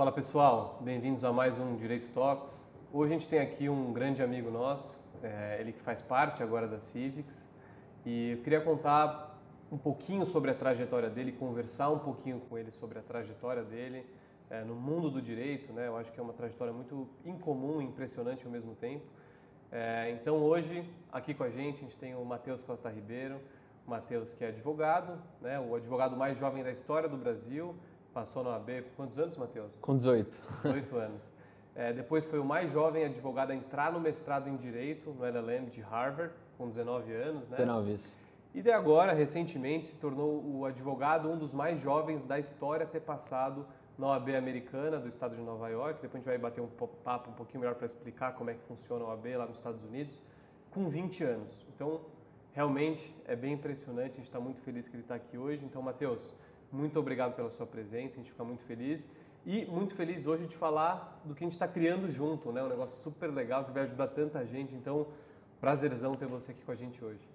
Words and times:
Fala 0.00 0.12
pessoal, 0.12 0.78
bem-vindos 0.80 1.24
a 1.24 1.30
mais 1.30 1.58
um 1.58 1.76
Direito 1.76 2.08
Talks. 2.14 2.66
Hoje 2.90 3.12
a 3.12 3.18
gente 3.18 3.28
tem 3.28 3.38
aqui 3.38 3.68
um 3.68 3.92
grande 3.92 4.22
amigo 4.22 4.50
nosso, 4.50 5.06
é, 5.22 5.58
ele 5.60 5.72
que 5.72 5.80
faz 5.82 6.00
parte 6.00 6.42
agora 6.42 6.66
da 6.66 6.80
Civics, 6.80 7.46
e 8.06 8.30
eu 8.30 8.38
queria 8.38 8.62
contar 8.62 9.38
um 9.70 9.76
pouquinho 9.76 10.24
sobre 10.24 10.50
a 10.50 10.54
trajetória 10.54 11.10
dele, 11.10 11.32
conversar 11.32 11.90
um 11.90 11.98
pouquinho 11.98 12.40
com 12.40 12.56
ele 12.56 12.70
sobre 12.70 12.98
a 12.98 13.02
trajetória 13.02 13.62
dele 13.62 14.06
é, 14.48 14.64
no 14.64 14.74
mundo 14.74 15.10
do 15.10 15.20
direito, 15.20 15.70
né? 15.74 15.88
Eu 15.88 15.98
acho 15.98 16.10
que 16.10 16.18
é 16.18 16.22
uma 16.22 16.32
trajetória 16.32 16.72
muito 16.72 17.06
incomum 17.22 17.82
impressionante 17.82 18.46
ao 18.46 18.50
mesmo 18.50 18.74
tempo. 18.74 19.04
É, 19.70 20.12
então 20.12 20.36
hoje, 20.36 20.82
aqui 21.12 21.34
com 21.34 21.44
a 21.44 21.50
gente, 21.50 21.80
a 21.80 21.82
gente 21.82 21.98
tem 21.98 22.14
o 22.14 22.24
Matheus 22.24 22.62
Costa 22.62 22.88
Ribeiro, 22.88 23.38
Matheus 23.86 24.32
que 24.32 24.44
é 24.44 24.48
advogado, 24.48 25.20
né? 25.42 25.60
o 25.60 25.74
advogado 25.74 26.16
mais 26.16 26.38
jovem 26.38 26.64
da 26.64 26.70
história 26.70 27.06
do 27.06 27.18
Brasil, 27.18 27.76
passou 28.12 28.42
na 28.42 28.50
OAB 28.50 28.82
com 28.82 28.96
quantos 28.96 29.18
anos, 29.18 29.36
Matheus? 29.36 29.78
Com 29.80 29.96
18. 29.96 30.38
18 30.62 30.96
anos. 30.96 31.32
É, 31.74 31.92
depois 31.92 32.26
foi 32.26 32.38
o 32.38 32.44
mais 32.44 32.72
jovem 32.72 33.04
advogado 33.04 33.52
a 33.52 33.54
entrar 33.54 33.92
no 33.92 34.00
mestrado 34.00 34.48
em 34.48 34.56
Direito 34.56 35.10
no 35.10 35.24
LLM 35.24 35.66
de 35.70 35.80
Harvard, 35.80 36.34
com 36.58 36.68
19 36.68 37.12
anos, 37.12 37.48
né? 37.48 37.56
19, 37.56 37.94
isso. 37.94 38.20
E 38.52 38.60
de 38.60 38.72
agora, 38.72 39.12
recentemente, 39.12 39.88
se 39.88 39.94
tornou 39.96 40.44
o 40.44 40.64
advogado, 40.64 41.30
um 41.30 41.38
dos 41.38 41.54
mais 41.54 41.80
jovens 41.80 42.24
da 42.24 42.38
história 42.38 42.84
a 42.84 42.88
ter 42.88 43.00
passado 43.00 43.64
na 43.96 44.08
OAB 44.08 44.30
americana 44.30 44.98
do 44.98 45.08
estado 45.08 45.36
de 45.36 45.42
Nova 45.42 45.68
York. 45.68 46.02
Depois 46.02 46.14
a 46.14 46.18
gente 46.18 46.26
vai 46.26 46.38
bater 46.38 46.60
um 46.60 46.68
papo 47.04 47.30
um 47.30 47.34
pouquinho 47.34 47.60
melhor 47.60 47.76
para 47.76 47.86
explicar 47.86 48.32
como 48.32 48.50
é 48.50 48.54
que 48.54 48.62
funciona 48.64 49.04
a 49.04 49.08
OAB 49.08 49.26
lá 49.36 49.46
nos 49.46 49.58
Estados 49.58 49.84
Unidos, 49.84 50.20
com 50.70 50.88
20 50.88 51.22
anos. 51.22 51.64
Então, 51.74 52.00
realmente 52.52 53.14
é 53.24 53.36
bem 53.36 53.52
impressionante, 53.52 54.14
a 54.14 54.16
gente 54.16 54.24
está 54.24 54.40
muito 54.40 54.60
feliz 54.62 54.88
que 54.88 54.96
ele 54.96 55.02
está 55.02 55.14
aqui 55.14 55.38
hoje. 55.38 55.64
Então, 55.64 55.80
Matheus, 55.80 56.34
muito 56.72 56.98
obrigado 56.98 57.34
pela 57.34 57.50
sua 57.50 57.66
presença, 57.66 58.14
a 58.14 58.18
gente 58.18 58.30
fica 58.30 58.44
muito 58.44 58.62
feliz. 58.64 59.10
E 59.46 59.64
muito 59.66 59.94
feliz 59.94 60.26
hoje 60.26 60.46
de 60.46 60.54
falar 60.54 61.20
do 61.24 61.34
que 61.34 61.42
a 61.42 61.46
gente 61.46 61.52
está 61.52 61.66
criando 61.66 62.10
junto, 62.10 62.52
né? 62.52 62.62
Um 62.62 62.68
negócio 62.68 63.02
super 63.02 63.28
legal 63.28 63.64
que 63.64 63.70
vai 63.70 63.84
ajudar 63.84 64.08
tanta 64.08 64.44
gente. 64.44 64.74
Então, 64.74 65.06
prazerzão 65.60 66.14
ter 66.14 66.26
você 66.26 66.52
aqui 66.52 66.62
com 66.62 66.72
a 66.72 66.74
gente 66.74 67.02
hoje. 67.02 67.26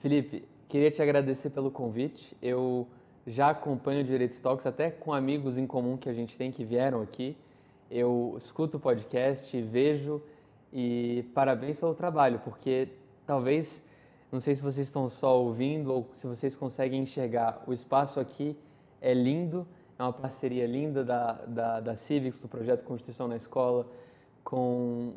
Felipe, 0.00 0.46
queria 0.68 0.90
te 0.90 1.00
agradecer 1.00 1.50
pelo 1.50 1.70
convite. 1.70 2.36
Eu 2.42 2.88
já 3.26 3.50
acompanho 3.50 4.00
o 4.00 4.04
Direito 4.04 4.40
Talks 4.40 4.66
até 4.66 4.90
com 4.90 5.12
amigos 5.12 5.56
em 5.56 5.66
comum 5.66 5.96
que 5.96 6.08
a 6.08 6.12
gente 6.12 6.36
tem 6.36 6.50
que 6.50 6.64
vieram 6.64 7.00
aqui. 7.00 7.36
Eu 7.90 8.34
escuto 8.36 8.76
o 8.76 8.80
podcast, 8.80 9.62
vejo 9.62 10.20
e 10.72 11.24
parabéns 11.34 11.78
pelo 11.78 11.94
trabalho, 11.94 12.40
porque 12.40 12.88
talvez, 13.24 13.82
não 14.32 14.40
sei 14.40 14.56
se 14.56 14.62
vocês 14.62 14.88
estão 14.88 15.08
só 15.08 15.40
ouvindo 15.40 15.92
ou 15.92 16.10
se 16.14 16.26
vocês 16.26 16.56
conseguem 16.56 17.02
enxergar, 17.02 17.62
o 17.66 17.72
espaço 17.72 18.18
aqui 18.18 18.56
é 19.04 19.12
lindo, 19.12 19.66
é 19.98 20.02
uma 20.02 20.14
parceria 20.14 20.66
linda 20.66 21.04
da, 21.04 21.32
da, 21.46 21.80
da 21.80 21.94
Civics, 21.94 22.40
do 22.40 22.48
Projeto 22.48 22.82
Constituição 22.84 23.28
na 23.28 23.36
Escola, 23.36 23.86
com, 24.42 25.12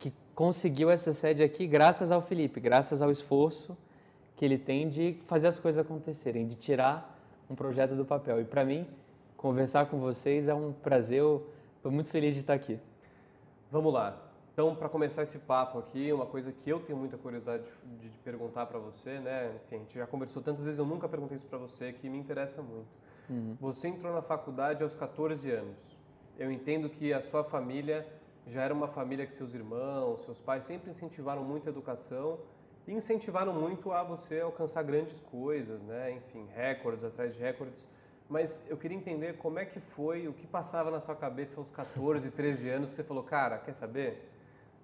que 0.00 0.12
conseguiu 0.34 0.90
essa 0.90 1.12
sede 1.12 1.40
aqui 1.40 1.64
graças 1.64 2.10
ao 2.10 2.20
Felipe, 2.20 2.58
graças 2.58 3.00
ao 3.00 3.12
esforço 3.12 3.76
que 4.36 4.44
ele 4.44 4.58
tem 4.58 4.88
de 4.88 5.16
fazer 5.26 5.46
as 5.46 5.58
coisas 5.58 5.84
acontecerem, 5.84 6.46
de 6.48 6.56
tirar 6.56 7.16
um 7.48 7.54
projeto 7.54 7.94
do 7.94 8.04
papel. 8.04 8.40
E 8.40 8.44
para 8.44 8.64
mim, 8.64 8.86
conversar 9.36 9.86
com 9.86 10.00
vocês 10.00 10.48
é 10.48 10.54
um 10.54 10.72
prazer, 10.72 11.20
eu 11.20 11.48
estou 11.76 11.92
muito 11.92 12.10
feliz 12.10 12.34
de 12.34 12.40
estar 12.40 12.54
aqui. 12.54 12.78
Vamos 13.70 13.92
lá. 13.92 14.20
Então, 14.52 14.74
para 14.74 14.88
começar 14.88 15.22
esse 15.22 15.38
papo 15.38 15.78
aqui, 15.78 16.12
uma 16.12 16.26
coisa 16.26 16.50
que 16.50 16.68
eu 16.68 16.80
tenho 16.80 16.98
muita 16.98 17.16
curiosidade 17.16 17.62
de, 18.00 18.08
de 18.08 18.18
perguntar 18.18 18.66
para 18.66 18.80
você, 18.80 19.20
né? 19.20 19.52
Enfim, 19.64 19.76
a 19.76 19.78
gente 19.78 19.94
já 19.94 20.06
conversou 20.08 20.42
tantas 20.42 20.64
vezes, 20.64 20.78
eu 20.78 20.86
nunca 20.86 21.08
perguntei 21.08 21.36
isso 21.36 21.46
para 21.46 21.58
você, 21.58 21.92
que 21.92 22.08
me 22.08 22.18
interessa 22.18 22.60
muito. 22.60 22.88
Uhum. 23.28 23.56
Você 23.60 23.88
entrou 23.88 24.12
na 24.12 24.22
faculdade 24.22 24.82
aos 24.82 24.94
14 24.94 25.50
anos. 25.50 25.96
Eu 26.38 26.50
entendo 26.50 26.88
que 26.88 27.12
a 27.12 27.22
sua 27.22 27.44
família 27.44 28.06
já 28.46 28.62
era 28.62 28.72
uma 28.72 28.88
família 28.88 29.26
que 29.26 29.32
seus 29.32 29.54
irmãos, 29.54 30.22
seus 30.22 30.40
pais 30.40 30.64
sempre 30.64 30.90
incentivaram 30.90 31.44
muito 31.44 31.66
a 31.66 31.70
educação 31.70 32.38
e 32.86 32.92
incentivaram 32.92 33.52
muito 33.52 33.92
a 33.92 34.02
você 34.02 34.40
alcançar 34.40 34.82
grandes 34.82 35.18
coisas, 35.18 35.82
né? 35.82 36.12
Enfim, 36.12 36.46
recordes 36.54 37.04
atrás 37.04 37.34
de 37.34 37.40
recordes. 37.40 37.90
Mas 38.28 38.62
eu 38.66 38.76
queria 38.76 38.96
entender 38.96 39.36
como 39.36 39.58
é 39.58 39.64
que 39.64 39.80
foi, 39.80 40.26
o 40.28 40.32
que 40.32 40.46
passava 40.46 40.90
na 40.90 41.00
sua 41.00 41.14
cabeça 41.14 41.58
aos 41.58 41.70
14, 41.70 42.30
13 42.30 42.68
anos, 42.70 42.90
você 42.90 43.04
falou, 43.04 43.22
cara, 43.22 43.58
quer 43.58 43.74
saber? 43.74 44.32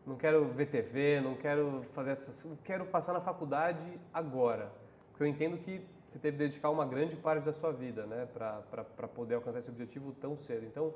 Não 0.06 0.16
quero 0.16 0.44
ver 0.48 0.66
TV, 0.66 1.20
não 1.22 1.34
quero 1.34 1.82
fazer 1.92 2.10
essas, 2.10 2.46
quero 2.62 2.84
passar 2.84 3.14
na 3.14 3.20
faculdade 3.22 3.98
agora. 4.12 4.70
Porque 5.10 5.22
eu 5.22 5.26
entendo 5.26 5.56
que 5.56 5.80
você 6.14 6.18
teve 6.20 6.36
que 6.36 6.44
dedicar 6.44 6.70
uma 6.70 6.86
grande 6.86 7.16
parte 7.16 7.44
da 7.44 7.52
sua 7.52 7.72
vida, 7.72 8.06
né, 8.06 8.28
para 8.32 9.08
poder 9.08 9.34
alcançar 9.34 9.58
esse 9.58 9.68
objetivo 9.68 10.12
tão 10.12 10.36
cedo. 10.36 10.64
Então, 10.64 10.94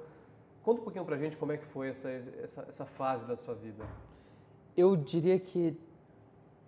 conta 0.63 0.81
um 0.81 0.85
pouquinho 0.85 1.05
para 1.05 1.17
a 1.17 1.19
gente 1.19 1.37
como 1.37 1.51
é 1.51 1.57
que 1.57 1.65
foi 1.67 1.89
essa, 1.89 2.09
essa, 2.09 2.65
essa 2.69 2.87
fase 2.87 3.27
da 3.27 3.37
sua 3.37 3.55
vida. 3.55 3.85
Eu 4.77 4.95
diria 4.95 5.37
que 5.37 5.77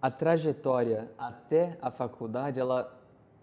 a 0.03 0.11
trajetória 0.11 1.09
até 1.17 1.79
a 1.81 1.93
faculdade, 1.93 2.59
ela, 2.59 2.93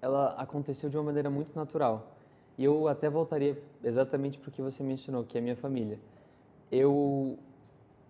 ela 0.01 0.33
aconteceu 0.33 0.89
de 0.89 0.97
uma 0.97 1.03
maneira 1.03 1.29
muito 1.29 1.55
natural. 1.55 2.11
E 2.57 2.65
eu 2.65 2.89
até 2.89 3.09
voltaria 3.09 3.57
exatamente 3.81 4.37
para 4.37 4.49
o 4.49 4.51
que 4.51 4.61
você 4.61 4.83
mencionou, 4.83 5.23
que 5.23 5.37
é 5.37 5.39
a 5.39 5.41
minha 5.41 5.55
família. 5.55 5.97
Eu 6.69 7.39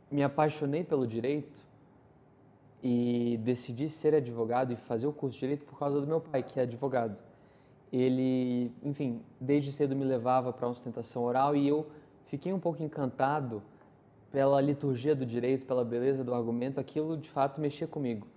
me 0.09 0.23
apaixonei 0.23 0.83
pelo 0.83 1.05
direito 1.05 1.61
e 2.83 3.39
decidi 3.43 3.89
ser 3.89 4.13
advogado 4.13 4.71
e 4.71 4.75
fazer 4.75 5.07
o 5.07 5.13
curso 5.13 5.35
de 5.35 5.41
direito 5.41 5.65
por 5.65 5.79
causa 5.79 5.99
do 5.99 6.07
meu 6.07 6.21
pai, 6.21 6.43
que 6.43 6.59
é 6.59 6.63
advogado. 6.63 7.17
Ele, 7.91 8.71
enfim, 8.83 9.21
desde 9.39 9.71
cedo 9.71 9.95
me 9.95 10.03
levava 10.03 10.51
para 10.51 10.67
a 10.67 10.69
ostentação 10.69 11.23
oral 11.23 11.55
e 11.55 11.67
eu 11.67 11.87
fiquei 12.25 12.51
um 12.51 12.59
pouco 12.59 12.83
encantado 12.83 13.63
pela 14.31 14.59
liturgia 14.59 15.15
do 15.15 15.25
direito, 15.25 15.65
pela 15.65 15.85
beleza 15.85 16.23
do 16.23 16.33
argumento, 16.33 16.79
aquilo 16.79 17.17
de 17.17 17.29
fato 17.29 17.59
mexia 17.61 17.87
comigo. 17.87 18.27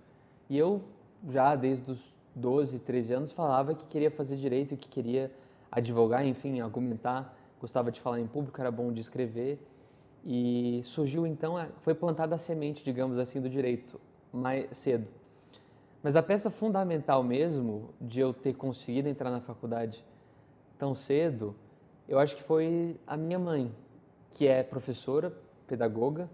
E 0.49 0.57
eu 0.57 0.81
já 1.29 1.55
desde 1.55 1.91
os 1.91 2.15
12, 2.33 2.79
13 2.79 3.13
anos 3.13 3.31
falava 3.31 3.75
que 3.75 3.85
queria 3.85 4.09
fazer 4.09 4.37
direito 4.37 4.77
que 4.77 4.87
queria 4.87 5.31
advogar, 5.69 6.25
enfim, 6.25 6.61
argumentar, 6.61 7.37
gostava 7.59 7.91
de 7.91 7.99
falar 7.99 8.19
em 8.19 8.27
público, 8.27 8.59
era 8.59 8.71
bom 8.71 8.91
de 8.91 9.01
escrever. 9.01 9.59
E 10.25 10.81
surgiu 10.85 11.27
então, 11.27 11.55
foi 11.81 11.93
plantada 11.93 12.35
a 12.35 12.37
semente, 12.37 12.83
digamos 12.83 13.17
assim, 13.17 13.41
do 13.41 13.49
direito 13.49 13.99
mais 14.31 14.77
cedo. 14.77 15.09
Mas 16.03 16.15
a 16.15 16.23
peça 16.23 16.49
fundamental 16.49 17.23
mesmo 17.23 17.89
de 17.99 18.19
eu 18.19 18.33
ter 18.33 18.53
conseguido 18.53 19.07
entrar 19.07 19.29
na 19.29 19.39
faculdade 19.39 20.03
tão 20.77 20.95
cedo, 20.95 21.55
eu 22.07 22.17
acho 22.17 22.35
que 22.35 22.43
foi 22.43 22.99
a 23.05 23.15
minha 23.15 23.37
mãe, 23.37 23.71
que 24.33 24.47
é 24.47 24.63
professora, 24.63 25.31
pedagoga, 25.67 26.29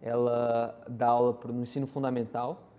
ela 0.00 0.80
dá 0.88 1.08
aula 1.08 1.38
no 1.44 1.62
ensino 1.62 1.86
fundamental 1.86 2.70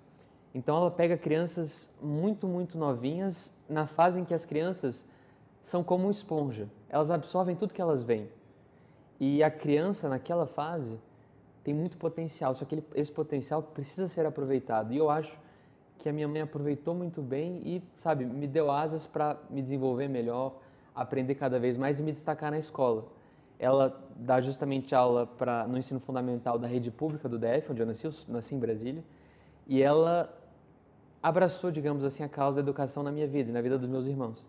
então 0.54 0.76
ela 0.76 0.92
pega 0.92 1.18
crianças 1.18 1.88
muito, 2.02 2.48
muito 2.48 2.78
novinhas 2.78 3.58
na 3.70 3.88
fase 3.88 4.20
em 4.20 4.26
que 4.26 4.34
as 4.34 4.46
crianças 4.46 5.06
são 5.62 5.84
como 5.84 6.12
esponja. 6.12 6.68
Elas 6.90 7.10
absorvem 7.10 7.56
tudo 7.56 7.74
que 7.74 7.82
elas 7.82 8.04
veem. 8.04 8.30
E 9.20 9.42
a 9.44 9.50
criança 9.50 10.10
naquela 10.10 10.46
fase 10.46 11.00
tem 11.64 11.74
muito 11.74 11.98
potencial, 11.98 12.56
só 12.56 12.66
que 12.66 12.76
ele, 12.76 12.84
esse 12.96 13.12
potencial 13.12 13.62
precisa 13.62 14.08
ser 14.08 14.26
aproveitado. 14.26 14.94
E 14.94 14.98
eu 14.98 15.10
acho 15.10 15.38
que 16.00 16.10
a 16.10 16.14
minha 16.14 16.28
mãe 16.28 16.42
aproveitou 16.42 16.96
muito 16.96 17.22
bem 17.22 17.62
e, 17.64 17.84
sabe, 18.00 18.26
me 18.26 18.48
deu 18.48 18.72
asas 18.72 19.06
para 19.06 19.38
me 19.50 19.62
desenvolver 19.62 20.08
melhor, 20.08 20.56
aprender 20.96 21.36
cada 21.36 21.60
vez 21.60 21.78
mais 21.78 22.00
e 22.00 22.04
me 22.04 22.12
destacar 22.12 22.50
na 22.50 22.58
escola. 22.58 23.06
Ela 23.60 24.04
dá 24.16 24.42
justamente 24.42 24.96
aula 24.96 25.28
pra, 25.28 25.68
no 25.68 25.78
ensino 25.78 26.00
fundamental 26.00 26.58
da 26.58 26.68
rede 26.68 26.90
pública 26.90 27.30
do 27.30 27.38
DF, 27.38 27.72
onde 27.72 27.82
eu 27.82 27.86
nasci, 27.86 28.06
eu 28.06 28.14
nasci 28.28 28.56
em 28.56 28.60
Brasília, 28.60 29.04
e 29.68 29.82
ela 29.84 30.36
abraçou, 31.22 31.70
digamos 31.70 32.04
assim, 32.04 32.24
a 32.24 32.30
causa 32.30 32.56
da 32.56 32.62
educação 32.62 33.04
na 33.04 33.12
minha 33.12 33.28
vida 33.28 33.52
e 33.52 33.54
na 33.54 33.62
vida 33.62 33.78
dos 33.78 33.88
meus 33.88 34.08
irmãos. 34.08 34.48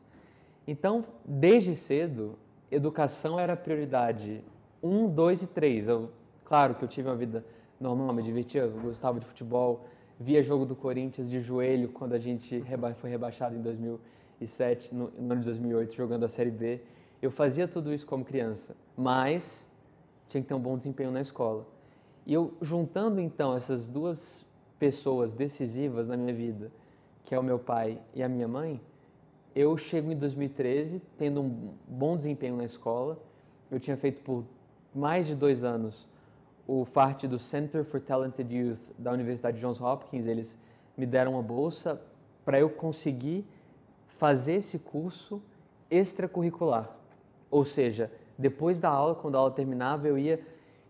Então, 0.66 1.04
desde 1.22 1.76
cedo, 1.76 2.38
educação 2.70 3.38
era 3.38 3.54
prioridade 3.54 4.42
um, 4.82 5.06
dois 5.06 5.42
e 5.42 5.46
três. 5.46 5.88
Eu, 5.88 6.10
claro 6.44 6.74
que 6.74 6.84
eu 6.84 6.88
tive 6.88 7.08
uma 7.08 7.16
vida 7.16 7.44
normal, 7.80 8.12
me 8.14 8.22
divertia, 8.22 8.66
gostava 8.66 9.18
de 9.18 9.26
futebol, 9.26 9.84
via 10.18 10.42
jogo 10.42 10.64
do 10.64 10.76
Corinthians 10.76 11.28
de 11.28 11.40
joelho 11.40 11.88
quando 11.88 12.12
a 12.12 12.18
gente 12.18 12.58
reba 12.60 12.94
foi 12.94 13.10
rebaixado 13.10 13.56
em 13.56 13.60
2007, 13.60 14.94
no, 14.94 15.10
no 15.10 15.32
ano 15.32 15.40
de 15.40 15.46
2008, 15.46 15.94
jogando 15.94 16.24
a 16.24 16.28
Série 16.28 16.50
B. 16.50 16.80
Eu 17.20 17.30
fazia 17.30 17.66
tudo 17.66 17.92
isso 17.92 18.06
como 18.06 18.24
criança, 18.24 18.76
mas 18.96 19.68
tinha 20.28 20.40
que 20.40 20.48
ter 20.48 20.54
um 20.54 20.60
bom 20.60 20.76
desempenho 20.76 21.10
na 21.10 21.20
escola. 21.20 21.66
E 22.24 22.32
eu, 22.32 22.54
juntando 22.60 23.20
então 23.20 23.56
essas 23.56 23.88
duas 23.88 24.44
pessoas 24.78 25.34
decisivas 25.34 26.06
na 26.06 26.16
minha 26.16 26.32
vida, 26.32 26.70
que 27.24 27.34
é 27.34 27.38
o 27.38 27.42
meu 27.42 27.58
pai 27.58 28.00
e 28.14 28.22
a 28.22 28.28
minha 28.28 28.48
mãe, 28.48 28.80
eu 29.54 29.76
chego 29.76 30.10
em 30.10 30.16
2013 30.16 31.02
tendo 31.18 31.42
um 31.42 31.74
bom 31.86 32.16
desempenho 32.16 32.56
na 32.56 32.64
escola. 32.64 33.18
Eu 33.70 33.78
tinha 33.78 33.96
feito 33.96 34.22
por 34.22 34.44
mais 34.94 35.26
de 35.26 35.34
dois 35.34 35.62
anos 35.62 36.08
o 36.66 36.84
FART 36.84 37.24
do 37.24 37.38
Center 37.38 37.84
for 37.84 38.00
Talented 38.00 38.54
Youth 38.54 38.80
da 38.98 39.12
Universidade 39.12 39.60
Johns 39.60 39.80
Hopkins. 39.80 40.26
Eles 40.26 40.58
me 40.96 41.06
deram 41.06 41.32
uma 41.32 41.42
bolsa 41.42 42.00
para 42.44 42.58
eu 42.58 42.70
conseguir 42.70 43.44
fazer 44.18 44.54
esse 44.54 44.78
curso 44.78 45.42
extracurricular. 45.90 46.90
Ou 47.50 47.64
seja, 47.64 48.10
Depois 48.38 48.80
da 48.80 48.88
aula, 48.88 49.14
quando 49.14 49.36
a 49.36 49.38
aula 49.38 49.50
terminava, 49.50 50.08
eu 50.08 50.18
ia 50.18 50.40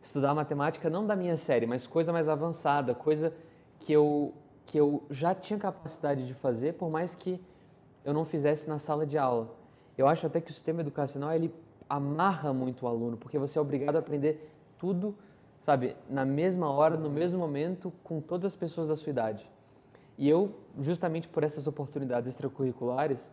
estudar 0.02 0.34
matemática 0.34 0.88
não 0.88 1.06
da 1.06 1.14
minha 1.14 1.36
série, 1.36 1.66
mas 1.66 1.86
coisa 1.86 2.12
mais 2.12 2.28
avançada, 2.28 2.94
coisa 2.94 3.32
que 3.80 3.92
eu 3.92 4.32
que 4.64 4.78
eu 4.78 5.02
já 5.10 5.34
tinha 5.34 5.58
capacidade 5.58 6.24
de 6.24 6.32
fazer, 6.32 6.74
por 6.74 6.88
mais 6.88 7.16
que 7.16 7.38
eu 8.04 8.14
não 8.14 8.24
fizesse 8.24 8.68
na 8.68 8.78
sala 8.78 9.04
de 9.04 9.18
aula. 9.18 9.54
Eu 9.98 10.06
acho 10.06 10.24
até 10.24 10.40
que 10.40 10.50
o 10.50 10.54
sistema 10.54 10.80
educacional 10.80 11.32
ele 11.34 11.52
amarra 11.88 12.52
muito 12.54 12.86
o 12.86 12.88
aluno, 12.88 13.16
porque 13.16 13.38
você 13.38 13.58
é 13.58 13.60
obrigado 13.60 13.96
a 13.96 13.98
aprender 13.98 14.50
tudo, 14.78 15.14
sabe, 15.62 15.96
na 16.10 16.24
mesma 16.24 16.70
hora, 16.70 16.96
no 16.96 17.08
mesmo 17.08 17.38
momento, 17.38 17.92
com 18.04 18.20
todas 18.20 18.46
as 18.46 18.56
pessoas 18.56 18.88
da 18.88 18.96
sua 18.96 19.10
idade. 19.10 19.48
E 20.18 20.28
eu, 20.28 20.54
justamente 20.80 21.28
por 21.28 21.42
essas 21.42 21.66
oportunidades 21.66 22.28
extracurriculares, 22.28 23.30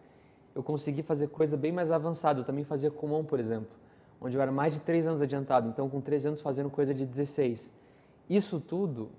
eu 0.56 0.64
consegui 0.64 1.02
fazer 1.02 1.28
coisa 1.28 1.58
bem 1.58 1.72
mais 1.72 1.92
avançada. 1.92 2.40
Eu 2.40 2.44
também 2.44 2.64
fazia 2.64 2.90
comum, 2.90 3.24
por 3.24 3.40
exemplo, 3.40 3.70
onde 4.22 4.36
eu 4.36 4.42
era 4.42 4.52
mais 4.52 4.74
de 4.74 4.81
três 4.81 5.06
anos 5.06 5.22
adiantado, 5.22 5.68
então 5.68 5.90
com 5.90 6.00
três 6.02 6.26
anos 6.26 6.42
fazendo 6.42 6.70
coisa 6.70 6.94
de 6.94 7.06
16. 7.06 7.72
Isso 8.30 8.60
tudo 8.60 9.10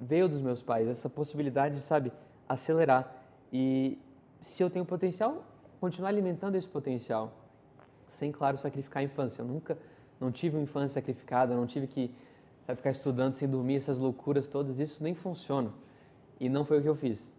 veio 0.00 0.28
dos 0.28 0.40
meus 0.40 0.62
pais, 0.62 0.88
essa 0.88 1.08
possibilidade, 1.08 1.80
sabe, 1.80 2.12
acelerar. 2.48 3.12
E 3.52 3.98
se 4.42 4.62
eu 4.62 4.70
tenho 4.70 4.84
potencial, 4.84 5.44
continuar 5.80 6.08
alimentando 6.08 6.56
esse 6.56 6.68
potencial, 6.68 7.32
sem, 8.06 8.32
claro, 8.32 8.56
sacrificar 8.56 9.00
a 9.00 9.04
infância. 9.04 9.42
Eu 9.42 9.46
nunca, 9.46 9.78
não 10.20 10.32
tive 10.32 10.56
uma 10.56 10.62
infância 10.62 11.00
sacrificada, 11.00 11.54
não 11.54 11.66
tive 11.66 11.86
que 11.86 12.10
sabe, 12.68 12.76
ficar 12.76 12.90
estudando 12.90 13.32
sem 13.32 13.48
dormir, 13.48 13.76
essas 13.76 13.98
loucuras 13.98 14.46
todas, 14.46 14.78
isso 14.78 15.02
nem 15.02 15.14
funciona. 15.14 15.72
E 16.38 16.48
não 16.48 16.64
foi 16.64 16.78
o 16.78 16.82
que 16.82 16.88
eu 16.88 16.94
fiz. 16.94 17.32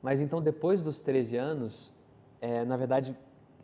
Mas 0.00 0.22
então, 0.22 0.40
depois 0.40 0.80
dos 0.80 1.02
13 1.02 1.36
anos, 1.36 1.92
é, 2.40 2.64
na 2.64 2.78
verdade, 2.78 3.14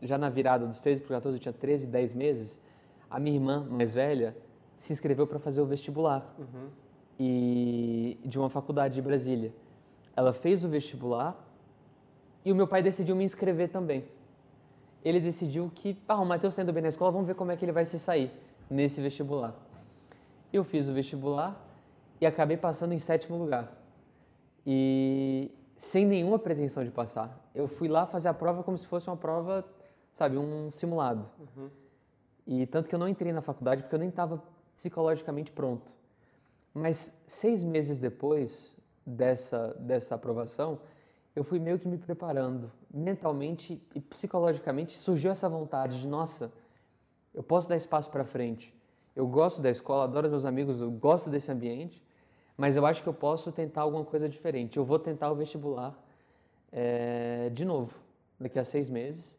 já 0.03 0.19
na 0.19 0.29
virada 0.29 0.67
dos 0.67 0.81
13 0.81 1.01
para 1.01 1.17
14, 1.17 1.37
eu 1.39 1.41
tinha 1.41 1.53
13, 1.53 1.87
10 1.87 2.13
meses, 2.13 2.61
a 3.09 3.19
minha 3.19 3.37
irmã 3.37 3.67
mais 3.71 3.95
velha 3.95 4.37
se 4.79 4.93
inscreveu 4.93 5.27
para 5.27 5.39
fazer 5.39 5.63
o 5.63 5.67
vestibular. 5.67 6.35
Uhum 6.39 6.69
e 7.19 8.19
de 8.25 8.39
uma 8.39 8.51
faculdade 8.51 8.95
de 8.95 9.03
Brasília. 9.03 9.53
Ela 10.17 10.33
fez 10.33 10.65
o 10.65 10.69
vestibular 10.69 11.37
e 12.45 12.53
o 12.53 12.55
meu 12.55 12.67
pai 12.67 12.83
decidiu 12.83 13.17
me 13.17 13.25
inscrever 13.25 13.69
também. 13.69 14.05
Ele 15.05 15.21
deciditiu 15.21 15.71
que, 15.75 15.97
ah, 16.09 16.21
o 16.21 16.25
Matheus 16.25 16.53
está 16.55 16.63
indo 16.63 16.73
bem 16.73 16.83
na 16.83 16.89
escola, 16.89 17.11
vamos 17.11 17.27
ver 17.27 17.35
como 17.35 17.53
é 17.53 17.57
que 17.57 17.65
ele 17.65 17.73
vai 17.73 17.85
se 17.85 17.99
sair 17.99 18.31
nesse 18.71 19.01
vestibular. 19.01 19.55
Eu 20.55 20.63
fiz 20.63 20.87
o 20.87 20.93
vestibular 20.93 21.61
e 22.21 22.25
acabei 22.25 22.57
passando 22.57 22.93
em 22.93 22.99
sétimo 23.01 23.37
lugar. 23.37 23.77
E 24.65 25.51
sem 25.77 26.07
nenhuma 26.07 26.39
pretensão 26.39 26.85
de 26.85 26.93
passar. 26.93 27.51
Eu 27.53 27.67
fui 27.67 27.89
lá 27.89 28.07
fazer 28.07 28.29
a 28.29 28.35
prova 28.35 28.63
como 28.63 28.79
se 28.79 28.87
fosse 28.87 29.09
uma 29.11 29.17
prova, 29.17 29.65
sabe, 30.13 30.39
um 30.39 30.71
simulado. 30.71 31.29
Uhum. 31.41 31.71
E 32.47 32.67
tanto 32.67 32.89
que 32.89 32.95
eu 32.95 32.99
não 33.01 33.09
entrei 33.09 33.33
na 33.33 33.43
faculdade 33.43 33.83
porque 33.83 33.97
eu 33.97 33.99
nem 33.99 34.11
estava 34.11 34.41
psicologicamente 34.77 35.51
pronto. 35.51 35.93
Mas 36.73 37.13
seis 37.27 37.65
meses 37.65 37.99
depois 37.99 38.77
dessa, 39.05 39.75
dessa 39.81 40.15
aprovação, 40.15 40.79
eu 41.35 41.43
fui 41.43 41.59
meio 41.59 41.81
que 41.81 41.89
me 41.89 41.99
preparando 41.99 42.71
mentalmente 42.89 43.83
e 43.95 44.01
psicologicamente. 44.01 44.97
Surgiu 44.97 45.33
essa 45.33 45.49
vontade 45.49 46.01
de, 46.01 46.07
nossa, 46.07 46.53
eu 47.35 47.43
posso 47.43 47.69
dar 47.69 47.77
espaço 47.77 48.09
para 48.09 48.25
frente. 48.25 48.74
Eu 49.15 49.27
gosto 49.29 49.63
da 49.63 49.71
escola, 49.71 50.05
adoro 50.05 50.29
meus 50.29 50.45
amigos, 50.45 50.81
eu 50.81 50.91
gosto 50.91 51.31
desse 51.31 51.51
ambiente, 51.51 52.03
mas 52.57 52.77
eu 52.77 52.85
acho 52.85 53.03
que 53.03 53.09
eu 53.09 53.15
posso 53.15 53.53
tentar 53.53 53.83
alguma 53.83 54.05
coisa 54.05 54.29
diferente. 54.29 54.77
Eu 54.77 54.85
vou 54.85 54.99
tentar 54.99 55.31
o 55.31 55.35
vestibular 55.37 55.97
é, 56.73 57.51
de 57.51 57.65
novo, 57.65 57.97
daqui 58.39 58.59
a 58.59 58.65
seis 58.65 58.89
meses. 58.91 59.39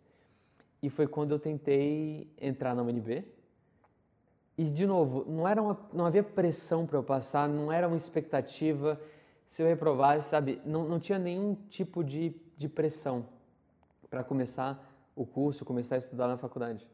E 0.82 0.90
foi 0.90 1.08
quando 1.08 1.32
eu 1.32 1.40
tentei 1.40 2.30
entrar 2.40 2.74
na 2.74 2.84
UNB. 2.84 3.26
E, 4.58 4.64
de 4.64 4.88
novo, 4.88 5.26
não, 5.28 5.48
era 5.48 5.62
uma, 5.62 5.78
não 5.92 6.06
havia 6.06 6.24
pressão 6.24 6.86
para 6.86 6.98
eu 6.98 7.04
passar, 7.04 7.50
não 7.50 7.72
era 7.72 7.88
uma 7.88 7.98
expectativa 7.98 9.00
se 9.48 9.62
eu 9.62 9.68
reprovasse, 9.68 10.30
sabe? 10.30 10.62
Não, 10.66 10.86
não 10.86 11.00
tinha 11.00 11.20
nenhum 11.20 11.56
tipo 11.70 12.04
de, 12.04 12.34
de 12.58 12.70
pressão 12.70 13.26
para 14.10 14.24
começar 14.24 14.82
o 15.16 15.26
curso, 15.26 15.66
começar 15.66 15.96
a 15.96 15.98
estudar 15.98 16.28
na 16.28 16.38
faculdade. 16.38 16.88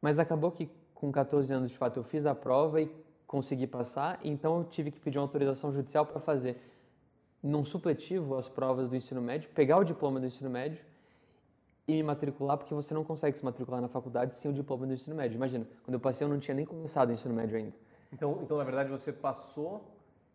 Mas 0.00 0.18
acabou 0.18 0.50
que 0.50 0.68
com 1.04 1.12
14 1.12 1.52
anos, 1.52 1.70
de 1.70 1.76
fato, 1.76 1.98
eu 1.98 2.04
fiz 2.04 2.24
a 2.24 2.34
prova 2.34 2.80
e 2.80 2.90
consegui 3.26 3.66
passar, 3.66 4.18
então 4.24 4.58
eu 4.58 4.64
tive 4.64 4.90
que 4.90 4.98
pedir 4.98 5.18
uma 5.18 5.24
autorização 5.24 5.70
judicial 5.70 6.06
para 6.06 6.18
fazer 6.18 6.56
num 7.42 7.62
supletivo 7.62 8.36
as 8.36 8.48
provas 8.48 8.88
do 8.88 8.96
ensino 8.96 9.20
médio, 9.20 9.50
pegar 9.50 9.76
o 9.76 9.84
diploma 9.84 10.18
do 10.18 10.26
ensino 10.26 10.48
médio 10.48 10.82
e 11.86 11.92
me 11.92 12.02
matricular, 12.02 12.56
porque 12.56 12.72
você 12.72 12.94
não 12.94 13.04
consegue 13.04 13.36
se 13.36 13.44
matricular 13.44 13.82
na 13.82 13.88
faculdade 13.88 14.34
sem 14.34 14.50
o 14.50 14.54
diploma 14.54 14.86
do 14.86 14.94
ensino 14.94 15.14
médio. 15.14 15.36
Imagina, 15.36 15.66
quando 15.84 15.94
eu 15.94 16.00
passei 16.00 16.24
eu 16.26 16.30
não 16.30 16.38
tinha 16.38 16.54
nem 16.54 16.64
começado 16.64 17.10
o 17.10 17.12
ensino 17.12 17.34
médio 17.34 17.58
ainda. 17.58 17.74
Então, 18.10 18.40
então 18.42 18.56
na 18.56 18.64
verdade, 18.64 18.88
você 18.88 19.12
passou 19.12 19.84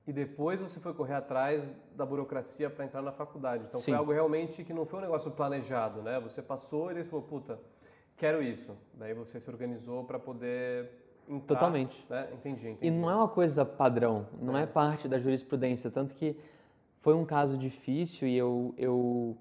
e 0.05 0.13
depois 0.13 0.61
você 0.61 0.79
foi 0.79 0.93
correr 0.93 1.15
atrás 1.15 1.73
da 1.95 2.05
burocracia 2.05 2.69
para 2.69 2.85
entrar 2.85 3.01
na 3.01 3.11
faculdade. 3.11 3.63
Então 3.67 3.79
Sim. 3.79 3.85
foi 3.85 3.93
algo 3.95 4.11
realmente 4.11 4.63
que 4.63 4.73
não 4.73 4.85
foi 4.85 4.99
um 4.99 5.01
negócio 5.01 5.31
planejado, 5.31 6.03
né? 6.03 6.19
Você 6.19 6.43
passou 6.43 6.91
e 6.91 6.95
ele 6.95 7.03
falou, 7.03 7.25
puta, 7.25 7.59
quero 8.19 8.43
isso. 8.43 8.77
Daí 8.93 9.13
você 9.13 9.39
se 9.39 9.49
organizou 9.49 10.03
para 10.03 10.19
poder 10.19 10.91
entrar. 11.27 11.55
Totalmente. 11.55 12.05
Né? 12.09 12.27
Entendi, 12.33 12.69
entendi. 12.69 12.87
E 12.87 12.91
não 12.91 13.09
é 13.09 13.15
uma 13.15 13.29
coisa 13.29 13.65
padrão, 13.65 14.27
não 14.39 14.55
é, 14.55 14.63
é 14.63 14.67
parte 14.67 15.07
da 15.07 15.17
jurisprudência, 15.17 15.89
tanto 15.89 16.13
que 16.13 16.37
foi 16.99 17.15
um 17.15 17.25
caso 17.25 17.57
difícil 17.57 18.27
e 18.27 18.37
eu, 18.37 18.75
eu 18.77 19.37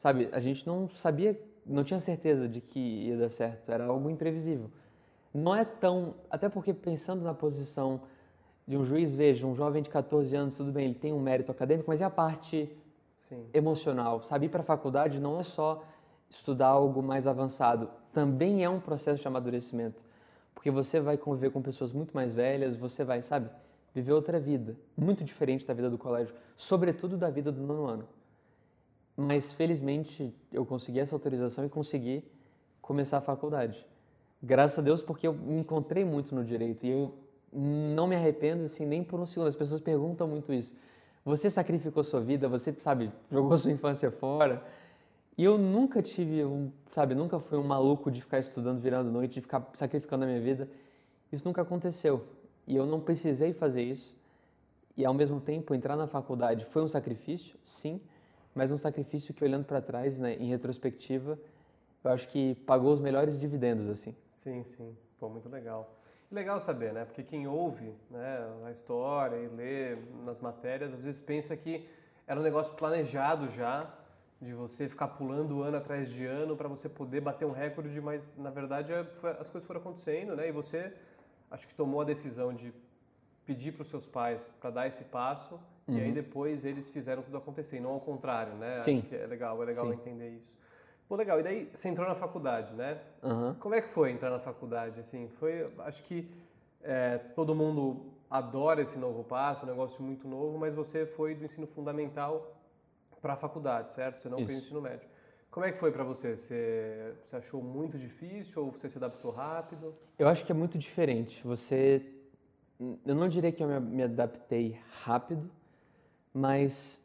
sabe, 0.00 0.28
a 0.32 0.40
gente 0.40 0.66
não 0.66 0.88
sabia, 0.88 1.38
não 1.66 1.84
tinha 1.84 2.00
certeza 2.00 2.48
de 2.48 2.60
que 2.60 2.80
ia 2.80 3.16
dar 3.16 3.28
certo, 3.28 3.70
era 3.70 3.84
algo 3.84 4.08
imprevisível. 4.08 4.70
Não 5.32 5.54
é 5.54 5.64
tão, 5.64 6.14
até 6.30 6.48
porque 6.48 6.72
pensando 6.72 7.22
na 7.22 7.34
posição 7.34 8.00
de 8.66 8.78
um 8.78 8.84
juiz, 8.84 9.12
veja, 9.12 9.46
um 9.46 9.54
jovem 9.54 9.82
de 9.82 9.90
14 9.90 10.34
anos, 10.34 10.56
tudo 10.56 10.72
bem, 10.72 10.86
ele 10.86 10.94
tem 10.94 11.12
um 11.12 11.20
mérito 11.20 11.52
acadêmico, 11.52 11.90
mas 11.90 12.00
e 12.00 12.04
a 12.04 12.08
parte 12.08 12.74
Sim. 13.16 13.44
emocional? 13.52 14.22
Sabe, 14.22 14.46
ir 14.46 14.48
para 14.48 14.60
a 14.62 14.64
faculdade 14.64 15.20
não 15.20 15.38
é 15.38 15.42
só 15.42 15.84
estudar 16.30 16.68
algo 16.68 17.02
mais 17.02 17.26
avançado, 17.26 17.90
também 18.14 18.64
é 18.64 18.70
um 18.70 18.80
processo 18.80 19.20
de 19.20 19.28
amadurecimento, 19.28 20.00
porque 20.54 20.70
você 20.70 21.00
vai 21.00 21.18
conviver 21.18 21.50
com 21.50 21.60
pessoas 21.60 21.92
muito 21.92 22.14
mais 22.14 22.32
velhas, 22.32 22.76
você 22.76 23.04
vai, 23.04 23.20
sabe, 23.20 23.50
viver 23.92 24.12
outra 24.12 24.38
vida, 24.40 24.76
muito 24.96 25.24
diferente 25.24 25.66
da 25.66 25.74
vida 25.74 25.90
do 25.90 25.98
colégio, 25.98 26.34
sobretudo 26.56 27.16
da 27.16 27.28
vida 27.28 27.50
do 27.52 27.60
nono 27.60 27.86
ano. 27.86 28.08
Mas 29.16 29.52
felizmente 29.52 30.34
eu 30.52 30.64
consegui 30.64 31.00
essa 31.00 31.14
autorização 31.14 31.66
e 31.66 31.68
consegui 31.68 32.24
começar 32.80 33.18
a 33.18 33.20
faculdade. 33.20 33.86
Graças 34.42 34.78
a 34.78 34.82
Deus, 34.82 35.02
porque 35.02 35.26
eu 35.26 35.32
me 35.32 35.60
encontrei 35.60 36.04
muito 36.04 36.34
no 36.34 36.44
direito 36.44 36.84
e 36.84 36.90
eu 36.90 37.14
não 37.52 38.06
me 38.06 38.16
arrependo 38.16 38.64
assim 38.64 38.84
nem 38.84 39.02
por 39.02 39.18
um 39.18 39.26
segundo. 39.26 39.48
As 39.48 39.56
pessoas 39.56 39.80
perguntam 39.80 40.26
muito 40.28 40.52
isso. 40.52 40.74
Você 41.24 41.48
sacrificou 41.48 42.04
sua 42.04 42.20
vida, 42.20 42.48
você, 42.48 42.72
sabe, 42.80 43.10
jogou 43.30 43.56
sua 43.56 43.70
infância 43.70 44.10
fora. 44.10 44.62
E 45.36 45.44
eu 45.44 45.58
nunca 45.58 46.00
tive 46.00 46.44
um, 46.44 46.70
sabe, 46.92 47.14
nunca 47.14 47.40
fui 47.40 47.58
um 47.58 47.64
maluco 47.64 48.10
de 48.10 48.20
ficar 48.20 48.38
estudando 48.38 48.80
virando 48.80 49.10
noite, 49.10 49.34
de 49.34 49.40
ficar 49.40 49.68
sacrificando 49.74 50.24
a 50.24 50.26
minha 50.26 50.40
vida. 50.40 50.68
Isso 51.32 51.44
nunca 51.44 51.62
aconteceu. 51.62 52.24
E 52.66 52.76
eu 52.76 52.86
não 52.86 53.00
precisei 53.00 53.52
fazer 53.52 53.82
isso. 53.82 54.14
E 54.96 55.04
ao 55.04 55.12
mesmo 55.12 55.40
tempo 55.40 55.74
entrar 55.74 55.96
na 55.96 56.06
faculdade 56.06 56.64
foi 56.64 56.82
um 56.82 56.88
sacrifício, 56.88 57.58
sim, 57.64 58.00
mas 58.54 58.70
um 58.70 58.78
sacrifício 58.78 59.34
que 59.34 59.42
olhando 59.42 59.64
para 59.64 59.80
trás, 59.80 60.20
né, 60.20 60.34
em 60.36 60.48
retrospectiva, 60.48 61.36
eu 62.04 62.10
acho 62.12 62.28
que 62.28 62.54
pagou 62.66 62.92
os 62.92 63.00
melhores 63.00 63.36
dividendos 63.36 63.88
assim. 63.88 64.14
Sim, 64.28 64.62
sim. 64.62 64.96
Pô, 65.18 65.28
muito 65.28 65.48
legal. 65.48 65.92
Legal 66.30 66.60
saber, 66.60 66.92
né? 66.92 67.04
Porque 67.04 67.24
quem 67.24 67.48
ouve 67.48 67.92
né, 68.10 68.46
a 68.64 68.70
história 68.70 69.36
e 69.36 69.48
lê 69.48 69.96
nas 70.24 70.40
matérias, 70.40 70.92
às 70.92 71.02
vezes 71.02 71.20
pensa 71.20 71.56
que 71.56 71.88
era 72.26 72.38
um 72.38 72.42
negócio 72.42 72.74
planejado 72.74 73.48
já, 73.48 73.92
de 74.44 74.52
você 74.52 74.88
ficar 74.88 75.08
pulando 75.08 75.62
ano 75.62 75.76
atrás 75.76 76.10
de 76.10 76.24
ano 76.24 76.56
para 76.56 76.68
você 76.68 76.88
poder 76.88 77.20
bater 77.20 77.46
um 77.46 77.52
recorde, 77.52 78.00
mas 78.00 78.36
na 78.36 78.50
verdade 78.50 78.92
é, 78.92 79.00
as 79.40 79.50
coisas 79.50 79.64
foram 79.64 79.80
acontecendo, 79.80 80.36
né? 80.36 80.48
E 80.48 80.52
você 80.52 80.92
acho 81.50 81.66
que 81.66 81.74
tomou 81.74 82.00
a 82.00 82.04
decisão 82.04 82.52
de 82.52 82.72
pedir 83.46 83.72
para 83.72 83.82
os 83.82 83.88
seus 83.88 84.06
pais 84.06 84.50
para 84.60 84.70
dar 84.70 84.86
esse 84.86 85.04
passo 85.04 85.58
Uhum. 85.86 85.98
E 85.98 86.00
aí 86.00 86.08
uhum. 86.08 86.14
depois 86.14 86.64
eles 86.64 86.88
fizeram 86.88 87.22
tudo 87.22 87.36
acontecer, 87.36 87.76
e 87.76 87.80
não 87.80 87.92
ao 87.92 88.00
contrário, 88.00 88.54
né? 88.54 88.80
Sim. 88.80 88.98
Acho 88.98 89.08
que 89.08 89.16
é 89.16 89.26
legal, 89.26 89.62
é 89.62 89.66
legal 89.66 89.86
Sim. 89.86 89.94
entender 89.94 90.30
isso. 90.30 90.56
Pô, 91.08 91.16
legal. 91.16 91.38
E 91.40 91.42
daí 91.42 91.70
você 91.74 91.88
entrou 91.88 92.08
na 92.08 92.14
faculdade, 92.14 92.72
né? 92.74 93.00
Uhum. 93.22 93.54
Como 93.54 93.74
é 93.74 93.82
que 93.82 93.88
foi 93.88 94.10
entrar 94.10 94.30
na 94.30 94.38
faculdade? 94.38 94.98
Assim, 95.00 95.28
foi, 95.38 95.70
acho 95.80 96.02
que 96.02 96.30
é, 96.82 97.18
todo 97.18 97.54
mundo 97.54 98.12
adora 98.30 98.80
esse 98.80 98.98
novo 98.98 99.22
passo, 99.22 99.64
um 99.64 99.68
negócio 99.68 100.02
muito 100.02 100.26
novo, 100.26 100.58
mas 100.58 100.74
você 100.74 101.04
foi 101.04 101.34
do 101.34 101.44
ensino 101.44 101.66
fundamental 101.66 102.53
para 103.24 103.32
a 103.32 103.36
faculdade, 103.36 103.90
certo? 103.90 104.22
Você 104.22 104.28
não 104.28 104.40
Isso. 104.40 104.48
fez 104.48 104.58
ensino 104.58 104.82
médio. 104.82 105.08
Como 105.50 105.64
é 105.64 105.72
que 105.72 105.78
foi 105.78 105.90
para 105.90 106.04
você? 106.04 106.36
você? 106.36 107.14
Você 107.24 107.36
achou 107.36 107.62
muito 107.62 107.96
difícil 107.96 108.62
ou 108.62 108.70
você 108.70 108.86
se 108.86 108.98
adaptou 108.98 109.30
rápido? 109.30 109.94
Eu 110.18 110.28
acho 110.28 110.44
que 110.44 110.52
é 110.52 110.54
muito 110.54 110.76
diferente. 110.76 111.40
Você, 111.42 112.04
eu 112.78 113.14
não 113.14 113.26
diria 113.26 113.50
que 113.50 113.64
eu 113.64 113.80
me, 113.80 114.02
adaptei 114.02 114.78
rápido, 115.04 115.50
mas 116.34 117.02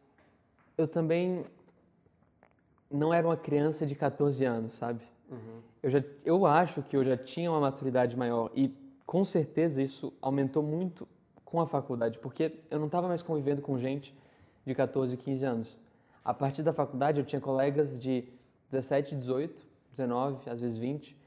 eu 0.77 0.89
também 0.89 1.45
não 2.91 3.13
era 3.13 3.25
uma 3.25 3.37
criança 3.37 3.85
de 3.85 3.95
14 3.95 4.43
anos, 4.43 4.73
sabe? 4.73 5.01
Uhum. 5.31 5.61
Eu, 5.81 5.89
já, 5.89 6.03
eu 6.25 6.45
acho 6.45 6.81
que 6.81 6.97
eu 6.97 7.05
já 7.05 7.15
tinha 7.15 7.49
uma 7.49 7.61
maturidade 7.61 8.17
maior 8.17 8.51
e 8.53 8.75
com 9.05 9.23
certeza 9.23 9.81
isso 9.81 10.11
aumentou 10.21 10.61
muito 10.61 11.07
com 11.45 11.61
a 11.61 11.65
faculdade, 11.65 12.19
porque 12.19 12.59
eu 12.69 12.77
não 12.77 12.87
estava 12.87 13.07
mais 13.07 13.21
convivendo 13.21 13.61
com 13.61 13.79
gente 13.79 14.13
de 14.65 14.75
14, 14.75 15.15
15 15.15 15.45
anos. 15.45 15.79
A 16.29 16.33
partir 16.35 16.61
da 16.61 16.71
faculdade 16.71 17.19
eu 17.19 17.25
tinha 17.25 17.41
colegas 17.41 17.99
de 17.99 18.23
17, 18.69 19.15
18, 19.15 19.65
19, 19.89 20.47
às 20.47 20.61
vezes 20.61 20.77
20, 20.77 21.17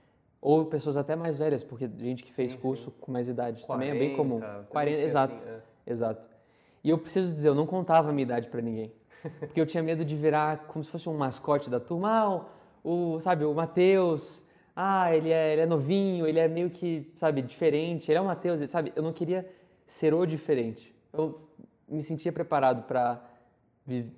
ou 0.40 0.66
pessoas 0.66 0.96
até 0.96 1.16
mais 1.16 1.36
velhas, 1.36 1.64
porque 1.64 1.90
gente 1.98 2.22
que 2.22 2.32
fez 2.32 2.52
sim, 2.52 2.58
curso 2.58 2.84
sim. 2.84 2.96
com 3.00 3.10
mais 3.10 3.26
idade 3.26 3.64
40, 3.66 3.66
também 3.66 3.90
é 3.90 4.06
bem 4.08 4.16
comum. 4.16 4.38
40, 4.68 5.00
exato. 5.00 5.34
Assim, 5.34 5.48
é. 5.48 5.60
Exato. 5.84 6.22
E 6.84 6.90
eu 6.90 6.98
preciso 6.98 7.34
dizer, 7.34 7.48
eu 7.48 7.54
não 7.56 7.66
contava 7.66 8.10
a 8.10 8.12
minha 8.12 8.22
idade 8.22 8.46
para 8.48 8.60
ninguém. 8.60 8.92
Porque 9.40 9.60
eu 9.60 9.66
tinha 9.66 9.82
medo 9.82 10.04
de 10.04 10.14
virar 10.14 10.68
como 10.68 10.84
se 10.84 10.90
fosse 10.92 11.08
um 11.08 11.16
mascote 11.16 11.68
da 11.68 11.80
turma. 11.80 12.08
Ah, 12.08 12.46
o, 12.84 13.18
sabe, 13.22 13.44
o 13.44 13.52
Matheus, 13.52 14.40
ah, 14.76 15.12
ele 15.12 15.32
é, 15.32 15.54
ele 15.54 15.62
é 15.62 15.66
novinho, 15.66 16.28
ele 16.28 16.38
é 16.38 16.46
meio 16.46 16.70
que, 16.70 17.12
sabe, 17.16 17.42
diferente. 17.42 18.08
Ele 18.08 18.18
é 18.18 18.20
o 18.20 18.24
Matheus, 18.24 18.60
sabe? 18.70 18.92
Eu 18.94 19.02
não 19.02 19.12
queria 19.12 19.50
ser 19.84 20.14
o 20.14 20.24
diferente. 20.24 20.94
Eu 21.12 21.40
me 21.88 22.04
sentia 22.04 22.30
preparado 22.30 22.84
para 22.84 23.31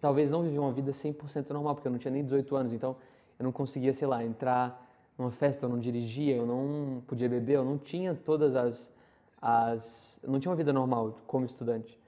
talvez 0.01 0.31
não 0.31 0.43
viver 0.43 0.59
uma 0.59 0.73
vida 0.73 0.91
100% 0.93 1.51
normal, 1.51 1.75
porque 1.75 1.89
eu 1.89 1.93
não 1.93 1.99
tinha 1.99 2.13
nem 2.13 2.23
18 2.23 2.57
anos, 2.57 2.73
então 2.73 2.97
eu 3.39 3.45
não 3.45 3.53
conseguia, 3.53 3.93
sei 3.93 4.07
lá, 4.07 4.25
entrar 4.25 4.81
numa 5.19 5.31
festa, 5.31 5.65
eu 5.67 5.69
não 5.69 5.79
dirigia, 5.79 6.37
eu 6.37 6.47
não 6.47 7.03
podia 7.07 7.29
beber, 7.29 7.55
eu 7.55 7.65
não 7.65 7.79
tinha 7.79 8.15
todas 8.15 8.55
as 8.57 8.93
as 9.41 10.19
eu 10.23 10.31
não 10.31 10.41
tinha 10.41 10.51
uma 10.51 10.57
vida 10.57 10.73
normal 10.73 11.19
como 11.27 11.45
estudante. 11.45 11.99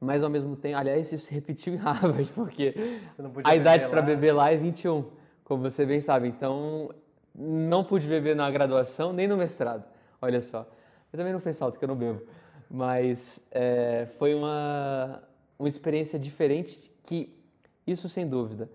Mas 0.00 0.24
ao 0.24 0.28
mesmo 0.28 0.56
tempo, 0.56 0.76
aliás, 0.76 1.12
isso 1.12 1.26
se 1.26 1.32
repetiu 1.32 1.74
em 1.74 1.76
Harvard, 1.76 2.24
porque 2.34 2.74
a 3.44 3.54
idade 3.54 3.88
para 3.88 4.02
beber 4.02 4.32
lá 4.32 4.50
é 4.50 4.56
21, 4.56 5.04
como 5.44 5.62
você 5.62 5.86
bem 5.86 6.00
sabe. 6.00 6.26
Então, 6.26 6.92
não 7.32 7.84
pude 7.84 8.08
beber 8.08 8.34
na 8.34 8.50
graduação 8.50 9.12
nem 9.12 9.28
no 9.28 9.36
mestrado. 9.36 9.84
Olha 10.20 10.42
só. 10.42 10.66
Eu 11.12 11.18
também 11.18 11.32
não 11.32 11.40
fez 11.40 11.56
falta 11.56 11.78
que 11.78 11.84
eu 11.84 11.88
não 11.88 11.94
bebo. 11.94 12.20
Mas 12.68 13.46
é, 13.52 14.08
foi 14.18 14.34
uma, 14.34 15.22
uma 15.62 15.68
experiência 15.68 16.18
diferente 16.18 16.92
que, 17.04 17.32
isso 17.86 18.08
sem 18.08 18.28
dúvida, 18.28 18.68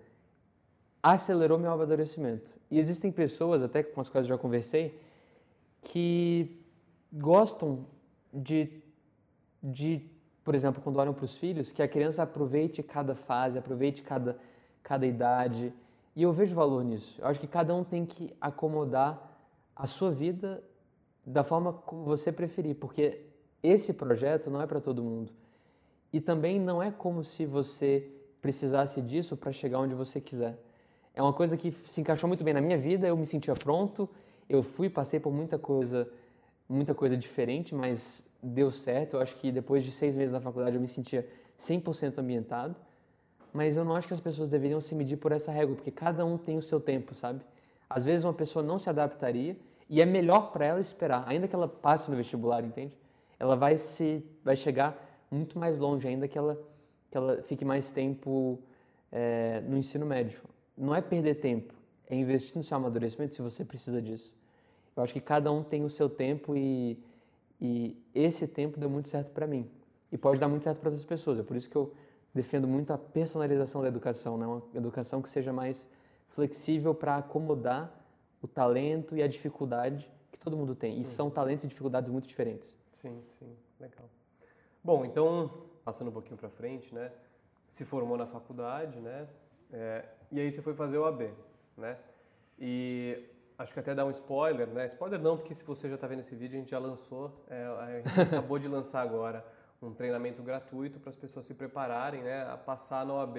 acelerou 1.03 1.59
meu 1.59 1.69
amadurecimento. 1.69 2.49
E 2.71 2.79
existem 2.79 3.11
pessoas, 3.11 3.61
até 3.61 3.83
com 3.83 3.99
as 3.99 4.07
quais 4.07 4.25
eu 4.25 4.35
já 4.35 4.37
conversei, 4.37 4.97
que 5.81 6.57
gostam 7.11 7.85
de, 8.33 8.81
de 9.61 10.09
por 10.45 10.55
exemplo, 10.55 10.81
quando 10.81 10.95
olham 10.95 11.13
para 11.13 11.25
os 11.25 11.37
filhos, 11.37 11.73
que 11.73 11.81
a 11.81 11.89
criança 11.89 12.23
aproveite 12.23 12.81
cada 12.81 13.15
fase, 13.15 13.57
aproveite 13.57 14.01
cada, 14.01 14.39
cada 14.81 15.05
idade. 15.05 15.73
E 16.15 16.23
eu 16.23 16.31
vejo 16.31 16.55
valor 16.55 16.85
nisso. 16.85 17.19
Eu 17.19 17.27
acho 17.27 17.39
que 17.41 17.47
cada 17.47 17.75
um 17.75 17.83
tem 17.83 18.05
que 18.05 18.33
acomodar 18.39 19.37
a 19.75 19.87
sua 19.87 20.09
vida 20.09 20.63
da 21.25 21.43
forma 21.43 21.73
como 21.73 22.05
você 22.05 22.31
preferir, 22.31 22.75
porque 22.75 23.25
esse 23.61 23.91
projeto 23.91 24.49
não 24.49 24.61
é 24.61 24.65
para 24.65 24.79
todo 24.79 25.03
mundo. 25.03 25.33
E 26.17 26.19
também 26.19 26.59
não 26.59 26.81
é 26.81 26.89
como 26.89 27.23
se 27.23 27.45
você 27.45 28.03
precisasse 28.41 29.03
disso 29.03 29.37
para 29.37 29.51
chegar 29.51 29.77
onde 29.77 29.93
você 29.93 30.19
quiser. 30.19 30.57
É 31.13 31.21
uma 31.21 31.31
coisa 31.31 31.55
que 31.55 31.71
se 31.85 32.01
encaixou 32.01 32.27
muito 32.27 32.43
bem 32.43 32.55
na 32.55 32.59
minha 32.59 32.75
vida, 32.75 33.05
eu 33.07 33.15
me 33.15 33.23
sentia 33.23 33.53
pronto, 33.53 34.09
eu 34.49 34.63
fui, 34.63 34.89
passei 34.89 35.19
por 35.19 35.31
muita 35.31 35.59
coisa, 35.59 36.09
muita 36.67 36.95
coisa 36.95 37.15
diferente, 37.15 37.75
mas 37.75 38.27
deu 38.41 38.71
certo. 38.71 39.15
Eu 39.15 39.21
acho 39.21 39.35
que 39.35 39.51
depois 39.51 39.83
de 39.83 39.91
seis 39.91 40.17
meses 40.17 40.33
na 40.33 40.41
faculdade 40.41 40.75
eu 40.75 40.81
me 40.81 40.87
sentia 40.87 41.23
100% 41.59 42.17
ambientado. 42.17 42.75
Mas 43.53 43.77
eu 43.77 43.85
não 43.85 43.95
acho 43.95 44.07
que 44.07 44.15
as 44.15 44.19
pessoas 44.19 44.49
deveriam 44.49 44.81
se 44.81 44.95
medir 44.95 45.17
por 45.17 45.31
essa 45.31 45.51
regra, 45.51 45.75
porque 45.75 45.91
cada 45.91 46.25
um 46.25 46.35
tem 46.35 46.57
o 46.57 46.63
seu 46.63 46.79
tempo, 46.79 47.13
sabe? 47.13 47.41
Às 47.87 48.03
vezes 48.05 48.23
uma 48.23 48.33
pessoa 48.33 48.65
não 48.65 48.79
se 48.79 48.89
adaptaria 48.89 49.55
e 49.87 50.01
é 50.01 50.05
melhor 50.05 50.51
para 50.51 50.65
ela 50.65 50.79
esperar, 50.79 51.25
ainda 51.27 51.47
que 51.47 51.53
ela 51.53 51.67
passe 51.67 52.09
no 52.09 52.17
vestibular, 52.17 52.63
entende? 52.63 52.97
Ela 53.39 53.55
vai 53.55 53.77
se 53.77 54.25
vai 54.43 54.55
chegar 54.55 55.06
muito 55.29 55.57
mais 55.57 55.79
longe, 55.79 56.07
ainda 56.07 56.27
que 56.27 56.37
ela 56.37 56.57
que 57.09 57.17
ela 57.17 57.41
fique 57.43 57.63
mais 57.63 57.89
tempo 57.89 58.59
é, 59.11 59.61
no 59.61 59.77
ensino 59.77 60.05
médio. 60.05 60.41
Não 60.77 60.93
é 60.93 61.01
perder 61.01 61.35
tempo, 61.35 61.73
é 62.09 62.15
investir 62.15 62.57
no 62.57 62.63
seu 62.63 62.75
amadurecimento 62.75 63.33
se 63.33 63.41
você 63.41 63.63
precisa 63.63 64.01
disso. 64.01 64.35
Eu 64.95 65.03
acho 65.03 65.13
que 65.13 65.21
cada 65.21 65.49
um 65.51 65.63
tem 65.63 65.85
o 65.85 65.89
seu 65.89 66.09
tempo 66.09 66.55
e 66.55 66.99
e 67.59 67.97
esse 68.13 68.47
tempo 68.47 68.79
deu 68.79 68.89
muito 68.89 69.09
certo 69.09 69.31
para 69.31 69.47
mim. 69.47 69.69
E 70.11 70.17
pode 70.17 70.39
dar 70.39 70.47
muito 70.47 70.63
certo 70.63 70.79
para 70.79 70.89
outras 70.89 71.05
pessoas. 71.05 71.39
É 71.39 71.43
por 71.43 71.57
isso 71.57 71.69
que 71.69 71.75
eu 71.75 71.93
defendo 72.33 72.67
muito 72.67 72.93
a 72.93 72.97
personalização 72.97 73.81
da 73.81 73.87
educação, 73.87 74.37
né? 74.37 74.45
uma 74.45 74.61
educação 74.75 75.21
que 75.21 75.29
seja 75.29 75.51
mais 75.51 75.87
flexível 76.29 76.93
para 76.93 77.17
acomodar 77.17 77.91
o 78.41 78.47
talento 78.47 79.17
e 79.17 79.23
a 79.23 79.27
dificuldade 79.27 80.09
que 80.31 80.37
todo 80.37 80.55
mundo 80.55 80.75
tem. 80.75 80.95
E 80.95 80.99
uhum. 80.99 81.05
são 81.05 81.29
talentos 81.29 81.65
e 81.65 81.67
dificuldades 81.67 82.09
muito 82.09 82.27
diferentes. 82.27 82.77
Sim, 82.93 83.21
sim, 83.39 83.51
legal. 83.79 84.07
Bom, 84.87 85.03
então, 85.03 85.51
passando 85.83 86.07
um 86.07 86.13
pouquinho 86.13 86.37
para 86.37 86.49
frente, 86.49 86.95
né? 86.95 87.11
Se 87.67 87.83
formou 87.83 88.17
na 88.17 88.25
faculdade, 88.25 89.01
né? 89.01 89.27
É, 89.69 90.05
e 90.31 90.39
aí 90.39 90.49
você 90.49 90.61
foi 90.61 90.73
fazer 90.73 90.97
o 90.97 91.03
AB, 91.03 91.29
né? 91.75 91.97
E 92.57 93.21
acho 93.57 93.73
que 93.73 93.81
até 93.81 93.93
dá 93.93 94.05
um 94.05 94.11
spoiler, 94.11 94.65
né? 94.69 94.87
Spoiler 94.87 95.19
não, 95.19 95.35
porque 95.35 95.53
se 95.53 95.61
você 95.65 95.89
já 95.89 95.95
está 95.95 96.07
vendo 96.07 96.21
esse 96.21 96.33
vídeo, 96.37 96.55
a 96.55 96.59
gente 96.59 96.71
já 96.71 96.79
lançou, 96.79 97.43
é, 97.49 97.65
a 97.65 97.97
gente 97.97 98.21
acabou 98.33 98.57
de 98.57 98.69
lançar 98.69 99.01
agora 99.01 99.45
um 99.81 99.93
treinamento 99.93 100.41
gratuito 100.41 101.01
para 101.01 101.09
as 101.09 101.17
pessoas 101.17 101.45
se 101.45 101.53
prepararem 101.53 102.23
né, 102.23 102.49
a 102.49 102.55
passar 102.55 103.05
na 103.05 103.13
OAB. 103.13 103.37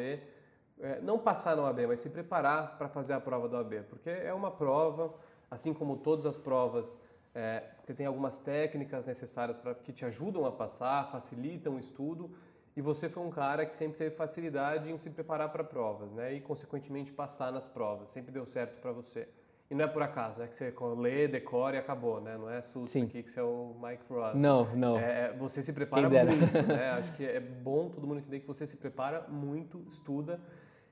É, 0.78 1.00
não 1.00 1.18
passar 1.18 1.56
na 1.56 1.62
OAB, 1.62 1.86
mas 1.86 2.00
se 2.00 2.10
preparar 2.10 2.76
para 2.76 2.90
fazer 2.90 3.14
a 3.14 3.20
prova 3.22 3.48
do 3.48 3.56
OAB, 3.56 3.84
porque 3.88 4.10
é 4.10 4.34
uma 4.34 4.50
prova, 4.50 5.14
assim 5.50 5.72
como 5.72 5.96
todas 5.96 6.26
as 6.26 6.36
provas, 6.36 7.00
é, 7.38 7.62
tem 7.94 8.04
algumas 8.04 8.36
técnicas 8.36 9.06
necessárias 9.06 9.56
para 9.56 9.72
que 9.72 9.92
te 9.92 10.04
ajudam 10.04 10.44
a 10.44 10.50
passar, 10.50 11.08
facilitam 11.12 11.76
o 11.76 11.78
estudo, 11.78 12.30
e 12.76 12.82
você 12.82 13.08
foi 13.08 13.22
um 13.22 13.30
cara 13.30 13.64
que 13.64 13.76
sempre 13.76 13.96
teve 13.96 14.16
facilidade 14.16 14.90
em 14.90 14.98
se 14.98 15.08
preparar 15.08 15.50
para 15.52 15.62
provas, 15.62 16.10
né? 16.12 16.34
E 16.34 16.40
consequentemente 16.40 17.12
passar 17.12 17.52
nas 17.52 17.68
provas, 17.68 18.10
sempre 18.10 18.32
deu 18.32 18.44
certo 18.44 18.80
para 18.80 18.90
você. 18.90 19.28
E 19.70 19.74
não 19.74 19.84
é 19.84 19.88
por 19.88 20.02
acaso, 20.02 20.42
é 20.42 20.48
que 20.48 20.54
você 20.54 20.74
lê, 20.96 21.28
decora 21.28 21.76
e 21.76 21.78
acabou, 21.78 22.20
né? 22.20 22.36
Não 22.36 22.50
é 22.50 22.60
susto 22.60 22.98
aqui 22.98 23.22
que 23.22 23.30
você 23.30 23.38
é 23.38 23.42
o 23.42 23.76
Mike 23.80 24.02
Ross. 24.08 24.34
Não, 24.34 24.74
não. 24.74 24.98
É, 24.98 25.26
é 25.26 25.36
você 25.38 25.62
se 25.62 25.72
prepara 25.72 26.08
muito, 26.08 26.66
né? 26.66 26.90
Acho 26.98 27.12
que 27.12 27.24
é 27.24 27.38
bom 27.38 27.88
todo 27.88 28.04
mundo 28.04 28.18
entender 28.18 28.40
que 28.40 28.46
você 28.46 28.66
se 28.66 28.76
prepara 28.76 29.26
muito, 29.28 29.84
estuda. 29.88 30.40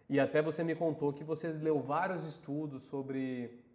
E 0.09 0.21
até 0.21 0.41
você 0.41 0.63
me 0.63 0.77
contou 0.77 1.13
que 1.13 1.25
você 1.25 1.49
leu 1.49 1.81
vários 1.81 2.25
estudos 2.25 2.85
sobre 2.85 3.66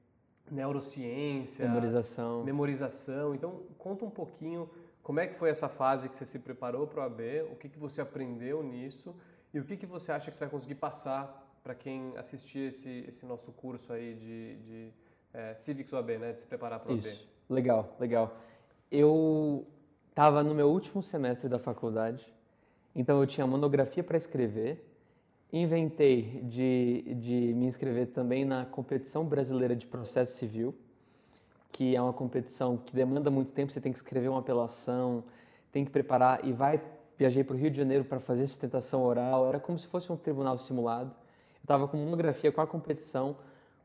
neurociência, 0.52 1.66
memorização. 1.66 2.44
memorização. 2.44 3.34
Então, 3.34 3.64
conta 3.78 4.04
um 4.06 4.10
pouquinho 4.10 4.70
como 5.02 5.20
é 5.20 5.26
que 5.26 5.36
foi 5.36 5.50
essa 5.50 5.68
fase 5.68 6.10
que 6.10 6.16
você 6.16 6.26
se 6.26 6.40
preparou 6.40 6.86
para 6.86 7.00
o 7.00 7.04
AB, 7.04 7.48
o 7.52 7.56
que, 7.56 7.70
que 7.70 7.80
você 7.80 8.02
aprendeu 8.02 8.62
nisso 8.62 9.16
e 9.54 9.60
o 9.60 9.64
que, 9.64 9.76
que 9.76 9.86
você 9.86 10.12
acha 10.12 10.30
que 10.30 10.38
você 10.38 10.44
vai 10.44 10.52
conseguir 10.52 10.76
passar 10.76 11.48
para 11.64 11.74
quem 11.74 12.14
assistir 12.18 12.70
esse, 12.70 13.06
esse 13.08 13.26
nosso 13.26 13.52
curso 13.52 13.94
aí 13.94 14.14
de, 14.14 14.56
de 14.58 14.94
é, 15.34 15.56
Civics 15.56 15.94
OAB, 15.94 16.10
né? 16.20 16.34
De 16.34 16.42
se 16.42 16.46
preparar 16.46 16.80
para 16.80 16.92
o 16.92 16.96
OAB. 16.96 17.06
Legal, 17.50 17.96
legal. 18.00 18.38
Eu 18.92 19.66
estava 20.10 20.44
no 20.44 20.54
meu 20.54 20.70
último 20.70 21.02
semestre 21.02 21.48
da 21.48 21.60
faculdade, 21.60 22.26
então 22.94 23.20
eu 23.20 23.28
tinha 23.28 23.48
monografia 23.48 24.04
para 24.04 24.18
escrever. 24.18 24.91
Inventei 25.54 26.42
de, 26.44 27.16
de 27.16 27.54
me 27.54 27.66
inscrever 27.66 28.08
também 28.08 28.46
na 28.46 28.66
competição 28.66 29.26
brasileira 29.26 29.76
de 29.76 29.86
processo 29.86 30.38
civil, 30.38 30.74
que 31.72 31.96
é 31.96 32.02
uma 32.02 32.14
competição 32.14 32.78
que 32.78 32.96
demanda 32.96 33.30
muito 33.30 33.52
tempo. 33.52 33.72
Você 33.72 33.82
tem 33.82 33.92
que 33.92 33.98
escrever 33.98 34.30
uma 34.30 34.40
apelação, 34.40 35.24
tem 35.72 35.84
que 35.84 35.92
preparar 35.92 36.46
e 36.46 36.54
vai. 36.54 36.82
Viajei 37.18 37.44
para 37.44 37.56
o 37.56 37.60
Rio 37.60 37.70
de 37.70 37.78
Janeiro 37.78 38.06
para 38.06 38.20
fazer 38.20 38.48
sustentação 38.48 39.04
oral. 39.04 39.48
Era 39.48 39.60
como 39.60 39.78
se 39.78 39.88
fosse 39.88 40.12
um 40.12 40.16
tribunal 40.16 40.58
simulado. 40.58 41.10
Eu 41.10 41.64
estava 41.64 41.88
com 41.88 41.98
monografia 41.98 42.52
com 42.52 42.62
a 42.62 42.68
competição 42.68 43.36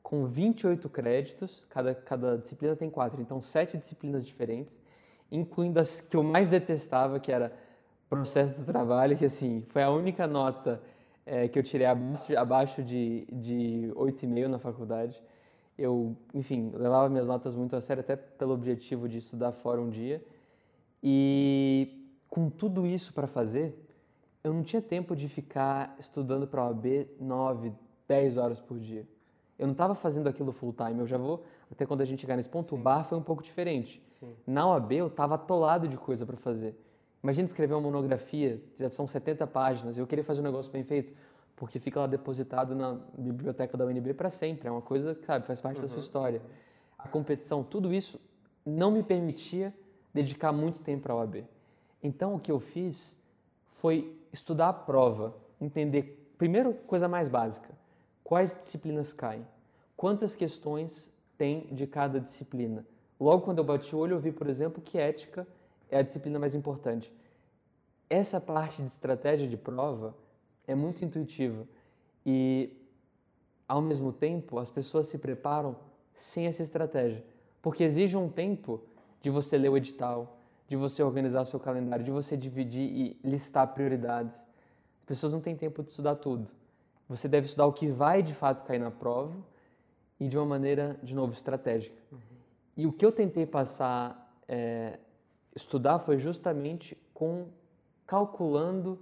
com 0.07 0.25
28 0.25 0.89
créditos, 0.89 1.65
cada, 1.69 1.93
cada 1.93 2.39
disciplina 2.39 2.77
tem 2.77 2.89
quatro, 2.89 3.21
então 3.21 3.43
sete 3.43 3.77
disciplinas 3.77 4.25
diferentes, 4.25 4.81
incluindo 5.33 5.81
as 5.81 6.01
que 6.01 6.17
eu 6.17 6.23
mais 6.23 6.49
detestava, 6.49 7.19
que 7.19 7.33
era 7.33 7.53
processo 8.09 8.57
do 8.57 8.65
trabalho, 8.65 9.17
que 9.19 9.25
assim, 9.25 9.65
foi 9.71 9.83
a 9.83 9.91
única 9.91 10.25
nota 10.29 10.81
é, 11.27 11.49
que 11.49 11.59
eu 11.59 11.63
tirei 11.63 11.87
abaixo, 11.87 12.39
abaixo 12.39 12.83
de, 12.83 13.27
de 13.31 13.91
8,5 13.95 14.47
na 14.47 14.59
faculdade. 14.59 15.21
Eu, 15.77 16.17
enfim, 16.33 16.71
levava 16.73 17.09
minhas 17.09 17.27
notas 17.27 17.55
muito 17.55 17.75
a 17.77 17.81
sério, 17.81 18.01
até 18.01 18.17
pelo 18.17 18.55
objetivo 18.55 19.09
de 19.09 19.19
estudar 19.19 19.53
fora 19.53 19.81
um 19.81 19.91
dia. 19.91 20.25
E 21.03 22.09
com 22.29 22.49
tudo 22.49 22.87
isso 22.87 23.13
para 23.13 23.27
fazer, 23.27 23.77
eu 24.43 24.55
não 24.55 24.63
tinha 24.63 24.81
tempo 24.81 25.15
de 25.17 25.29
ficar 25.29 25.95
estudando 25.99 26.47
para 26.47 26.63
a 26.63 26.67
OAB 26.69 27.09
9, 27.21 27.73
10 28.09 28.37
horas 28.39 28.61
por 28.61 28.79
dia. 28.79 29.07
Eu 29.59 29.67
não 29.67 29.73
estava 29.73 29.95
fazendo 29.95 30.29
aquilo 30.29 30.53
full 30.53 30.73
time. 30.73 31.01
Eu 31.01 31.07
já 31.07 31.19
vou, 31.19 31.45
até 31.71 31.85
quando 31.85 32.03
a 32.03 32.05
gente 32.05 32.21
chegar 32.21 32.37
nesse 32.37 32.49
ponto, 32.49 32.69
Sim. 32.69 32.77
o 32.77 32.79
bar 32.79 33.05
foi 33.05 33.19
um 33.19 33.23
pouco 33.23 33.43
diferente. 33.43 34.01
Sim. 34.05 34.35
Na 34.47 34.67
OAB 34.69 34.93
eu 34.93 35.07
estava 35.09 35.35
atolado 35.35 35.89
de 35.89 35.97
coisa 35.97 36.25
para 36.25 36.37
fazer. 36.37 36.79
Imagina 37.23 37.47
escrever 37.47 37.75
uma 37.75 37.81
monografia, 37.81 38.63
já 38.79 38.89
são 38.89 39.07
70 39.07 39.47
páginas, 39.47 39.99
eu 39.99 40.07
queria 40.07 40.25
fazer 40.25 40.41
um 40.41 40.45
negócio 40.45 40.71
bem 40.71 40.85
feito. 40.85 41.13
porque 41.57 41.79
fica 41.79 42.01
lá 42.01 42.07
depositado 42.07 42.75
na 42.75 42.99
biblioteca 43.17 43.79
da 43.79 43.87
UNB 43.87 44.13
para 44.13 44.31
sempre. 44.31 44.69
É 44.69 44.71
uma 44.71 44.83
coisa 44.83 45.15
que, 45.15 45.25
sabe, 45.25 45.47
faz 45.47 45.59
parte 45.59 45.77
uhum. 45.77 45.83
da 45.83 45.89
sua 45.89 45.97
uhum. 45.97 46.03
história. 46.03 46.43
A 46.99 47.09
competição, 47.09 47.65
tudo 47.65 47.95
isso 47.95 48.21
não 48.65 48.91
me 48.91 49.03
permitia 49.03 49.73
dedicar 50.13 50.53
muito 50.53 50.81
tempo 50.81 51.05
para 51.05 51.15
a 51.15 51.17
OAB. 51.17 51.45
Então, 52.03 52.35
o 52.35 52.41
que 52.41 52.53
eu 52.53 52.61
fiz 52.61 53.17
foi 53.81 54.17
estudar 54.33 54.69
a 54.69 54.73
prova, 54.73 55.35
entender, 55.61 56.31
primeiro, 56.37 56.75
coisa 56.75 57.09
mais 57.09 57.29
básica, 57.29 57.71
quais 58.23 58.55
disciplinas 58.55 59.13
caem, 59.13 59.47
quantas 59.97 60.35
questões 60.35 61.11
tem 61.39 61.69
de 61.73 61.87
cada 61.87 62.21
disciplina. 62.21 62.85
Logo 63.19 63.43
quando 63.43 63.59
eu 63.59 63.65
bati 63.65 63.95
o 63.95 63.99
olho, 63.99 64.15
eu 64.15 64.21
vi, 64.21 64.33
por 64.33 64.49
exemplo, 64.49 64.83
que 64.83 64.99
ética 64.99 65.47
é 65.91 65.99
a 65.99 66.03
disciplina 66.03 66.39
mais 66.39 66.55
importante. 66.55 67.13
Essa 68.09 68.41
parte 68.41 68.83
de 68.83 68.89
estratégia 68.89 69.49
de 69.49 69.57
prova 69.57 70.15
é 70.67 70.75
muito 70.75 71.05
intuitiva 71.05 71.67
e, 72.25 72.73
ao 73.69 73.81
mesmo 73.81 74.13
tempo, 74.13 74.59
as 74.59 74.71
pessoas 74.71 75.07
se 75.07 75.19
preparam 75.19 75.77
sem 76.15 76.47
essa 76.47 76.63
estratégia, 76.63 77.25
porque 77.61 77.85
exige 77.85 78.17
um 78.17 78.29
tempo 78.29 78.81
de 79.21 79.31
você 79.31 79.59
ler 79.59 79.69
o 79.69 79.77
edital, 79.77 80.39
de 80.69 80.77
você 80.77 81.03
organizar 81.03 81.43
o 81.43 81.47
seu 81.47 81.61
calendário, 81.61 82.05
de 82.05 82.11
você 82.11 82.37
dividir 82.37 82.91
e 82.91 83.21
listar 83.23 83.73
prioridades. 83.75 84.37
As 85.01 85.05
pessoas 85.05 85.33
não 85.33 85.41
têm 85.41 85.57
tempo 85.57 85.83
de 85.83 85.91
estudar 85.91 86.17
tudo. 86.17 86.49
Você 87.09 87.29
deve 87.29 87.47
estudar 87.47 87.67
o 87.67 87.73
que 87.73 87.87
vai 87.89 88.23
de 88.23 88.35
fato 88.35 88.65
cair 88.65 88.81
na 88.81 88.91
prova 88.91 89.37
e 90.19 90.29
de 90.29 90.37
uma 90.37 90.47
maneira, 90.47 90.99
de 91.03 91.15
novo, 91.15 91.33
estratégica. 91.33 91.97
Uhum. 92.11 92.19
E 92.77 92.87
o 92.87 92.93
que 92.93 93.07
eu 93.07 93.13
tentei 93.13 93.47
passar, 93.47 94.33
é, 94.49 94.99
estudar, 95.57 95.99
foi 95.99 96.19
justamente 96.19 96.97
com 97.13 97.47
calculando 98.07 98.99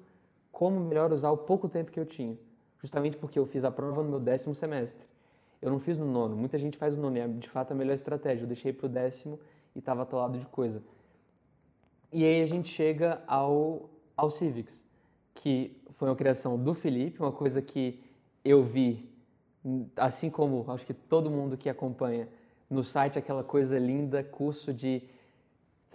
como 0.51 0.81
melhor 0.81 1.13
usar 1.13 1.31
o 1.31 1.37
pouco 1.37 1.69
tempo 1.69 1.91
que 1.91 2.01
eu 2.01 2.07
tinha. 2.07 2.39
Justamente 2.81 3.17
porque 3.17 3.39
eu 3.39 3.45
fiz 3.45 3.65
a 3.65 3.71
prova 3.71 4.03
no 4.03 4.09
meu 4.09 4.21
décimo 4.21 4.55
semestre. 4.55 5.07
Eu 5.61 5.71
não 5.71 5.79
fiz 5.79 5.99
no 5.99 6.07
nono. 6.07 6.37
Muita 6.37 6.57
gente 6.59 6.77
faz 6.77 6.95
no 6.95 7.03
nono 7.03 7.19
é 7.19 7.27
de 7.27 7.49
fato 7.49 7.73
a 7.73 7.75
melhor 7.75 7.95
estratégia. 7.95 8.45
Eu 8.45 8.47
deixei 8.47 8.73
para 8.73 8.87
o 8.87 8.89
décimo 8.89 9.41
e 9.75 9.79
estava 9.81 10.03
atolado 10.03 10.39
de 10.39 10.47
coisa. 10.47 10.83
E 12.13 12.25
aí 12.25 12.43
a 12.43 12.47
gente 12.47 12.69
chega 12.69 13.23
ao, 13.27 13.91
ao 14.17 14.31
Civics, 14.31 14.85
que 15.35 15.77
foi 15.95 16.09
uma 16.09 16.15
criação 16.15 16.57
do 16.57 16.73
Felipe, 16.75 17.19
uma 17.19 17.33
coisa 17.33 17.61
que 17.61 18.01
eu 18.45 18.63
vi, 18.63 19.09
assim 19.97 20.31
como 20.31 20.65
acho 20.71 20.87
que 20.87 20.95
todo 20.95 21.31
mundo 21.31 21.57
que 21.57 21.69
acompanha 21.69 22.29
no 22.69 22.85
site, 22.85 23.19
aquela 23.19 23.43
coisa 23.43 23.79
linda, 23.79 24.23
curso 24.23 24.73
de, 24.73 25.03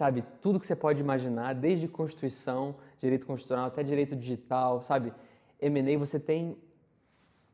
sabe, 0.00 0.24
tudo 0.40 0.58
que 0.58 0.66
você 0.66 0.74
pode 0.74 0.98
imaginar, 0.98 1.54
desde 1.54 1.86
Constituição, 1.86 2.74
direito 2.98 3.26
constitucional 3.26 3.66
até 3.66 3.82
direito 3.82 4.16
digital, 4.16 4.82
sabe? 4.82 5.12
M&A 5.60 5.98
você 5.98 6.18
tem 6.18 6.56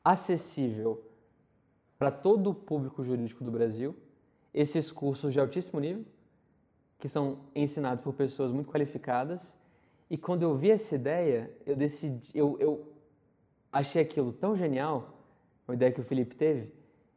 acessível 0.04 1.02
para 1.98 2.08
todo 2.08 2.50
o 2.50 2.54
público 2.54 3.02
jurídico 3.02 3.42
do 3.42 3.50
Brasil 3.50 3.96
esses 4.54 4.92
cursos 4.92 5.32
de 5.32 5.40
altíssimo 5.40 5.80
nível, 5.80 6.04
que 7.00 7.08
são 7.08 7.40
ensinados 7.52 8.00
por 8.00 8.14
pessoas 8.14 8.52
muito 8.52 8.70
qualificadas. 8.70 9.58
E 10.08 10.16
quando 10.16 10.44
eu 10.44 10.54
vi 10.54 10.70
essa 10.70 10.94
ideia, 10.94 11.50
eu 11.66 11.74
decidi, 11.74 12.30
eu, 12.32 12.56
eu 12.60 12.92
achei 13.72 14.00
aquilo 14.00 14.32
tão 14.32 14.54
genial, 14.54 15.18
uma 15.66 15.74
ideia 15.74 15.90
que 15.90 16.00
o 16.00 16.04
Felipe 16.04 16.36
teve, 16.36 16.72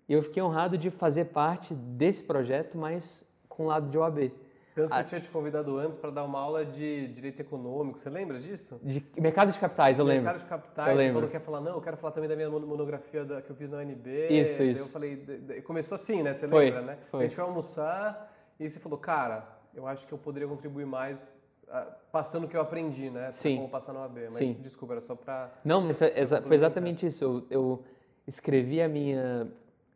e 0.08 0.14
eu 0.14 0.24
fiquei 0.24 0.42
honrado 0.42 0.76
de 0.76 0.90
fazer 0.90 1.26
parte 1.26 1.76
desse 1.76 2.24
projeto, 2.24 2.76
mas 2.76 3.24
com 3.48 3.66
o 3.66 3.68
lado 3.68 3.92
de 3.92 3.98
OAB. 4.00 4.32
Tanto 4.82 4.90
que 4.90 4.96
a... 4.96 5.02
eu 5.02 5.06
tinha 5.06 5.22
te 5.22 5.30
convidado 5.30 5.78
antes 5.78 5.98
para 5.98 6.10
dar 6.10 6.24
uma 6.24 6.40
aula 6.40 6.66
de 6.66 7.08
direito 7.08 7.40
econômico. 7.40 8.00
Você 8.00 8.10
lembra 8.10 8.40
disso? 8.40 8.80
De 8.84 9.06
mercado 9.18 9.52
de 9.52 9.60
capitais, 9.60 10.00
eu 10.00 10.06
lembro. 10.06 10.24
Mercado 10.24 10.44
de 10.44 10.50
capitais. 10.50 10.90
Eu 10.90 10.98
você 10.98 11.14
falou 11.14 11.30
que 11.30 11.36
ia 11.36 11.40
falar, 11.40 11.62
não, 11.62 11.74
eu 11.74 11.82
quero 11.82 11.98
falar 11.98 12.14
também 12.14 12.30
da 12.30 12.36
minha 12.36 12.50
monografia 12.50 13.26
da, 13.26 13.42
que 13.42 13.50
eu 13.50 13.56
fiz 13.56 13.70
na 13.70 13.78
UNB. 13.78 14.28
Isso, 14.30 14.64
isso. 14.64 14.82
eu 14.82 14.88
falei, 14.88 15.18
começou 15.66 15.96
assim, 15.96 16.24
né? 16.24 16.34
Você 16.34 16.48
foi, 16.48 16.66
lembra, 16.66 16.82
né? 16.82 16.98
Foi. 17.12 17.20
A 17.20 17.24
gente 17.24 17.36
foi 17.36 17.44
almoçar 17.44 18.34
e 18.60 18.70
você 18.70 18.80
falou, 18.80 18.98
cara, 18.98 19.48
eu 19.74 19.88
acho 19.88 20.08
que 20.08 20.14
eu 20.14 20.18
poderia 20.18 20.48
contribuir 20.48 20.86
mais 20.86 21.40
uh, 21.68 21.92
passando 22.12 22.46
o 22.46 22.48
que 22.48 22.58
eu 22.58 22.62
aprendi, 22.62 23.10
né? 23.10 23.32
Sim. 23.32 23.58
Como 23.58 23.70
passar 23.70 23.94
na 23.94 24.02
OAB. 24.02 24.18
Mas 24.26 24.38
Sim. 24.38 24.54
desculpa, 24.62 24.96
era 24.96 25.02
só 25.02 25.16
para. 25.16 25.52
Não, 25.64 25.82
mas 25.82 25.98
foi, 25.98 26.12
exa 26.16 26.42
foi 26.42 26.56
exatamente 26.56 27.06
isso. 27.06 27.24
Eu, 27.24 27.46
eu, 27.50 27.84
escrevi 28.28 28.80
a 28.80 28.88
minha, 28.88 29.48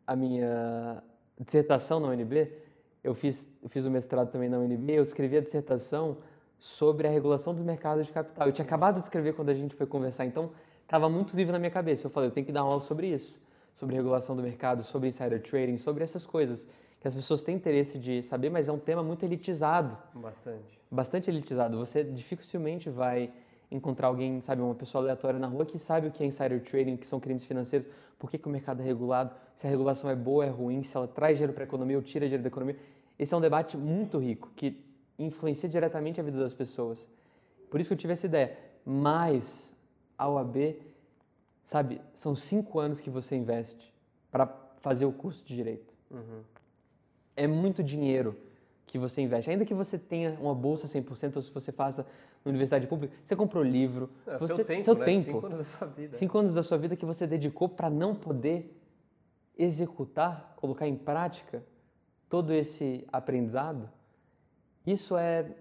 a 0.06 0.16
minha 0.16 1.02
dissertação 1.38 2.00
na 2.00 2.08
UNB. 2.08 2.63
Eu 3.04 3.14
fiz, 3.14 3.46
eu 3.62 3.68
fiz 3.68 3.84
o 3.84 3.90
mestrado 3.90 4.30
também 4.32 4.48
na 4.48 4.58
UNB. 4.58 4.94
Eu 4.94 5.02
escrevi 5.02 5.36
a 5.36 5.40
dissertação 5.40 6.16
sobre 6.58 7.06
a 7.06 7.10
regulação 7.10 7.54
dos 7.54 7.62
mercados 7.62 8.06
de 8.06 8.12
capital. 8.12 8.46
Eu 8.48 8.52
tinha 8.52 8.64
acabado 8.64 8.94
de 8.94 9.02
escrever 9.02 9.34
quando 9.34 9.50
a 9.50 9.54
gente 9.54 9.74
foi 9.74 9.86
conversar, 9.86 10.24
então 10.24 10.50
estava 10.82 11.08
muito 11.10 11.36
vivo 11.36 11.52
na 11.52 11.58
minha 11.58 11.70
cabeça. 11.70 12.06
Eu 12.06 12.10
falei, 12.10 12.30
eu 12.30 12.32
tenho 12.32 12.46
que 12.46 12.52
dar 12.52 12.64
uma 12.64 12.70
aula 12.70 12.80
sobre 12.80 13.08
isso, 13.08 13.38
sobre 13.76 13.94
regulação 13.94 14.34
do 14.34 14.42
mercado, 14.42 14.82
sobre 14.82 15.10
insider 15.10 15.42
trading, 15.42 15.76
sobre 15.76 16.02
essas 16.02 16.24
coisas 16.24 16.66
que 16.98 17.06
as 17.06 17.14
pessoas 17.14 17.42
têm 17.42 17.56
interesse 17.56 17.98
de 17.98 18.22
saber, 18.22 18.48
mas 18.48 18.66
é 18.66 18.72
um 18.72 18.78
tema 18.78 19.02
muito 19.02 19.22
elitizado. 19.22 19.94
Bastante. 20.14 20.80
Bastante 20.90 21.30
elitizado. 21.30 21.76
Você 21.76 22.02
dificilmente 22.02 22.88
vai 22.88 23.30
encontrar 23.70 24.08
alguém, 24.08 24.40
sabe, 24.40 24.62
uma 24.62 24.74
pessoa 24.74 25.04
aleatória 25.04 25.38
na 25.38 25.46
rua 25.46 25.66
que 25.66 25.78
sabe 25.78 26.06
o 26.06 26.10
que 26.10 26.22
é 26.22 26.26
insider 26.26 26.62
trading, 26.62 26.94
o 26.94 26.98
que 26.98 27.06
são 27.06 27.20
crimes 27.20 27.44
financeiros, 27.44 27.86
por 28.18 28.30
que, 28.30 28.38
que 28.38 28.48
o 28.48 28.50
mercado 28.50 28.80
é 28.80 28.84
regulado, 28.84 29.34
se 29.54 29.66
a 29.66 29.70
regulação 29.70 30.08
é 30.08 30.16
boa, 30.16 30.46
é 30.46 30.48
ruim, 30.48 30.82
se 30.82 30.96
ela 30.96 31.06
traz 31.06 31.36
dinheiro 31.36 31.52
para 31.52 31.64
a 31.64 31.66
economia 31.66 31.96
ou 31.96 32.02
tira 32.02 32.24
dinheiro 32.24 32.42
da 32.42 32.48
economia. 32.48 32.76
Esse 33.18 33.34
é 33.34 33.36
um 33.36 33.40
debate 33.40 33.76
muito 33.76 34.18
rico, 34.18 34.50
que 34.56 34.82
influencia 35.18 35.68
diretamente 35.68 36.20
a 36.20 36.24
vida 36.24 36.38
das 36.38 36.54
pessoas. 36.54 37.08
Por 37.70 37.80
isso 37.80 37.88
que 37.88 37.94
eu 37.94 37.98
tive 37.98 38.12
essa 38.12 38.26
ideia. 38.26 38.58
Mas 38.84 39.74
a 40.18 40.28
OAB, 40.28 40.76
sabe, 41.64 42.00
são 42.12 42.34
cinco 42.34 42.78
anos 42.78 43.00
que 43.00 43.10
você 43.10 43.36
investe 43.36 43.92
para 44.30 44.46
fazer 44.78 45.06
o 45.06 45.12
curso 45.12 45.44
de 45.44 45.54
direito. 45.54 45.92
Uhum 46.10 46.42
é 47.36 47.46
muito 47.46 47.82
dinheiro 47.82 48.36
que 48.86 48.98
você 48.98 49.20
investe. 49.20 49.50
Ainda 49.50 49.64
que 49.64 49.74
você 49.74 49.98
tenha 49.98 50.36
uma 50.40 50.54
bolsa 50.54 50.86
100% 50.86 51.36
ou 51.36 51.42
se 51.42 51.50
você 51.50 51.72
faça 51.72 52.06
na 52.44 52.50
universidade 52.50 52.86
pública, 52.86 53.14
você 53.24 53.34
comprou 53.34 53.62
livro. 53.62 54.10
É, 54.26 54.38
você, 54.38 54.54
seu 54.54 54.64
tempo, 54.64 54.84
seu 54.84 54.94
né? 54.94 55.04
tempo. 55.04 55.22
Cinco 55.22 55.46
anos 55.46 55.58
da 55.58 55.64
sua 55.64 55.86
vida. 55.86 56.16
Cinco 56.16 56.38
anos 56.38 56.54
da 56.54 56.62
sua 56.62 56.78
vida 56.78 56.96
que 56.96 57.04
você 57.04 57.26
dedicou 57.26 57.68
para 57.68 57.90
não 57.90 58.14
poder 58.14 58.80
executar, 59.56 60.54
colocar 60.56 60.86
em 60.86 60.96
prática 60.96 61.62
todo 62.34 62.52
esse 62.52 63.06
aprendizado. 63.12 63.88
Isso 64.84 65.16
é 65.16 65.54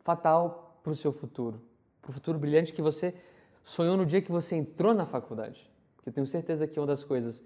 fatal 0.00 0.80
para 0.82 0.90
o 0.90 0.94
seu 0.96 1.12
futuro, 1.12 1.62
para 2.02 2.10
o 2.10 2.12
futuro 2.12 2.36
brilhante 2.36 2.72
que 2.72 2.82
você 2.82 3.14
sonhou 3.62 3.96
no 3.96 4.04
dia 4.04 4.20
que 4.20 4.32
você 4.32 4.56
entrou 4.56 4.92
na 4.92 5.06
faculdade. 5.06 5.70
Porque 5.94 6.08
eu 6.08 6.12
tenho 6.12 6.26
certeza 6.26 6.66
que 6.66 6.80
uma 6.80 6.86
das 6.88 7.04
coisas 7.04 7.44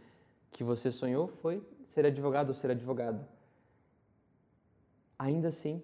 que 0.51 0.65
você 0.65 0.91
sonhou 0.91 1.29
foi 1.29 1.63
ser 1.89 2.07
advogado 2.07 2.49
ou 2.49 2.55
ser 2.55 2.71
advogada. 2.71 3.29
Ainda 5.19 5.49
assim, 5.49 5.83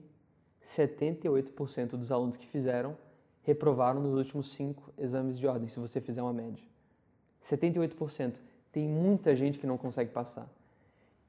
78% 0.64 1.98
dos 1.98 2.10
alunos 2.10 2.38
que 2.38 2.46
fizeram 2.46 2.96
reprovaram 3.42 4.00
nos 4.00 4.14
últimos 4.14 4.52
cinco 4.52 4.90
exames 4.96 5.38
de 5.38 5.46
ordem, 5.46 5.68
se 5.68 5.78
você 5.78 6.00
fizer 6.00 6.22
uma 6.22 6.32
média. 6.32 6.64
78%. 7.42 8.36
Tem 8.72 8.88
muita 8.88 9.36
gente 9.36 9.58
que 9.58 9.66
não 9.66 9.76
consegue 9.76 10.10
passar. 10.10 10.48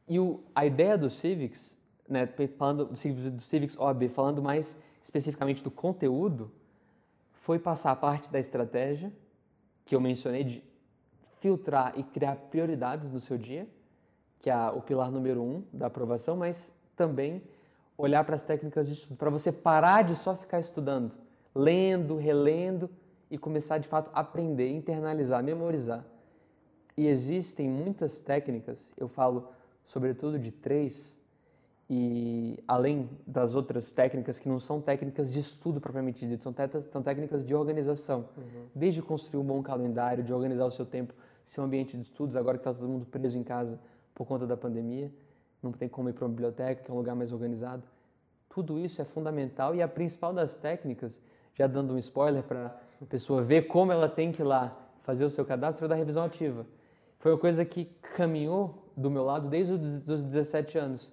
E 0.08 0.20
o, 0.20 0.40
a 0.56 0.66
ideia 0.66 0.98
do 0.98 1.10
Civics, 1.10 1.78
né, 2.08 2.28
falando 2.58 2.86
do 2.86 3.42
Civics, 3.42 3.78
OAB, 3.78 4.08
falando 4.10 4.42
mais 4.42 4.78
especificamente 5.04 5.64
do 5.64 5.70
conteúdo, 5.70 6.52
foi 7.34 7.60
passar 7.60 7.92
a 7.92 7.96
parte 7.96 8.32
da 8.32 8.40
estratégia, 8.40 9.12
que 9.86 9.96
eu 9.96 10.02
mencionei, 10.02 10.44
de 10.44 10.64
filtrar 11.40 11.94
e 11.98 12.04
criar 12.04 12.36
prioridades 12.36 13.12
no 13.12 13.20
seu 13.20 13.38
dia, 13.38 13.68
que 14.42 14.50
é 14.50 14.70
o 14.70 14.82
pilar 14.82 15.12
número 15.12 15.42
um 15.42 15.64
da 15.74 15.88
aprovação, 15.88 16.36
mas 16.36 16.72
também 16.96 17.42
olhar 17.98 18.24
para 18.24 18.36
as 18.36 18.44
técnicas 18.44 18.88
de 18.88 18.94
estudo, 18.94 19.18
para 19.18 19.30
você 19.30 19.52
parar 19.52 20.04
de 20.04 20.16
só 20.16 20.36
ficar 20.36 20.60
estudando, 20.60 21.16
lendo, 21.54 22.16
relendo 22.16 22.90
e 23.30 23.38
começar 23.38 23.78
de 23.78 23.88
fato 23.88 24.12
a 24.14 24.22
aprender, 24.22 24.70
internalizar, 24.70 25.44
memorizar. 25.44 26.06
E 26.96 27.08
existem 27.08 27.70
muitas 27.70 28.20
técnicas, 28.20 28.92
eu 28.98 29.08
falo 29.08 29.50
sobretudo 29.88 30.38
de 30.38 30.52
três, 30.52 31.18
e 31.90 32.62
além 32.68 33.10
das 33.26 33.56
outras 33.56 33.94
técnicas 33.94 34.38
que 34.38 34.50
não 34.50 34.60
são 34.60 34.82
técnicas 34.82 35.32
de 35.32 35.40
estudo 35.40 35.80
propriamente 35.80 36.28
dito, 36.28 36.44
são, 36.44 36.54
são 36.90 37.02
técnicas 37.02 37.46
de 37.46 37.56
organização. 37.56 38.26
Uhum. 38.38 38.66
Desde 38.76 39.02
construir 39.02 39.40
um 39.40 39.46
bom 39.46 39.64
calendário, 39.64 40.24
de 40.24 40.34
organizar 40.34 40.66
o 40.66 40.72
seu 40.72 40.86
tempo, 40.86 41.14
seu 41.46 41.64
ambiente 41.64 41.96
de 41.96 42.04
estudos, 42.04 42.36
agora 42.36 42.58
que 42.58 42.62
está 42.62 42.74
todo 42.74 42.90
mundo 42.90 43.06
preso 43.06 43.38
em 43.38 43.44
casa 43.44 43.80
por 44.14 44.26
conta 44.28 44.46
da 44.46 44.58
pandemia, 44.58 45.12
não 45.64 45.72
tem 45.72 45.88
como 45.88 46.10
ir 46.10 46.14
para 46.14 46.26
uma 46.26 46.30
biblioteca, 46.30 46.84
que 46.84 46.92
é 46.92 46.94
um 46.94 46.98
lugar 46.98 47.16
mais 47.16 47.32
organizado. 47.32 47.84
Tudo 48.50 48.78
isso 48.78 49.02
é 49.02 49.06
fundamental 49.06 49.74
e 49.74 49.82
a 49.82 49.88
principal 49.88 50.34
das 50.34 50.58
técnicas, 50.58 51.22
já 51.54 51.68
dando 51.68 51.94
um 51.94 51.98
spoiler 51.98 52.44
para 52.44 52.78
a 53.02 53.06
pessoa 53.06 53.42
ver 53.42 53.64
como 53.68 53.92
ela 53.92 54.10
tem 54.10 54.32
que 54.32 54.42
ir 54.42 54.46
lá 54.46 54.78
fazer 55.04 55.24
o 55.24 55.30
seu 55.30 55.46
cadastro, 55.46 55.86
é 55.86 55.88
da 55.88 55.96
revisão 55.96 56.26
ativa. 56.26 56.66
Foi 57.20 57.32
uma 57.32 57.38
coisa 57.38 57.64
que 57.64 57.86
caminhou 58.16 58.87
do 58.98 59.12
meu 59.12 59.24
lado 59.24 59.48
desde 59.48 59.74
os 59.74 60.24
17 60.24 60.78
anos. 60.80 61.12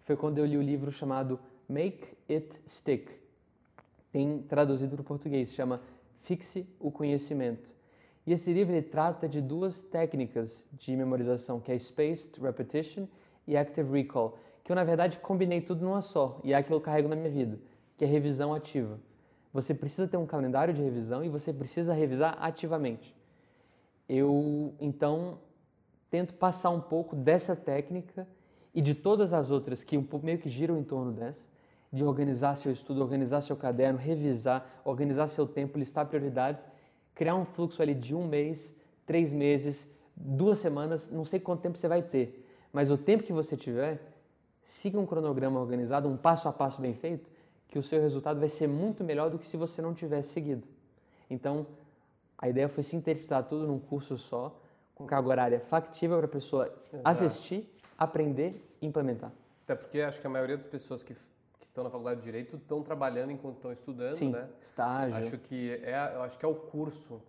Foi 0.00 0.16
quando 0.16 0.38
eu 0.38 0.44
li 0.44 0.58
o 0.58 0.62
livro 0.62 0.90
chamado 0.90 1.38
Make 1.68 2.16
It 2.28 2.60
Stick. 2.66 3.08
Tem 4.10 4.42
traduzido 4.42 4.96
para 4.96 5.02
o 5.02 5.04
português, 5.04 5.52
chama 5.52 5.80
Fixe 6.22 6.68
o 6.80 6.90
Conhecimento. 6.90 7.72
E 8.26 8.32
esse 8.32 8.52
livro 8.52 8.74
ele 8.74 8.82
trata 8.82 9.28
de 9.28 9.40
duas 9.40 9.80
técnicas 9.80 10.68
de 10.72 10.96
memorização, 10.96 11.60
que 11.60 11.70
é 11.70 11.78
Spaced 11.78 12.40
Repetition 12.40 13.06
e 13.46 13.56
Active 13.56 13.90
Recall, 13.90 14.36
que 14.64 14.72
eu 14.72 14.76
na 14.76 14.84
verdade 14.84 15.18
combinei 15.20 15.60
tudo 15.60 15.84
numa 15.84 16.02
só, 16.02 16.40
e 16.44 16.52
é 16.52 16.56
a 16.56 16.62
que 16.62 16.72
eu 16.72 16.80
carrego 16.80 17.08
na 17.08 17.16
minha 17.16 17.30
vida, 17.30 17.58
que 17.96 18.04
é 18.04 18.08
revisão 18.08 18.52
ativa. 18.52 18.98
Você 19.52 19.72
precisa 19.72 20.06
ter 20.06 20.16
um 20.16 20.26
calendário 20.26 20.74
de 20.74 20.82
revisão 20.82 21.24
e 21.24 21.28
você 21.28 21.52
precisa 21.52 21.92
revisar 21.92 22.36
ativamente. 22.40 23.14
Eu 24.08 24.74
então 24.80 25.38
tento 26.10 26.34
passar 26.34 26.70
um 26.70 26.80
pouco 26.80 27.14
dessa 27.14 27.54
técnica 27.54 28.26
e 28.74 28.82
de 28.82 28.94
todas 28.94 29.32
as 29.32 29.50
outras 29.50 29.84
que 29.84 29.96
meio 30.22 30.38
que 30.38 30.50
giram 30.50 30.78
em 30.78 30.84
torno 30.84 31.12
dessa, 31.12 31.48
de 31.92 32.04
organizar 32.04 32.56
seu 32.56 32.70
estudo, 32.70 33.00
organizar 33.00 33.40
seu 33.40 33.56
caderno, 33.56 33.98
revisar, 33.98 34.80
organizar 34.84 35.28
seu 35.28 35.46
tempo, 35.46 35.78
listar 35.78 36.06
prioridades, 36.06 36.66
criar 37.14 37.34
um 37.34 37.44
fluxo 37.44 37.82
ali 37.82 37.94
de 37.94 38.14
um 38.14 38.26
mês, 38.26 38.74
três 39.04 39.32
meses, 39.32 39.88
duas 40.14 40.58
semanas, 40.58 41.10
não 41.10 41.24
sei 41.24 41.40
quanto 41.40 41.62
tempo 41.62 41.78
você 41.78 41.88
vai 41.88 42.02
ter, 42.02 42.46
mas 42.72 42.90
o 42.90 42.98
tempo 42.98 43.24
que 43.24 43.32
você 43.32 43.56
tiver, 43.56 44.00
siga 44.62 44.98
um 45.00 45.06
cronograma 45.06 45.58
organizado, 45.58 46.08
um 46.08 46.16
passo 46.16 46.48
a 46.48 46.52
passo 46.52 46.80
bem 46.80 46.94
feito, 46.94 47.28
que 47.68 47.78
o 47.78 47.82
seu 47.82 48.00
resultado 48.00 48.38
vai 48.38 48.48
ser 48.48 48.68
muito 48.68 49.02
melhor 49.02 49.30
do 49.30 49.38
que 49.38 49.48
se 49.48 49.56
você 49.56 49.80
não 49.80 49.94
tivesse 49.94 50.30
seguido. 50.32 50.66
Então, 51.28 51.66
a 52.36 52.48
ideia 52.48 52.68
foi 52.68 52.82
sintetizar 52.82 53.44
tudo 53.44 53.66
num 53.66 53.78
curso 53.78 54.16
só, 54.16 54.56
com 55.00 55.06
carga 55.06 55.28
horária 55.28 55.60
factível 55.60 56.18
para 56.18 56.26
a 56.26 56.28
pessoa 56.28 56.64
Exato. 56.92 57.08
assistir, 57.08 57.74
aprender 57.96 58.62
e 58.82 58.86
implementar. 58.86 59.32
Até 59.64 59.74
porque 59.74 60.02
acho 60.02 60.20
que 60.20 60.26
a 60.26 60.30
maioria 60.30 60.58
das 60.58 60.66
pessoas 60.66 61.02
que 61.02 61.16
estão 61.58 61.82
na 61.82 61.88
faculdade 61.88 62.20
de 62.20 62.24
direito 62.26 62.56
estão 62.56 62.82
trabalhando 62.82 63.32
enquanto 63.32 63.56
estão 63.56 63.72
estudando, 63.72 64.14
Sim, 64.14 64.30
né? 64.30 64.46
estágio. 64.60 65.16
Acho 65.16 65.38
que 65.38 65.72
é, 65.82 66.12
eu 66.14 66.22
acho 66.22 66.38
que 66.38 66.44
é 66.44 66.48
o 66.48 66.54
curso 66.54 67.22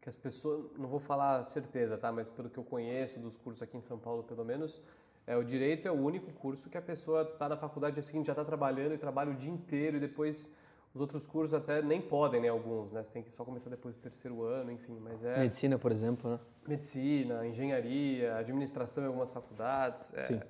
que 0.00 0.08
as 0.08 0.16
pessoas, 0.16 0.66
não 0.78 0.88
vou 0.88 1.00
falar 1.00 1.48
certeza, 1.48 1.98
tá? 1.98 2.12
Mas 2.12 2.30
pelo 2.30 2.48
que 2.48 2.58
eu 2.58 2.64
conheço 2.64 3.18
dos 3.18 3.36
cursos 3.36 3.60
aqui 3.60 3.76
em 3.76 3.82
São 3.82 3.98
Paulo, 3.98 4.22
pelo 4.22 4.44
menos, 4.44 4.80
é 5.26 5.36
o 5.36 5.42
direito 5.42 5.88
é 5.88 5.90
o 5.90 6.00
único 6.00 6.30
curso 6.34 6.70
que 6.70 6.78
a 6.78 6.82
pessoa 6.82 7.22
está 7.22 7.48
na 7.48 7.56
faculdade 7.56 7.98
assim 7.98 8.24
já 8.24 8.34
está 8.34 8.44
trabalhando 8.44 8.94
e 8.94 8.98
trabalha 8.98 9.32
o 9.32 9.34
dia 9.34 9.50
inteiro 9.50 9.96
e 9.96 10.00
depois 10.00 10.54
os 10.96 11.00
outros 11.00 11.26
cursos 11.26 11.52
até 11.52 11.82
nem 11.82 12.00
podem, 12.00 12.40
né? 12.40 12.48
Alguns, 12.48 12.90
né? 12.90 13.04
Você 13.04 13.12
tem 13.12 13.22
que 13.22 13.30
só 13.30 13.44
começar 13.44 13.68
depois 13.68 13.94
do 13.94 14.00
terceiro 14.00 14.42
ano, 14.42 14.72
enfim. 14.72 14.98
Mas 14.98 15.22
é 15.22 15.40
medicina, 15.40 15.78
por 15.78 15.92
exemplo, 15.92 16.30
né? 16.30 16.40
Medicina, 16.66 17.46
engenharia, 17.46 18.34
administração 18.36 19.04
em 19.04 19.06
algumas 19.06 19.30
faculdades. 19.30 20.10
É, 20.14 20.24
Sim. 20.24 20.40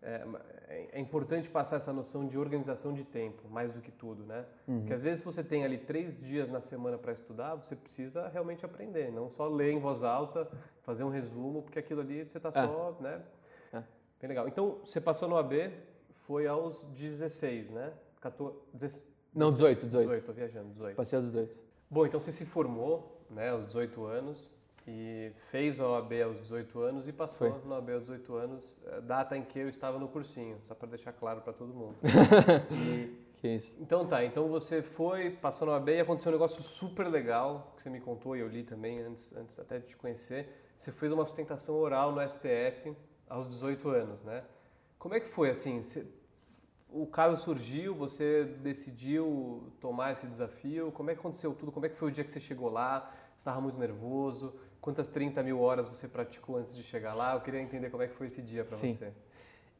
É, 0.00 0.24
é, 0.68 0.88
é, 0.92 1.00
importante 1.00 1.50
passar 1.50 1.78
essa 1.78 1.92
noção 1.92 2.28
de 2.28 2.38
organização 2.38 2.94
de 2.94 3.02
tempo, 3.02 3.48
mais 3.50 3.72
do 3.72 3.80
que 3.80 3.90
tudo, 3.90 4.24
né? 4.24 4.46
Uhum. 4.68 4.78
Porque 4.78 4.92
às 4.94 5.02
vezes 5.02 5.20
você 5.20 5.42
tem 5.42 5.64
ali 5.64 5.76
três 5.76 6.22
dias 6.22 6.48
na 6.48 6.62
semana 6.62 6.96
para 6.96 7.12
estudar, 7.12 7.56
você 7.56 7.74
precisa 7.74 8.28
realmente 8.28 8.64
aprender, 8.64 9.10
não 9.10 9.28
só 9.28 9.48
ler 9.48 9.72
em 9.72 9.80
voz 9.80 10.04
alta, 10.04 10.48
fazer 10.82 11.02
um 11.02 11.08
resumo, 11.08 11.62
porque 11.62 11.80
aquilo 11.80 12.02
ali 12.02 12.24
você 12.24 12.36
está 12.36 12.50
é. 12.50 12.52
só, 12.52 12.96
né? 13.00 13.20
É. 13.72 13.82
Bem 14.20 14.28
legal. 14.28 14.46
Então, 14.46 14.78
você 14.84 15.00
passou 15.00 15.28
no 15.28 15.36
AB, 15.36 15.72
foi 16.12 16.46
aos 16.46 16.84
16, 16.84 17.72
né? 17.72 17.92
14, 18.20 18.56
16, 18.72 19.17
não, 19.34 19.48
18, 19.48 19.86
18. 19.86 20.06
18, 20.06 20.24
tô 20.24 20.32
viajando, 20.32 20.68
18. 20.70 20.96
Passei 20.96 21.16
aos 21.16 21.26
18. 21.26 21.56
Bom, 21.90 22.06
então 22.06 22.20
você 22.20 22.32
se 22.32 22.44
formou, 22.44 23.24
né, 23.30 23.50
aos 23.50 23.66
18 23.66 24.04
anos 24.04 24.54
e 24.86 25.30
fez 25.36 25.80
a 25.80 25.86
OAB 25.86 26.12
aos 26.24 26.38
18 26.38 26.80
anos 26.80 27.08
e 27.08 27.12
passou 27.12 27.50
Foi. 27.50 27.68
no 27.68 27.74
OAB 27.74 27.90
aos 27.90 28.02
18 28.04 28.34
anos, 28.34 28.78
eh, 28.86 29.00
data 29.02 29.36
em 29.36 29.42
que 29.42 29.58
eu 29.58 29.68
estava 29.68 29.98
no 29.98 30.08
cursinho, 30.08 30.58
só 30.62 30.74
para 30.74 30.88
deixar 30.88 31.12
claro 31.12 31.42
para 31.42 31.52
todo 31.52 31.74
mundo. 31.74 31.96
e, 32.72 33.28
que 33.38 33.48
isso. 33.48 33.74
Então 33.78 34.06
tá, 34.06 34.24
então 34.24 34.48
você 34.48 34.82
foi, 34.82 35.30
passou 35.30 35.66
no 35.66 35.72
OAB 35.72 35.88
e 35.90 36.00
aconteceu 36.00 36.30
um 36.30 36.34
negócio 36.34 36.62
super 36.62 37.06
legal, 37.06 37.72
que 37.76 37.82
você 37.82 37.90
me 37.90 38.00
contou 38.00 38.34
e 38.36 38.40
eu 38.40 38.48
li 38.48 38.62
também 38.62 38.98
antes, 39.00 39.34
antes 39.36 39.58
até 39.58 39.78
de 39.78 39.86
te 39.88 39.96
conhecer. 39.96 40.48
Você 40.76 40.90
fez 40.90 41.12
uma 41.12 41.24
sustentação 41.24 41.74
oral 41.76 42.12
no 42.12 42.20
STF 42.26 42.96
aos 43.28 43.48
18 43.48 43.88
anos, 43.90 44.22
né? 44.22 44.42
Como 44.98 45.14
é 45.14 45.20
que 45.20 45.28
foi 45.28 45.50
assim? 45.50 45.82
Você, 45.82 46.06
o 46.90 47.06
caso 47.06 47.36
surgiu, 47.42 47.94
você 47.94 48.44
decidiu 48.44 49.72
tomar 49.80 50.12
esse 50.12 50.26
desafio. 50.26 50.90
Como 50.92 51.10
é 51.10 51.14
que 51.14 51.20
aconteceu 51.20 51.54
tudo? 51.54 51.70
Como 51.70 51.84
é 51.84 51.88
que 51.88 51.94
foi 51.94 52.08
o 52.08 52.10
dia 52.10 52.24
que 52.24 52.30
você 52.30 52.40
chegou 52.40 52.70
lá? 52.70 53.10
Você 53.32 53.42
estava 53.42 53.60
muito 53.60 53.78
nervoso? 53.78 54.54
Quantas 54.80 55.06
30 55.08 55.42
mil 55.42 55.60
horas 55.60 55.88
você 55.88 56.08
praticou 56.08 56.56
antes 56.56 56.74
de 56.74 56.82
chegar 56.82 57.14
lá? 57.14 57.34
Eu 57.34 57.40
queria 57.40 57.60
entender 57.60 57.90
como 57.90 58.02
é 58.02 58.08
que 58.08 58.14
foi 58.14 58.28
esse 58.28 58.40
dia 58.40 58.64
para 58.64 58.76
você. 58.76 59.12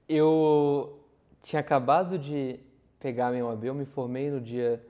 Eu 0.09 1.01
tinha 1.43 1.61
acabado 1.61 2.19
de 2.19 2.61
pegar 3.01 3.31
minha 3.31 3.47
OAB, 3.47 3.65
eu 3.65 3.75
me 3.75 3.85
formei 3.85 4.31
no 4.31 4.41
dia... 4.41 4.85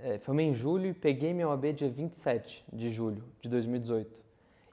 É, 0.00 0.16
formei 0.18 0.46
em 0.46 0.54
julho 0.54 0.86
e 0.86 0.94
peguei 0.94 1.34
minha 1.34 1.48
OAB 1.48 1.72
dia 1.72 1.90
27 1.90 2.64
de 2.72 2.90
julho 2.90 3.24
de 3.40 3.48
2018. 3.48 4.22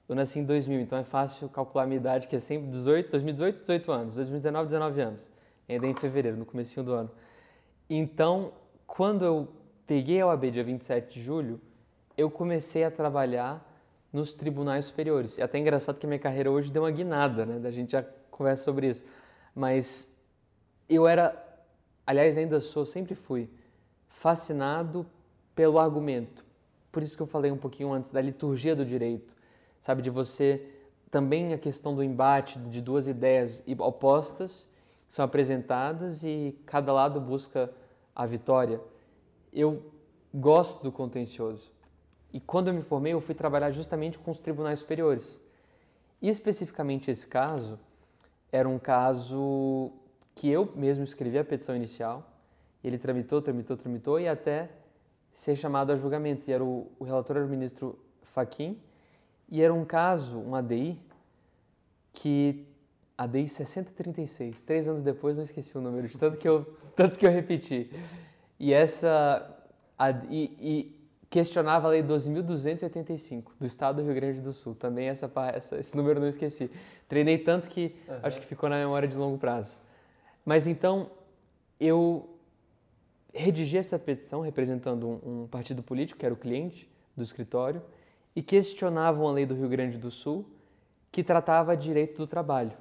Eu 0.08 0.16
nasci 0.16 0.38
em 0.38 0.44
2000, 0.44 0.82
então 0.82 1.00
é 1.00 1.04
fácil 1.04 1.50
calcular 1.50 1.86
a 1.86 1.88
minha 1.88 1.98
idade, 1.98 2.28
que 2.28 2.36
é 2.36 2.40
sempre 2.40 2.68
18, 2.70 3.10
2018, 3.10 3.60
18 3.62 3.92
anos, 3.92 4.14
2019, 4.14 4.66
19 4.66 5.02
anos. 5.02 5.35
Ainda 5.68 5.88
em 5.88 5.94
fevereiro, 5.96 6.38
no 6.38 6.46
começo 6.46 6.82
do 6.84 6.94
ano. 6.94 7.12
Então, 7.90 8.54
quando 8.86 9.26
eu 9.26 9.48
peguei 9.88 10.22
a 10.22 10.28
OAB 10.28 10.52
dia 10.52 10.64
27 10.64 11.14
de 11.14 11.24
julho, 11.24 11.60
eu 12.18 12.30
comecei 12.30 12.84
a 12.84 12.92
trabalhar 12.92 13.64
nos 14.12 14.34
tribunais 14.34 14.86
superiores. 14.86 15.38
É 15.38 15.44
até 15.44 15.58
engraçado 15.58 15.98
que 15.98 16.06
a 16.06 16.10
minha 16.10 16.20
carreira 16.20 16.50
hoje 16.50 16.72
deu 16.72 16.84
uma 16.84 16.92
guinada, 16.92 17.46
né? 17.46 17.68
A 17.68 17.72
gente 17.72 17.92
já 17.92 18.04
conversa 18.32 18.64
sobre 18.64 18.88
isso. 18.88 19.04
Mas 19.54 20.16
eu 20.88 21.08
era, 21.08 21.36
aliás, 22.06 22.38
ainda 22.38 22.60
sou, 22.60 22.86
sempre 22.86 23.16
fui, 23.16 23.50
fascinado 24.08 25.06
pelo 25.54 25.80
argumento. 25.80 26.46
Por 26.92 27.04
isso 27.04 27.16
que 27.18 27.22
eu 27.22 27.28
falei 27.28 27.52
um 27.52 27.58
pouquinho 27.58 27.92
antes 27.92 28.12
da 28.12 28.22
liturgia 28.22 28.76
do 28.76 28.86
direito, 28.86 29.36
sabe? 29.82 30.02
De 30.02 30.10
você 30.10 30.66
também 31.12 31.54
a 31.54 31.58
questão 31.58 31.94
do 31.94 32.04
embate 32.04 32.58
de 32.60 32.82
duas 32.82 33.08
ideias 33.08 33.64
opostas 33.80 34.70
são 35.16 35.24
apresentadas 35.24 36.24
e 36.24 36.60
cada 36.66 36.92
lado 36.92 37.22
busca 37.22 37.72
a 38.14 38.26
vitória. 38.26 38.82
Eu 39.54 39.82
gosto 40.34 40.84
do 40.84 40.92
contencioso. 40.92 41.72
E 42.34 42.42
quando 42.42 42.68
eu 42.68 42.74
me 42.74 42.82
formei, 42.82 43.14
eu 43.14 43.22
fui 43.22 43.34
trabalhar 43.34 43.72
justamente 43.72 44.20
com 44.20 44.30
os 44.30 44.42
tribunais 44.42 44.80
superiores. 44.80 45.40
E 46.22 46.28
especificamente 46.28 47.10
esse 47.10 47.26
caso 47.26 47.80
era 48.52 48.68
um 48.68 48.78
caso 48.78 49.94
que 50.34 50.50
eu 50.50 50.70
mesmo 50.76 51.06
escrevi 51.06 51.40
a 51.40 51.46
petição 51.46 51.78
inicial. 51.78 52.30
Ele 52.84 52.98
tramitou, 52.98 53.42
tramitou, 53.42 53.78
tramitou 53.78 54.20
e 54.20 54.28
até 54.28 54.70
ser 55.32 55.56
chamado 55.56 55.94
a 55.94 55.96
julgamento. 55.96 56.50
E 56.50 56.54
era 56.54 56.62
o, 56.62 56.92
o 57.00 57.06
relator 57.06 57.38
era 57.38 57.46
o 57.46 57.50
ministro 57.50 57.98
Faquim. 58.22 58.78
E 59.48 59.62
era 59.62 59.74
um 59.74 59.86
caso, 59.86 60.38
um 60.38 60.54
ADI, 60.54 61.00
que 62.12 62.68
a 63.18 63.26
DI 63.26 63.48
6036. 63.48 64.62
Três 64.62 64.88
anos 64.88 65.02
depois 65.02 65.38
não 65.38 65.44
esqueci 65.44 65.78
o 65.78 65.82
número, 65.82 66.08
de 66.08 66.18
tanto 66.18 66.38
que 66.38 66.48
eu, 66.48 66.66
tanto 66.96 67.18
que 67.18 67.26
eu 67.26 67.32
repeti. 67.32 67.90
E 68.60 68.74
essa. 68.74 69.52
A, 69.98 70.12
e, 70.12 70.44
e, 70.60 70.96
questionava 71.30 71.88
a 71.88 71.90
lei 71.90 72.04
12.285 72.04 73.44
do 73.60 73.66
estado 73.66 73.98
do 73.98 74.04
Rio 74.04 74.16
Grande 74.16 74.42
do 74.42 74.54
Sul. 74.54 74.74
Também 74.74 75.08
essa, 75.08 75.30
essa, 75.54 75.78
esse 75.78 75.98
número 75.98 76.20
não 76.20 76.30
esqueci. 76.30 76.70
Treinei 77.10 77.38
tanto 77.38 77.68
que 77.70 77.96
uhum. 78.08 78.20
acho 78.24 78.40
que 78.40 78.46
ficou 78.46 78.70
na 78.70 78.78
memória 78.78 79.08
de 79.08 79.18
longo 79.18 79.38
prazo. 79.38 79.82
Mas 80.46 80.66
então 80.66 81.12
eu 81.78 82.30
redigi 83.34 83.78
essa 83.78 84.00
petição 84.00 84.40
representando 84.40 85.08
um, 85.08 85.44
um 85.44 85.48
partido 85.48 85.84
político, 85.84 86.18
que 86.20 86.26
era 86.26 86.34
o 86.34 86.38
cliente 86.38 86.90
do 87.18 87.24
escritório, 87.24 87.82
e 88.34 88.42
questionavam 88.42 89.28
a 89.28 89.32
lei 89.32 89.46
do 89.46 89.56
Rio 89.56 89.68
Grande 89.68 89.98
do 89.98 90.12
Sul 90.12 90.46
que 91.12 91.24
tratava 91.24 91.76
direito 91.76 92.18
do 92.18 92.28
trabalho. 92.28 92.72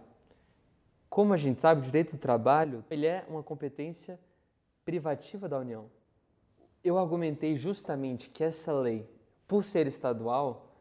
Como 1.14 1.32
a 1.32 1.36
gente 1.36 1.60
sabe, 1.60 1.80
o 1.80 1.84
direito 1.84 2.16
do 2.16 2.18
trabalho 2.18 2.84
ele 2.90 3.06
é 3.06 3.24
uma 3.28 3.40
competência 3.40 4.18
privativa 4.84 5.48
da 5.48 5.56
União. 5.60 5.88
Eu 6.82 6.98
argumentei 6.98 7.56
justamente 7.56 8.28
que 8.28 8.42
essa 8.42 8.72
lei, 8.72 9.08
por 9.46 9.62
ser 9.62 9.86
estadual, 9.86 10.74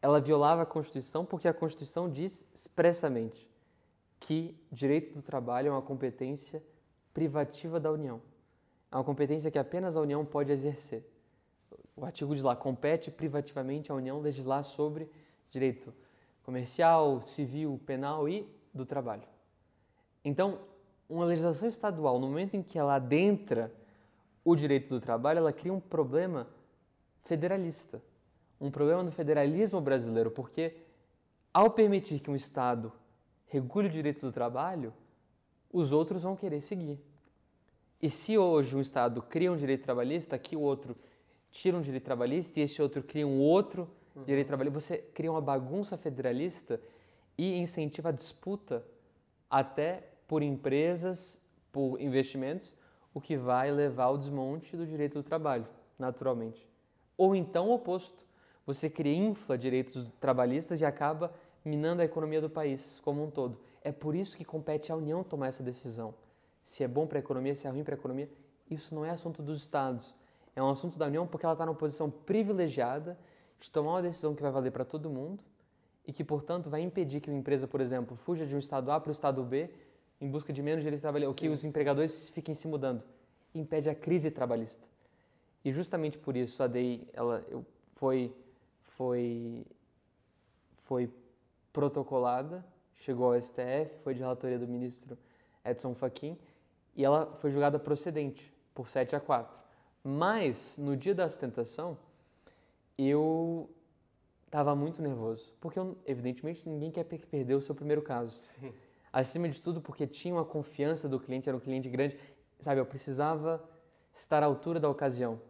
ela 0.00 0.22
violava 0.22 0.62
a 0.62 0.66
Constituição 0.66 1.22
porque 1.22 1.46
a 1.46 1.52
Constituição 1.52 2.08
diz 2.08 2.46
expressamente 2.54 3.46
que 4.18 4.58
direito 4.72 5.12
do 5.12 5.20
trabalho 5.20 5.68
é 5.68 5.70
uma 5.70 5.82
competência 5.82 6.62
privativa 7.12 7.78
da 7.78 7.92
União. 7.92 8.22
É 8.90 8.96
uma 8.96 9.04
competência 9.04 9.50
que 9.50 9.58
apenas 9.58 9.98
a 9.98 10.00
União 10.00 10.24
pode 10.24 10.50
exercer. 10.50 11.04
O 11.94 12.06
artigo 12.06 12.34
diz 12.34 12.42
lá, 12.42 12.56
compete 12.56 13.10
privativamente 13.10 13.92
à 13.92 13.94
União 13.94 14.18
legislar 14.18 14.64
sobre 14.64 15.10
direito 15.50 15.92
comercial, 16.42 17.20
civil, 17.20 17.78
penal 17.84 18.26
e 18.26 18.48
do 18.72 18.86
trabalho. 18.86 19.33
Então, 20.24 20.60
uma 21.08 21.24
legislação 21.24 21.68
estadual, 21.68 22.18
no 22.18 22.28
momento 22.28 22.54
em 22.54 22.62
que 22.62 22.78
ela 22.78 22.94
adentra 22.94 23.72
o 24.44 24.56
direito 24.56 24.88
do 24.88 25.00
trabalho, 25.00 25.38
ela 25.38 25.52
cria 25.52 25.72
um 25.72 25.80
problema 25.80 26.46
federalista, 27.22 28.02
um 28.60 28.70
problema 28.70 29.02
no 29.02 29.12
federalismo 29.12 29.80
brasileiro, 29.80 30.30
porque 30.30 30.76
ao 31.52 31.70
permitir 31.70 32.20
que 32.20 32.30
um 32.30 32.34
Estado 32.34 32.92
regule 33.46 33.88
o 33.88 33.90
direito 33.90 34.26
do 34.26 34.32
trabalho, 34.32 34.92
os 35.72 35.92
outros 35.92 36.22
vão 36.22 36.36
querer 36.36 36.60
seguir. 36.60 36.98
E 38.00 38.10
se 38.10 38.36
hoje 38.36 38.76
um 38.76 38.80
Estado 38.80 39.22
cria 39.22 39.52
um 39.52 39.56
direito 39.56 39.84
trabalhista, 39.84 40.36
aqui 40.36 40.56
o 40.56 40.60
outro 40.60 40.96
tira 41.50 41.76
um 41.76 41.80
direito 41.80 42.04
trabalhista 42.04 42.58
e 42.58 42.62
esse 42.64 42.82
outro 42.82 43.02
cria 43.02 43.26
um 43.26 43.38
outro 43.38 43.88
uhum. 44.14 44.24
direito 44.24 44.48
trabalhista, 44.48 44.80
você 44.80 44.98
cria 44.98 45.30
uma 45.30 45.40
bagunça 45.40 45.96
federalista 45.96 46.80
e 47.38 47.56
incentiva 47.56 48.08
a 48.08 48.12
disputa 48.12 48.84
até 49.48 50.08
por 50.26 50.42
empresas, 50.42 51.40
por 51.70 52.00
investimentos, 52.00 52.72
o 53.12 53.20
que 53.20 53.36
vai 53.36 53.70
levar 53.70 54.04
ao 54.04 54.18
desmonte 54.18 54.76
do 54.76 54.86
direito 54.86 55.14
do 55.14 55.22
trabalho, 55.22 55.66
naturalmente. 55.98 56.68
Ou 57.16 57.34
então 57.34 57.68
o 57.68 57.74
oposto, 57.74 58.24
você 58.66 58.90
cria 58.90 59.14
infla 59.14 59.56
direitos 59.56 60.10
trabalhistas 60.20 60.80
e 60.80 60.84
acaba 60.84 61.32
minando 61.64 62.02
a 62.02 62.04
economia 62.04 62.40
do 62.40 62.50
país 62.50 63.00
como 63.00 63.22
um 63.22 63.30
todo. 63.30 63.58
É 63.82 63.92
por 63.92 64.14
isso 64.14 64.36
que 64.36 64.44
compete 64.44 64.90
à 64.90 64.96
União 64.96 65.22
tomar 65.22 65.48
essa 65.48 65.62
decisão. 65.62 66.14
Se 66.62 66.82
é 66.82 66.88
bom 66.88 67.06
para 67.06 67.18
a 67.18 67.20
economia, 67.20 67.54
se 67.54 67.66
é 67.66 67.70
ruim 67.70 67.84
para 67.84 67.94
a 67.94 67.98
economia, 67.98 68.28
isso 68.70 68.94
não 68.94 69.04
é 69.04 69.10
assunto 69.10 69.42
dos 69.42 69.60
Estados. 69.60 70.14
É 70.56 70.62
um 70.62 70.70
assunto 70.70 70.98
da 70.98 71.06
União 71.06 71.26
porque 71.26 71.44
ela 71.44 71.52
está 71.52 71.66
numa 71.66 71.74
posição 71.74 72.10
privilegiada 72.10 73.18
de 73.60 73.70
tomar 73.70 73.92
uma 73.92 74.02
decisão 74.02 74.34
que 74.34 74.42
vai 74.42 74.50
valer 74.50 74.70
para 74.70 74.84
todo 74.84 75.10
mundo 75.10 75.42
e 76.06 76.12
que, 76.12 76.24
portanto, 76.24 76.70
vai 76.70 76.80
impedir 76.80 77.20
que 77.20 77.30
uma 77.30 77.38
empresa, 77.38 77.66
por 77.66 77.80
exemplo, 77.80 78.16
fuja 78.16 78.46
de 78.46 78.54
um 78.54 78.58
estado 78.58 78.90
A 78.90 79.00
para 79.00 79.10
o 79.10 79.12
estado 79.12 79.42
B 79.42 79.70
em 80.20 80.28
busca 80.28 80.52
de 80.52 80.62
menos 80.62 80.82
direito 80.82 81.00
de 81.00 81.02
trabalho, 81.02 81.28
ou 81.28 81.34
que 81.34 81.48
os 81.48 81.64
empregadores 81.64 82.28
fiquem 82.30 82.54
se 82.54 82.66
mudando. 82.66 83.04
Impede 83.54 83.88
a 83.88 83.94
crise 83.94 84.30
trabalhista. 84.30 84.86
E 85.64 85.72
justamente 85.72 86.18
por 86.18 86.36
isso 86.36 86.62
a 86.62 86.66
DEI 86.66 87.08
ela, 87.12 87.44
eu, 87.48 87.64
foi, 87.94 88.34
foi, 88.82 89.66
foi 90.76 91.10
protocolada, 91.72 92.64
chegou 92.94 93.32
ao 93.32 93.40
STF, 93.40 93.98
foi 94.02 94.14
de 94.14 94.20
relatoria 94.20 94.58
do 94.58 94.68
ministro 94.68 95.16
Edson 95.64 95.94
Fachin, 95.94 96.38
e 96.94 97.04
ela 97.04 97.34
foi 97.36 97.50
julgada 97.50 97.78
procedente 97.78 98.52
por 98.74 98.88
7 98.88 99.16
a 99.16 99.20
4. 99.20 99.60
Mas, 100.02 100.76
no 100.76 100.96
dia 100.96 101.14
da 101.14 101.28
sustentação, 101.28 101.96
eu 102.98 103.70
estava 104.44 104.76
muito 104.76 105.02
nervoso, 105.02 105.52
porque 105.60 105.78
eu, 105.78 105.96
evidentemente 106.06 106.68
ninguém 106.68 106.90
quer 106.90 107.04
perder 107.04 107.54
o 107.54 107.60
seu 107.60 107.74
primeiro 107.74 108.02
caso. 108.02 108.36
Sim. 108.36 108.72
Acima 109.14 109.48
de 109.48 109.62
tudo, 109.62 109.80
porque 109.80 110.08
tinha 110.08 110.34
uma 110.34 110.44
confiança 110.44 111.08
do 111.08 111.20
cliente, 111.20 111.48
era 111.48 111.56
um 111.56 111.60
cliente 111.60 111.88
grande, 111.88 112.18
sabe? 112.58 112.80
Eu 112.80 112.84
precisava 112.84 113.62
estar 114.12 114.42
à 114.42 114.46
altura 114.46 114.80
da 114.80 114.88
ocasião, 114.90 115.40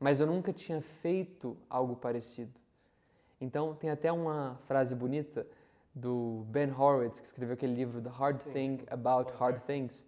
mas 0.00 0.18
eu 0.18 0.26
nunca 0.26 0.52
tinha 0.52 0.82
feito 0.82 1.56
algo 1.70 1.94
parecido. 1.94 2.50
Então, 3.40 3.76
tem 3.76 3.90
até 3.90 4.10
uma 4.10 4.58
frase 4.66 4.96
bonita 4.96 5.46
do 5.94 6.44
Ben 6.48 6.68
Horowitz, 6.72 7.20
que 7.20 7.26
escreveu 7.26 7.54
aquele 7.54 7.72
livro 7.72 8.02
The 8.02 8.08
Hard 8.08 8.36
sim, 8.38 8.52
Thing 8.52 8.78
sim. 8.78 8.86
About 8.90 9.30
Hard 9.34 9.60
Things. 9.60 10.04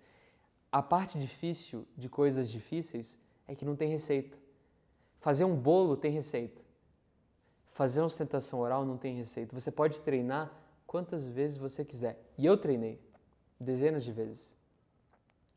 A 0.72 0.82
parte 0.82 1.16
difícil 1.16 1.86
de 1.96 2.08
coisas 2.08 2.50
difíceis 2.50 3.16
é 3.46 3.54
que 3.54 3.64
não 3.64 3.76
tem 3.76 3.88
receita. 3.88 4.36
Fazer 5.20 5.44
um 5.44 5.54
bolo 5.54 5.96
tem 5.96 6.10
receita. 6.10 6.60
Fazer 7.74 8.00
uma 8.00 8.08
sustentação 8.08 8.58
oral 8.58 8.84
não 8.84 8.98
tem 8.98 9.14
receita. 9.14 9.54
Você 9.54 9.70
pode 9.70 10.02
treinar 10.02 10.63
quantas 10.94 11.26
vezes 11.26 11.58
você 11.58 11.84
quiser. 11.84 12.16
E 12.38 12.46
eu 12.46 12.56
treinei 12.56 13.00
dezenas 13.58 14.04
de 14.04 14.12
vezes. 14.12 14.54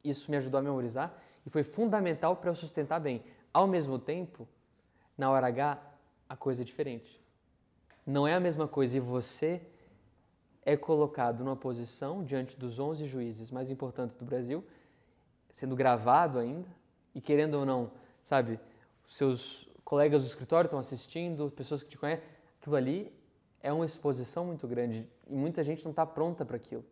Isso 0.03 0.31
me 0.31 0.37
ajudou 0.37 0.57
a 0.59 0.63
memorizar 0.63 1.15
e 1.45 1.49
foi 1.51 1.61
fundamental 1.61 2.35
para 2.37 2.49
eu 2.49 2.55
sustentar 2.55 2.99
bem. 2.99 3.23
Ao 3.53 3.67
mesmo 3.67 3.99
tempo, 3.99 4.47
na 5.15 5.29
hora 5.29 5.45
H, 5.45 5.79
a 6.27 6.35
coisa 6.35 6.63
é 6.63 6.65
diferente. 6.65 7.21
Não 8.03 8.27
é 8.27 8.33
a 8.33 8.39
mesma 8.39 8.67
coisa 8.67 8.97
e 8.97 8.99
você 8.99 9.61
é 10.65 10.75
colocado 10.75 11.43
numa 11.43 11.55
posição 11.55 12.23
diante 12.23 12.57
dos 12.57 12.79
11 12.79 13.05
juízes 13.05 13.51
mais 13.51 13.69
importantes 13.69 14.17
do 14.17 14.25
Brasil, 14.25 14.65
sendo 15.53 15.75
gravado 15.75 16.39
ainda, 16.39 16.67
e 17.13 17.21
querendo 17.21 17.59
ou 17.59 17.65
não, 17.65 17.91
sabe, 18.23 18.59
seus 19.07 19.69
colegas 19.85 20.23
do 20.23 20.27
escritório 20.27 20.67
estão 20.67 20.79
assistindo, 20.79 21.51
pessoas 21.51 21.83
que 21.83 21.89
te 21.91 21.97
conhecem, 21.99 22.25
aquilo 22.59 22.75
ali 22.75 23.16
é 23.67 23.73
uma 23.73 23.85
exposição 23.85 24.45
muito 24.45 24.65
grande 24.65 25.05
e 25.27 25.35
muita 25.35 25.61
gente 25.61 25.83
não 25.83 25.91
está 25.91 26.05
pronta 26.05 26.45
para 26.45 26.55
aquilo. 26.55 26.85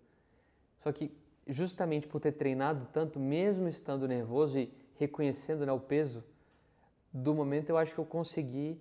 Só 0.82 0.92
que 0.92 1.10
justamente 1.48 2.06
por 2.06 2.20
ter 2.20 2.34
treinado 2.34 2.86
tanto, 2.92 3.18
mesmo 3.18 3.70
estando 3.70 4.06
nervoso 4.06 4.60
e 4.60 4.70
reconhecendo 4.98 5.66
né, 5.66 5.72
o 5.72 5.80
peso 5.80 6.22
do 7.14 7.34
momento, 7.34 7.70
eu 7.70 7.78
acho 7.78 7.94
que 7.94 8.00
eu 8.00 8.06
consegui, 8.06 8.78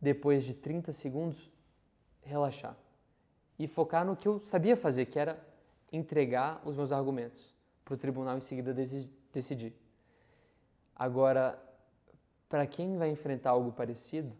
depois 0.00 0.42
de 0.42 0.54
30 0.54 0.90
segundos, 0.90 1.48
relaxar 2.22 2.76
e 3.56 3.68
focar 3.68 4.04
no 4.04 4.16
que 4.16 4.26
eu 4.26 4.42
sabia 4.44 4.76
fazer, 4.76 5.06
que 5.06 5.20
era 5.20 5.38
entregar 5.92 6.60
os 6.64 6.74
meus 6.74 6.90
argumentos 6.90 7.54
para 7.84 7.94
o 7.94 7.96
tribunal 7.96 8.36
em 8.36 8.40
seguida 8.40 8.74
decidir. 9.32 9.72
Agora, 10.96 11.62
para 12.48 12.66
quem 12.66 12.98
vai 12.98 13.08
enfrentar 13.08 13.50
algo 13.50 13.70
parecido, 13.70 14.36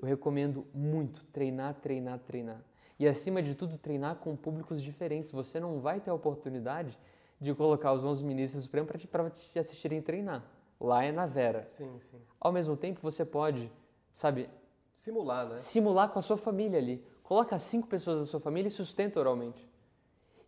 eu 0.00 0.06
recomendo 0.06 0.66
muito 0.72 1.24
treinar, 1.26 1.74
treinar, 1.74 2.18
treinar. 2.20 2.62
E 2.98 3.06
acima 3.06 3.42
de 3.42 3.54
tudo, 3.54 3.76
treinar 3.76 4.16
com 4.16 4.36
públicos 4.36 4.82
diferentes. 4.82 5.32
Você 5.32 5.58
não 5.58 5.80
vai 5.80 6.00
ter 6.00 6.10
a 6.10 6.14
oportunidade 6.14 6.98
de 7.40 7.54
colocar 7.54 7.92
os 7.92 8.04
11 8.04 8.24
ministros 8.24 8.62
do 8.62 8.66
Supremo 8.66 8.86
para 8.86 9.30
te, 9.30 9.50
te 9.50 9.58
assistirem 9.58 10.00
treinar. 10.00 10.44
Lá 10.80 11.04
é 11.04 11.10
na 11.10 11.26
Vera. 11.26 11.64
Sim, 11.64 11.98
sim. 12.00 12.20
Ao 12.40 12.52
mesmo 12.52 12.76
tempo, 12.76 13.00
você 13.02 13.24
pode, 13.24 13.70
sabe... 14.12 14.48
Simular, 14.92 15.48
né? 15.48 15.58
Simular 15.58 16.08
com 16.10 16.20
a 16.20 16.22
sua 16.22 16.36
família 16.36 16.78
ali. 16.78 17.04
Coloca 17.24 17.58
cinco 17.58 17.88
pessoas 17.88 18.20
da 18.20 18.26
sua 18.26 18.38
família 18.38 18.68
e 18.68 18.70
sustenta 18.70 19.18
oralmente. 19.18 19.68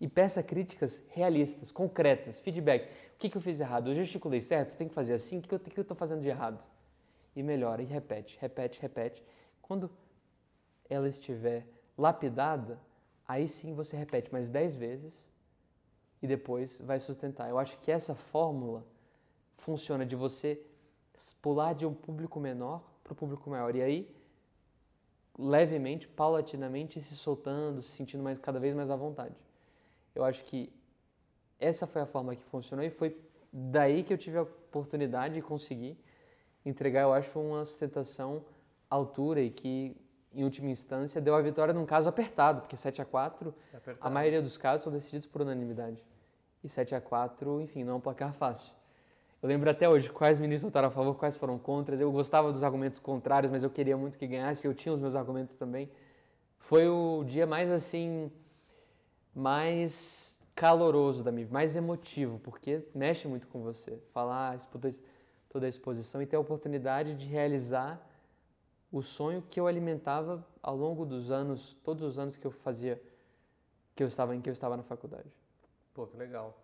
E 0.00 0.06
peça 0.06 0.42
críticas 0.42 1.02
realistas, 1.08 1.72
concretas, 1.72 2.38
feedback. 2.38 2.86
O 3.14 3.18
que, 3.18 3.30
que 3.30 3.36
eu 3.36 3.40
fiz 3.40 3.58
errado? 3.58 3.90
Eu 3.90 3.94
gesticulei 3.94 4.40
certo? 4.40 4.76
Tem 4.76 4.86
que 4.86 4.94
fazer 4.94 5.14
assim? 5.14 5.38
O 5.38 5.42
que, 5.42 5.58
que 5.58 5.78
eu 5.78 5.82
estou 5.82 5.96
fazendo 5.96 6.20
de 6.20 6.28
errado? 6.28 6.64
E 7.34 7.42
melhora, 7.42 7.82
e 7.82 7.86
repete, 7.86 8.38
repete, 8.40 8.80
repete. 8.80 9.24
Quando 9.66 9.90
ela 10.88 11.08
estiver 11.08 11.66
lapidada, 11.98 12.80
aí 13.26 13.48
sim 13.48 13.74
você 13.74 13.96
repete 13.96 14.32
mais 14.32 14.50
dez 14.50 14.76
vezes 14.76 15.28
e 16.22 16.26
depois 16.26 16.80
vai 16.80 17.00
sustentar. 17.00 17.48
Eu 17.50 17.58
acho 17.58 17.78
que 17.78 17.90
essa 17.90 18.14
fórmula 18.14 18.84
funciona 19.56 20.06
de 20.06 20.14
você 20.14 20.60
pular 21.42 21.74
de 21.74 21.84
um 21.84 21.94
público 21.94 22.38
menor 22.38 22.82
para 23.02 23.12
o 23.12 23.16
público 23.16 23.50
maior. 23.50 23.74
E 23.74 23.82
aí 23.82 24.16
levemente, 25.38 26.08
paulatinamente, 26.08 27.00
se 27.00 27.16
soltando, 27.16 27.82
se 27.82 27.90
sentindo 27.90 28.22
mais, 28.22 28.38
cada 28.38 28.58
vez 28.58 28.74
mais 28.74 28.90
à 28.90 28.96
vontade. 28.96 29.34
Eu 30.14 30.24
acho 30.24 30.44
que 30.44 30.72
essa 31.58 31.86
foi 31.86 32.02
a 32.02 32.06
forma 32.06 32.34
que 32.34 32.42
funcionou 32.44 32.84
e 32.84 32.90
foi 32.90 33.18
daí 33.52 34.02
que 34.02 34.12
eu 34.12 34.18
tive 34.18 34.38
a 34.38 34.42
oportunidade 34.42 35.34
de 35.34 35.42
conseguir 35.42 35.98
entregar, 36.64 37.02
eu 37.02 37.12
acho, 37.12 37.38
uma 37.38 37.64
sustentação 37.64 38.44
altura 38.88 39.40
e 39.40 39.50
que, 39.50 39.96
em 40.32 40.44
última 40.44 40.70
instância, 40.70 41.20
deu 41.20 41.34
a 41.34 41.42
vitória 41.42 41.74
num 41.74 41.86
caso 41.86 42.08
apertado, 42.08 42.60
porque 42.60 42.76
7 42.76 43.02
a 43.02 43.04
4 43.04 43.54
a 44.00 44.10
maioria 44.10 44.42
dos 44.42 44.56
casos 44.56 44.84
são 44.84 44.92
decididos 44.92 45.26
por 45.26 45.42
unanimidade. 45.42 46.04
E 46.62 46.68
7 46.68 46.94
a 46.94 47.00
4 47.00 47.60
enfim, 47.60 47.84
não 47.84 47.94
é 47.94 47.96
um 47.96 48.00
placar 48.00 48.32
fácil. 48.32 48.72
Eu 49.42 49.48
lembro 49.48 49.70
até 49.70 49.88
hoje 49.88 50.10
quais 50.10 50.38
ministros 50.38 50.70
votaram 50.70 50.88
a 50.88 50.90
favor, 50.90 51.14
quais 51.14 51.36
foram 51.36 51.58
contra. 51.58 51.94
Eu 51.94 52.10
gostava 52.10 52.52
dos 52.52 52.62
argumentos 52.62 52.98
contrários, 52.98 53.52
mas 53.52 53.62
eu 53.62 53.70
queria 53.70 53.96
muito 53.96 54.18
que 54.18 54.26
ganhasse. 54.26 54.66
Eu 54.66 54.74
tinha 54.74 54.92
os 54.92 54.98
meus 54.98 55.14
argumentos 55.14 55.56
também. 55.56 55.90
Foi 56.58 56.88
o 56.88 57.22
dia 57.24 57.46
mais 57.46 57.70
assim, 57.70 58.32
mais 59.34 60.36
caloroso 60.54 61.22
da 61.22 61.30
minha, 61.30 61.46
mais 61.50 61.76
emotivo, 61.76 62.38
porque 62.40 62.82
mexe 62.94 63.28
muito 63.28 63.46
com 63.46 63.62
você. 63.62 64.00
Falar 64.12 64.58
toda 65.48 65.66
a 65.66 65.68
exposição 65.68 66.22
e 66.22 66.26
ter 66.26 66.36
a 66.36 66.40
oportunidade 66.40 67.14
de 67.14 67.26
realizar 67.26 68.04
o 68.96 69.02
sonho 69.02 69.42
que 69.42 69.60
eu 69.60 69.66
alimentava 69.66 70.42
ao 70.62 70.74
longo 70.74 71.04
dos 71.04 71.30
anos, 71.30 71.76
todos 71.84 72.02
os 72.02 72.18
anos 72.18 72.36
que 72.38 72.46
eu 72.46 72.50
fazia, 72.50 73.00
que 73.94 74.02
eu 74.02 74.08
estava 74.08 74.34
em 74.34 74.40
que 74.40 74.48
eu 74.48 74.54
estava 74.54 74.74
na 74.74 74.82
faculdade. 74.82 75.30
Pô, 75.92 76.06
que 76.06 76.16
legal. 76.16 76.58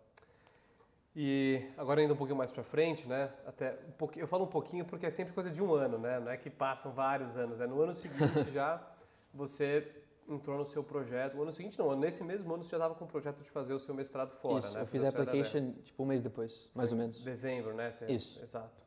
E 1.14 1.70
agora 1.76 2.02
indo 2.02 2.14
um 2.14 2.16
pouquinho 2.16 2.38
mais 2.38 2.50
para 2.50 2.64
frente, 2.64 3.06
né? 3.06 3.30
Até 3.46 3.78
um 3.86 3.92
pouquinho, 3.92 4.22
eu 4.22 4.26
falo 4.26 4.44
um 4.44 4.48
pouquinho 4.48 4.82
porque 4.82 5.04
é 5.04 5.10
sempre 5.10 5.34
coisa 5.34 5.50
de 5.50 5.62
um 5.62 5.74
ano, 5.74 5.98
né? 5.98 6.18
Não 6.20 6.30
é 6.30 6.38
que 6.38 6.48
passam 6.48 6.90
vários 6.92 7.36
anos. 7.36 7.60
É 7.60 7.66
no 7.66 7.78
ano 7.82 7.94
seguinte 7.94 8.48
já 8.50 8.82
você 9.34 9.86
entrou 10.26 10.56
no 10.56 10.64
seu 10.64 10.82
projeto. 10.82 11.34
No 11.36 11.42
ano 11.42 11.52
seguinte 11.52 11.78
não, 11.78 11.94
nesse 11.94 12.24
mesmo 12.24 12.50
ano 12.54 12.64
você 12.64 12.70
já 12.70 12.78
estava 12.78 12.94
com 12.94 13.04
o 13.04 13.08
projeto 13.08 13.42
de 13.42 13.50
fazer 13.50 13.74
o 13.74 13.78
seu 13.78 13.94
mestrado 13.94 14.32
fora, 14.32 14.64
Isso, 14.64 14.74
né? 14.74 14.80
Eu 14.80 14.86
fiz 14.86 15.04
a 15.04 15.08
application 15.10 15.72
tipo 15.84 16.02
um 16.02 16.06
mês 16.06 16.22
depois, 16.22 16.70
mais 16.74 16.92
ou 16.92 16.96
menos. 16.96 17.20
Dezembro, 17.20 17.74
né? 17.74 17.92
Você, 17.92 18.10
Isso. 18.10 18.42
Exato. 18.42 18.80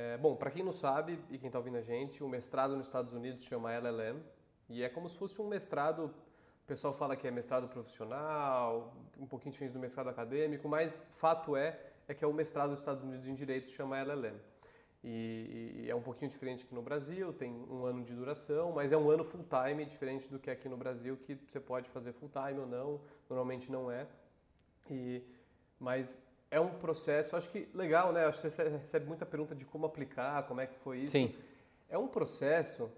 É, 0.00 0.16
bom, 0.16 0.36
para 0.36 0.48
quem 0.48 0.62
não 0.62 0.70
sabe 0.70 1.18
e 1.28 1.36
quem 1.38 1.48
está 1.48 1.58
ouvindo 1.58 1.76
a 1.76 1.80
gente, 1.80 2.22
o 2.22 2.28
mestrado 2.28 2.76
nos 2.76 2.86
Estados 2.86 3.14
Unidos 3.14 3.42
chama 3.42 3.72
LLM 3.72 4.20
e 4.68 4.84
é 4.84 4.88
como 4.88 5.10
se 5.10 5.18
fosse 5.18 5.42
um 5.42 5.48
mestrado 5.48 6.14
o 6.62 6.66
pessoal 6.68 6.94
fala 6.94 7.16
que 7.16 7.26
é 7.26 7.32
mestrado 7.32 7.66
profissional, 7.66 8.94
um 9.18 9.26
pouquinho 9.26 9.50
diferente 9.50 9.72
do 9.72 9.80
mestrado 9.80 10.08
acadêmico, 10.08 10.68
mas 10.68 11.02
fato 11.10 11.56
é, 11.56 11.80
é 12.06 12.14
que 12.14 12.24
é 12.24 12.28
o 12.28 12.32
mestrado 12.32 12.70
dos 12.70 12.78
Estados 12.78 13.02
Unidos 13.02 13.26
em 13.26 13.34
Direito, 13.34 13.70
chama 13.70 13.98
LLM. 13.98 14.38
E, 15.02 15.82
e, 15.82 15.90
é 15.90 15.94
um 15.96 16.02
pouquinho 16.02 16.30
diferente 16.30 16.64
aqui 16.64 16.74
no 16.76 16.82
Brasil, 16.82 17.32
tem 17.32 17.52
um 17.68 17.84
ano 17.84 18.04
de 18.04 18.14
duração, 18.14 18.70
mas 18.70 18.92
é 18.92 18.96
um 18.96 19.10
ano 19.10 19.24
full 19.24 19.44
time, 19.44 19.84
diferente 19.84 20.28
do 20.30 20.38
que 20.38 20.48
é 20.48 20.52
aqui 20.52 20.68
no 20.68 20.76
Brasil, 20.76 21.16
que 21.16 21.36
você 21.44 21.58
pode 21.58 21.88
fazer 21.88 22.12
full 22.12 22.28
time 22.28 22.60
ou 22.60 22.66
não, 22.68 23.00
normalmente 23.28 23.72
não 23.72 23.90
é. 23.90 24.06
E, 24.88 25.24
mas 25.80 26.20
é 26.50 26.60
um 26.60 26.70
processo, 26.70 27.36
acho 27.36 27.50
que 27.50 27.68
legal, 27.74 28.12
né? 28.12 28.24
Acho 28.24 28.42
que 28.42 28.50
você 28.50 28.68
recebe 28.68 29.06
muita 29.06 29.26
pergunta 29.26 29.54
de 29.54 29.64
como 29.64 29.86
aplicar, 29.86 30.44
como 30.44 30.60
é 30.60 30.66
que 30.66 30.76
foi 30.78 30.98
isso. 30.98 31.12
Sim. 31.12 31.34
É 31.88 31.98
um 31.98 32.08
processo 32.08 32.90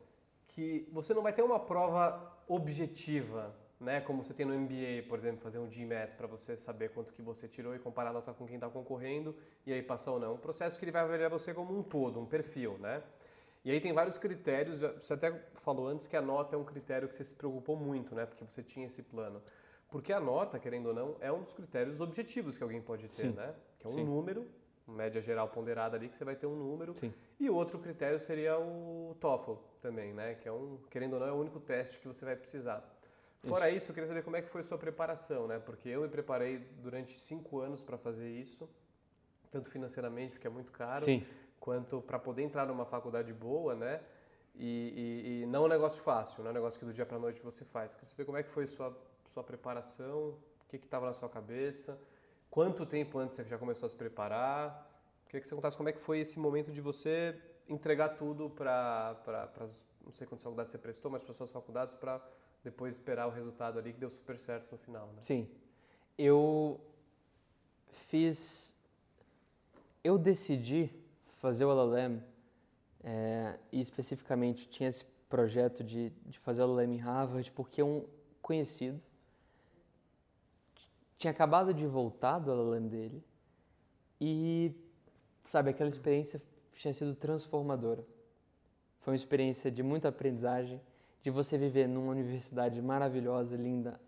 que 0.49 0.89
você 0.93 1.15
não 1.15 1.23
vai 1.23 1.33
ter 1.33 1.43
uma 1.43 1.59
prova 1.59 2.37
objetiva, 2.47 3.55
né? 3.79 4.01
Como 4.01 4.23
você 4.23 4.35
tem 4.35 4.45
no 4.45 4.53
MBA, 4.53 5.09
por 5.09 5.19
exemplo, 5.19 5.41
fazer 5.41 5.59
um 5.59 5.69
GMAT 5.69 6.17
para 6.17 6.27
você 6.27 6.57
saber 6.57 6.91
quanto 6.91 7.13
que 7.13 7.23
você 7.23 7.49
tirou 7.49 7.75
e 7.75 7.79
comparar 7.79 8.11
a 8.11 8.13
nota 8.13 8.33
com 8.33 8.47
quem 8.47 8.57
está 8.57 8.69
concorrendo 8.69 9.35
e 9.67 9.73
aí 9.73 9.83
passar 9.83 10.13
ou 10.13 10.21
não. 10.21 10.35
Um 10.35 10.39
processo 10.39 10.79
que 10.79 10.85
ele 10.85 10.93
vai 10.93 11.03
avaliar 11.03 11.31
você 11.31 11.55
como 11.55 11.77
um 11.77 11.83
todo, 11.83 12.21
um 12.21 12.27
perfil, 12.27 12.79
né? 12.79 13.03
E 13.65 13.71
aí 13.71 13.81
tem 13.81 13.93
vários 13.93 14.17
critérios. 14.17 14.81
Você 14.81 15.13
até 15.13 15.33
falou 15.55 15.87
antes 15.87 16.07
que 16.07 16.17
a 16.17 16.23
nota 16.23 16.57
é 16.57 16.59
um 16.59 16.65
critério 16.65 17.09
que 17.09 17.15
você 17.15 17.25
se 17.25 17.35
preocupou 17.35 17.77
muito, 17.77 18.15
né? 18.15 18.27
Porque 18.27 18.45
você 18.45 18.63
tinha 18.63 18.87
esse 18.87 19.03
plano. 19.03 19.43
Porque 19.91 20.13
a 20.13 20.21
nota, 20.21 20.59
querendo 20.59 20.87
ou 20.87 20.95
não, 20.95 21.17
é 21.21 21.33
um 21.33 21.43
dos 21.43 21.53
critérios 21.53 22.01
objetivos 22.01 22.57
que 22.57 22.63
alguém 22.63 22.81
pode 22.81 23.09
ter, 23.09 23.29
Sim. 23.29 23.33
né? 23.33 23.55
Que 23.79 23.87
é 23.87 23.91
um 23.91 23.95
Sim. 23.95 24.05
número, 24.05 24.47
média 24.87 25.21
geral 25.21 25.49
ponderada 25.49 25.97
ali, 25.97 26.09
que 26.09 26.17
você 26.17 26.25
vai 26.25 26.37
ter 26.37 26.47
um 26.47 26.57
número. 26.57 26.97
Sim. 26.99 27.13
E 27.39 27.51
o 27.51 27.55
outro 27.55 27.79
critério 27.79 28.19
seria 28.21 28.59
o 28.59 29.17
TOEFL 29.21 29.55
também, 29.81 30.13
né? 30.13 30.35
Que 30.35 30.49
é 30.49 30.53
um, 30.53 30.79
querendo 30.91 31.15
ou 31.15 31.21
não, 31.21 31.27
é 31.27 31.33
o 31.33 31.37
único 31.37 31.59
teste 31.59 31.99
que 31.99 32.07
você 32.07 32.25
vai 32.25 32.37
precisar. 32.37 32.89
Fora 33.43 33.69
isso. 33.69 33.79
isso, 33.79 33.91
eu 33.91 33.95
queria 33.95 34.09
saber 34.09 34.23
como 34.23 34.37
é 34.37 34.43
que 34.43 34.49
foi 34.49 34.61
a 34.61 34.65
sua 34.65 34.79
preparação, 34.79 35.47
né? 35.47 35.59
Porque 35.59 35.89
eu 35.89 36.03
me 36.03 36.09
preparei 36.09 36.59
durante 36.59 37.13
cinco 37.13 37.61
anos 37.61 37.83
para 37.83 37.97
fazer 37.97 38.29
isso, 38.29 38.69
tanto 39.51 39.71
financeiramente, 39.71 40.33
porque 40.33 40.47
é 40.47 40.51
muito 40.51 40.71
caro, 40.71 41.05
Sim 41.05 41.25
quanto 41.61 42.01
para 42.01 42.19
poder 42.19 42.43
entrar 42.43 42.67
numa 42.67 42.87
faculdade 42.87 43.33
boa, 43.33 43.75
né? 43.75 44.01
E, 44.57 44.67
e, 45.37 45.43
e, 45.43 45.47
não 45.47 45.63
é 45.63 45.67
um 45.67 45.69
negócio 45.69 46.03
fácil, 46.03 46.43
não 46.43 46.49
é 46.49 46.53
um 46.53 46.55
negócio 46.55 46.81
que 46.81 46.85
do 46.85 46.93
dia 46.93 47.07
para 47.07 47.19
noite 47.19 47.41
você 47.43 47.65
faz. 47.65 47.93
Queria 47.93 48.09
saber 48.09 48.25
como 48.25 48.39
é 48.39 48.43
que 48.43 48.51
foi 48.51 48.67
sua 48.67 48.91
sua 49.31 49.45
preparação, 49.45 50.37
o 50.63 50.67
que 50.69 50.77
estava 50.77 51.07
na 51.07 51.13
sua 51.13 51.29
cabeça, 51.29 51.99
quanto 52.51 52.85
tempo 52.85 53.19
antes 53.19 53.37
você 53.37 53.45
já 53.45 53.59
começou 53.59 53.87
a 53.87 53.91
se 53.91 53.97
preparar. 53.97 54.89
Queria 55.27 55.41
que 55.41 55.47
você 55.47 55.55
contasse 55.55 55.77
como 55.77 55.89
é 55.89 55.93
que 55.93 56.01
foi 56.01 56.19
esse 56.19 56.39
momento 56.39 56.73
de 56.73 56.81
você 56.81 57.41
entregar 57.69 58.11
tudo 58.11 58.51
para, 58.51 59.17
não 60.05 60.11
sei 60.11 60.27
quantas 60.27 60.43
faculdades 60.43 60.73
você 60.73 60.79
prestou, 60.79 61.11
mas 61.11 61.23
para 61.23 61.33
suas 61.33 61.53
faculdades 61.53 61.95
para 61.95 62.21
depois 62.65 62.95
esperar 62.95 63.29
o 63.29 63.31
resultado 63.31 63.79
ali 63.79 63.93
que 63.93 64.01
deu 64.01 64.11
super 64.11 64.39
certo 64.39 64.73
no 64.73 64.79
final, 64.79 65.07
né? 65.13 65.23
Sim. 65.23 65.49
Eu 66.19 66.81
fiz 68.09 68.71
eu 70.03 70.19
decidi 70.19 70.91
fazer 71.41 71.65
o 71.65 71.71
LLM, 71.71 72.23
é, 73.05 73.59
e 73.71 73.81
especificamente 73.81 74.69
tinha 74.69 74.89
esse 74.89 75.05
projeto 75.29 75.85
de, 75.85 76.11
de 76.27 76.39
fazer 76.39 76.63
o 76.63 76.67
LLM 76.67 76.95
em 76.95 76.99
Harvard, 76.99 77.51
porque 77.53 77.83
um 77.83 78.05
conhecido 78.43 79.01
tinha 81.21 81.31
acabado 81.31 81.75
de 81.75 81.87
voltar 81.87 82.39
do 82.39 82.51
LLM 82.51 82.89
dele 82.89 83.23
e, 84.19 84.73
sabe, 85.45 85.69
aquela 85.69 85.91
experiência 85.91 86.43
tinha 86.73 86.95
sido 86.95 87.15
transformadora. 87.15 88.03
Foi 89.01 89.13
uma 89.13 89.17
experiência 89.17 89.71
de 89.71 89.83
muita 89.83 90.09
aprendizagem, 90.09 90.81
de 91.23 91.31
você 91.31 91.59
viver 91.59 91.87
numa 91.87 92.11
universidade 92.11 92.81
maravilhosa, 92.81 93.55
linda, 93.55 94.01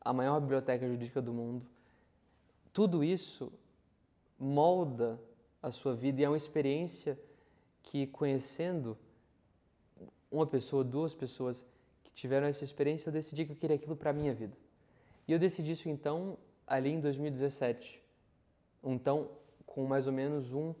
a 0.00 0.12
maior 0.12 0.38
biblioteca 0.40 0.86
jurídica 0.86 1.20
do 1.20 1.32
mundo. 1.32 1.66
Tudo 2.72 3.02
isso 3.02 3.52
molda 4.38 5.18
a 5.60 5.72
sua 5.72 5.92
vida 5.92 6.20
e 6.20 6.24
é 6.24 6.28
uma 6.28 6.36
experiência 6.36 7.18
que 7.82 8.06
conhecendo 8.06 8.96
uma 10.30 10.46
pessoa, 10.46 10.84
duas 10.84 11.12
pessoas 11.14 11.66
que 12.04 12.12
tiveram 12.12 12.46
essa 12.46 12.62
experiência, 12.62 13.08
eu 13.08 13.12
decidi 13.12 13.44
que 13.44 13.50
eu 13.50 13.56
queria 13.56 13.74
aquilo 13.74 13.96
para 13.96 14.12
minha 14.12 14.32
vida. 14.32 14.56
E 15.26 15.32
eu 15.32 15.38
decidi 15.38 15.72
isso 15.72 15.88
então 15.88 16.38
ali 16.70 16.90
em 16.90 17.00
2017. 17.00 18.00
Então, 18.82 19.28
com 19.66 19.84
mais 19.84 20.06
ou 20.06 20.12
menos 20.12 20.54
um 20.54 20.74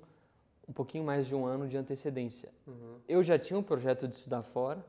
um 0.70 0.72
pouquinho 0.72 1.02
mais 1.02 1.26
de 1.26 1.34
um 1.34 1.44
ano 1.44 1.66
de 1.66 1.76
antecedência. 1.76 2.48
Uhum. 2.64 3.00
Eu 3.08 3.24
já 3.24 3.36
tinha 3.36 3.58
um 3.58 3.62
projeto 3.62 4.06
de 4.06 4.14
estudar 4.14 4.44
fora, 4.44 4.86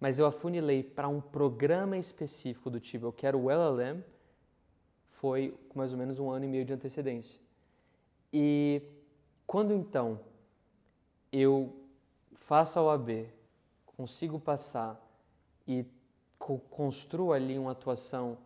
mas 0.00 0.18
eu 0.18 0.24
afunilei 0.24 0.82
para 0.82 1.08
um 1.08 1.20
programa 1.20 1.98
específico 1.98 2.70
do 2.70 2.80
tipo, 2.80 3.04
eu 3.04 3.12
quero 3.12 3.38
o 3.38 3.50
LLM, 3.50 4.02
foi 5.10 5.54
com 5.68 5.78
mais 5.78 5.92
ou 5.92 5.98
menos 5.98 6.18
um 6.18 6.30
ano 6.30 6.46
e 6.46 6.48
meio 6.48 6.64
de 6.64 6.72
antecedência. 6.72 7.38
E 8.32 8.80
quando 9.46 9.74
então 9.74 10.18
eu 11.30 11.76
faço 12.32 12.78
a 12.78 12.82
OAB, 12.82 13.28
consigo 13.84 14.40
passar 14.40 14.98
e 15.68 15.84
co 16.38 16.58
construo 16.70 17.30
ali 17.30 17.58
uma 17.58 17.72
atuação 17.72 18.38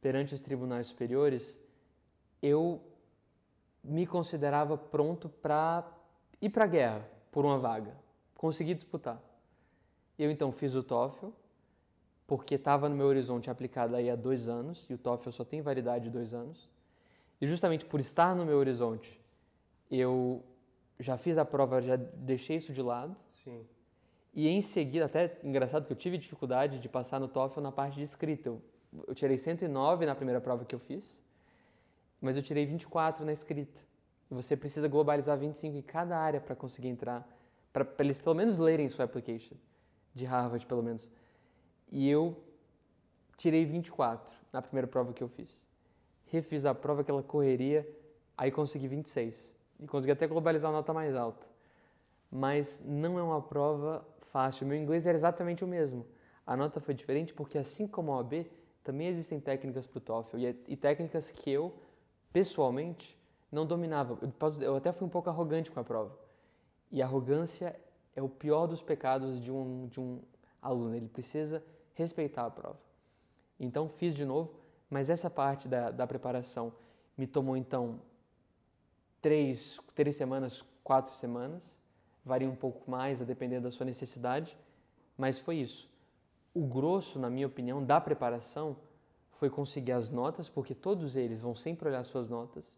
perante 0.00 0.34
os 0.34 0.40
tribunais 0.40 0.86
superiores, 0.86 1.58
eu 2.42 2.80
me 3.82 4.06
considerava 4.06 4.76
pronto 4.76 5.28
para 5.28 5.86
ir 6.40 6.50
para 6.50 6.64
a 6.64 6.68
guerra 6.68 7.08
por 7.30 7.44
uma 7.44 7.58
vaga. 7.58 7.96
Consegui 8.34 8.74
disputar. 8.74 9.20
Eu 10.18 10.30
então 10.30 10.52
fiz 10.52 10.74
o 10.74 10.82
TOEFL, 10.82 11.28
porque 12.26 12.56
estava 12.56 12.88
no 12.88 12.96
meu 12.96 13.06
horizonte 13.06 13.50
aplicado 13.50 13.96
aí 13.96 14.10
há 14.10 14.16
dois 14.16 14.48
anos, 14.48 14.86
e 14.90 14.94
o 14.94 14.98
TOEFL 14.98 15.30
só 15.30 15.44
tem 15.44 15.60
validade 15.62 16.04
de 16.04 16.10
dois 16.10 16.34
anos. 16.34 16.68
E 17.40 17.46
justamente 17.46 17.84
por 17.84 18.00
estar 18.00 18.34
no 18.34 18.44
meu 18.44 18.58
horizonte 18.58 19.18
eu 19.90 20.44
já 20.98 21.16
fiz 21.16 21.38
a 21.38 21.44
prova, 21.44 21.80
já 21.80 21.96
deixei 21.96 22.56
isso 22.56 22.72
de 22.72 22.82
lado. 22.82 23.16
Sim. 23.28 23.66
E 24.34 24.46
em 24.48 24.60
seguida, 24.60 25.06
até 25.06 25.38
engraçado 25.42 25.86
que 25.86 25.92
eu 25.92 25.96
tive 25.96 26.18
dificuldade 26.18 26.78
de 26.78 26.88
passar 26.88 27.18
no 27.18 27.28
TOEFL 27.28 27.60
na 27.60 27.72
parte 27.72 27.94
de 27.94 28.02
escrita. 28.02 28.48
Eu, 28.48 28.62
eu 29.06 29.14
tirei 29.14 29.36
109 29.36 30.06
na 30.06 30.14
primeira 30.14 30.40
prova 30.40 30.64
que 30.64 30.74
eu 30.74 30.78
fiz, 30.78 31.22
mas 32.20 32.36
eu 32.36 32.42
tirei 32.42 32.66
24 32.66 33.24
na 33.24 33.32
escrita. 33.32 33.80
Você 34.30 34.56
precisa 34.56 34.88
globalizar 34.88 35.38
25 35.38 35.76
em 35.76 35.82
cada 35.82 36.18
área 36.18 36.40
para 36.40 36.54
conseguir 36.54 36.88
entrar, 36.88 37.26
para 37.72 37.86
eles 38.00 38.20
pelo 38.20 38.34
menos 38.34 38.58
lerem 38.58 38.88
sua 38.88 39.04
application, 39.04 39.56
de 40.14 40.24
Harvard 40.24 40.66
pelo 40.66 40.82
menos. 40.82 41.10
E 41.90 42.08
eu 42.08 42.36
tirei 43.36 43.64
24 43.64 44.34
na 44.52 44.60
primeira 44.60 44.86
prova 44.86 45.12
que 45.12 45.22
eu 45.22 45.28
fiz. 45.28 45.64
Refiz 46.26 46.66
a 46.66 46.74
prova, 46.74 47.00
aquela 47.00 47.22
correria, 47.22 47.88
aí 48.36 48.50
consegui 48.50 48.88
26 48.88 49.50
e 49.80 49.86
consegui 49.86 50.12
até 50.12 50.26
globalizar 50.26 50.70
a 50.70 50.72
nota 50.72 50.92
mais 50.92 51.14
alta. 51.14 51.46
Mas 52.30 52.82
não 52.84 53.18
é 53.18 53.22
uma 53.22 53.40
prova 53.40 54.06
fácil. 54.20 54.66
Meu 54.66 54.76
inglês 54.76 55.06
era 55.06 55.16
exatamente 55.16 55.64
o 55.64 55.66
mesmo. 55.66 56.04
A 56.46 56.56
nota 56.56 56.80
foi 56.80 56.94
diferente 56.94 57.32
porque, 57.32 57.56
assim 57.56 57.86
como 57.86 58.12
a 58.12 58.16
OAB, 58.16 58.46
também 58.88 59.08
existem 59.08 59.38
técnicas 59.38 59.86
para 59.86 59.98
o 59.98 60.00
TOEFL 60.00 60.38
e, 60.38 60.46
e, 60.68 60.74
técnicas 60.74 61.30
que 61.30 61.50
eu, 61.50 61.74
pessoalmente, 62.32 63.14
não 63.52 63.66
dominava. 63.66 64.18
Eu, 64.22 64.62
eu 64.62 64.76
até 64.76 64.90
fui 64.92 65.06
um 65.06 65.10
pouco 65.10 65.28
arrogante 65.28 65.70
com 65.70 65.78
a 65.78 65.84
prova. 65.84 66.18
E 66.90 67.02
a 67.02 67.04
arrogância 67.04 67.78
é 68.16 68.22
o 68.22 68.30
pior 68.30 68.66
dos 68.66 68.80
pecados 68.80 69.42
de 69.42 69.52
um, 69.52 69.88
de 69.88 70.00
um 70.00 70.22
aluno. 70.62 70.94
Ele 70.94 71.06
precisa 71.06 71.62
respeitar 71.92 72.46
a 72.46 72.50
prova. 72.50 72.78
Então, 73.60 73.90
fiz 73.90 74.14
de 74.14 74.24
novo, 74.24 74.54
mas 74.88 75.10
essa 75.10 75.28
parte 75.28 75.68
da, 75.68 75.90
da 75.90 76.06
preparação 76.06 76.72
me 77.14 77.26
tomou, 77.26 77.58
então, 77.58 78.00
três, 79.20 79.78
três 79.94 80.16
semanas, 80.16 80.64
quatro 80.82 81.12
semanas, 81.12 81.78
varia 82.24 82.48
um 82.48 82.56
pouco 82.56 82.90
mais 82.90 83.20
a 83.20 83.26
depender 83.26 83.60
da 83.60 83.70
sua 83.70 83.84
necessidade, 83.84 84.56
mas 85.14 85.38
foi 85.38 85.56
isso. 85.56 85.90
O 86.54 86.66
grosso, 86.66 87.18
na 87.18 87.30
minha 87.30 87.46
opinião, 87.46 87.84
da 87.84 88.00
preparação 88.00 88.76
foi 89.32 89.48
conseguir 89.48 89.92
as 89.92 90.08
notas, 90.08 90.48
porque 90.48 90.74
todos 90.74 91.14
eles 91.14 91.40
vão 91.40 91.54
sempre 91.54 91.88
olhar 91.88 92.02
suas 92.04 92.28
notas 92.28 92.70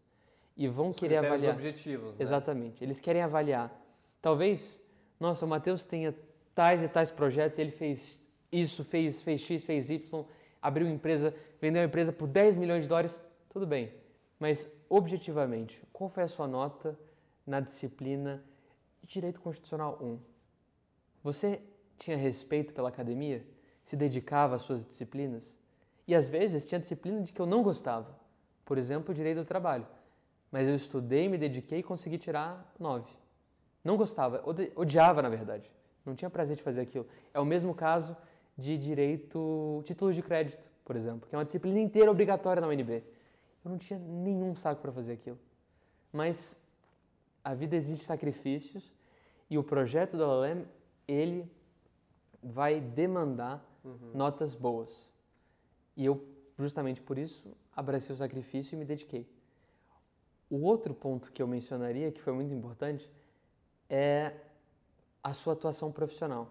e 0.57 0.69
vão 0.69 0.91
Os 0.91 0.99
querer 0.99 1.17
avaliar. 1.17 1.55
objetivos, 1.55 2.17
né? 2.17 2.23
Exatamente. 2.23 2.85
Eles 2.85 3.01
querem 3.01 3.23
avaliar. 3.23 3.73
Talvez, 4.21 4.83
nossa, 5.19 5.47
o 5.47 5.49
Matheus 5.49 5.85
tenha 5.87 6.15
tais 6.55 6.83
e 6.83 6.89
tais 6.89 7.11
projetos, 7.11 7.59
ele 7.59 7.71
fez 7.71 8.23
isso, 8.53 8.85
fez, 8.85 9.23
fez 9.23 9.41
X, 9.41 9.65
fez 9.65 9.89
Y, 9.89 10.25
abriu 10.61 10.87
uma 10.87 10.95
empresa, 10.95 11.35
vendeu 11.61 11.81
uma 11.81 11.87
empresa 11.89 12.13
por 12.13 12.27
10 12.29 12.57
milhões 12.57 12.83
de 12.83 12.89
dólares, 12.89 13.23
tudo 13.49 13.67
bem. 13.67 13.95
Mas, 14.39 14.71
objetivamente, 14.89 15.83
qual 15.93 16.11
foi 16.11 16.25
a 16.25 16.29
sua 16.29 16.47
nota 16.47 16.99
na 17.47 17.61
disciplina 17.61 18.43
Direito 19.03 19.41
Constitucional 19.41 19.99
1? 20.03 20.19
Você 21.23 21.63
tinha 21.97 22.17
respeito 22.17 22.75
pela 22.75 22.89
academia? 22.89 23.45
Se 23.91 23.97
dedicava 23.97 24.55
às 24.55 24.63
suas 24.63 24.87
disciplinas? 24.87 25.59
E 26.07 26.15
às 26.15 26.29
vezes 26.29 26.65
tinha 26.65 26.81
disciplina 26.81 27.23
de 27.23 27.33
que 27.33 27.41
eu 27.41 27.45
não 27.45 27.61
gostava. 27.61 28.17
Por 28.65 28.79
exemplo, 28.79 29.13
Direito 29.13 29.39
do 29.39 29.45
Trabalho. 29.45 29.85
Mas 30.49 30.69
eu 30.69 30.77
estudei, 30.77 31.29
me 31.29 31.37
dediquei 31.37 31.81
e 31.81 31.83
consegui 31.83 32.17
tirar 32.17 32.73
9. 32.79 33.11
Não 33.83 33.97
gostava, 33.97 34.45
odiava 34.77 35.23
na 35.23 35.29
verdade. 35.29 35.69
Não 36.07 36.15
tinha 36.15 36.31
prazer 36.31 36.57
de 36.57 36.63
fazer 36.63 36.83
aquilo. 36.83 37.05
É 37.35 37.41
o 37.41 37.45
mesmo 37.45 37.75
caso 37.75 38.17
de 38.57 38.79
direito, 38.79 39.83
títulos 39.85 40.15
de 40.15 40.23
crédito, 40.23 40.71
por 40.85 40.95
exemplo, 40.95 41.29
que 41.29 41.35
é 41.35 41.39
uma 41.39 41.45
disciplina 41.45 41.81
inteira 41.81 42.13
obrigatória 42.13 42.61
na 42.61 42.69
UNB. 42.69 43.03
Eu 43.65 43.73
não 43.73 43.77
tinha 43.77 43.99
nenhum 43.99 44.55
saco 44.55 44.81
para 44.81 44.93
fazer 44.93 45.15
aquilo. 45.15 45.39
Mas 46.13 46.57
a 47.43 47.55
vida 47.55 47.75
existe 47.75 48.05
sacrifícios 48.05 48.95
e 49.51 49.59
o 49.59 49.65
projeto 49.65 50.17
do 50.17 50.23
LLM, 50.23 50.65
ele 51.09 51.51
vai 52.41 52.81
demandar 52.81 53.69
uhum. 53.85 54.13
notas 54.15 54.55
boas. 54.55 55.13
E 55.97 56.05
eu, 56.05 56.25
justamente 56.59 57.01
por 57.01 57.19
isso, 57.19 57.57
abracei 57.75 58.15
o 58.15 58.19
sacrifício 58.19 58.75
e 58.75 58.79
me 58.79 58.85
dediquei. 58.85 59.29
O 60.49 60.63
outro 60.65 60.95
ponto 60.95 61.31
que 61.33 61.43
eu 61.43 61.47
mencionaria, 61.47 62.11
que 62.11 62.21
foi 62.21 62.33
muito 62.33 62.53
importante, 62.53 63.11
é 63.89 64.35
a 65.23 65.33
sua 65.33 65.53
atuação 65.53 65.93
profissional. 65.93 66.49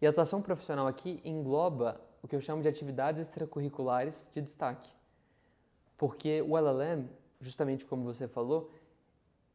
E 0.00 0.06
a 0.06 0.10
atuação 0.10 0.42
profissional 0.42 0.86
aqui 0.86 1.20
engloba 1.24 2.00
o 2.22 2.28
que 2.28 2.36
eu 2.36 2.40
chamo 2.40 2.62
de 2.62 2.68
atividades 2.68 3.20
extracurriculares 3.20 4.30
de 4.34 4.40
destaque. 4.40 4.90
Porque 5.96 6.42
o 6.42 6.56
LLM, 6.56 7.08
justamente 7.40 7.84
como 7.84 8.04
você 8.04 8.26
falou, 8.26 8.72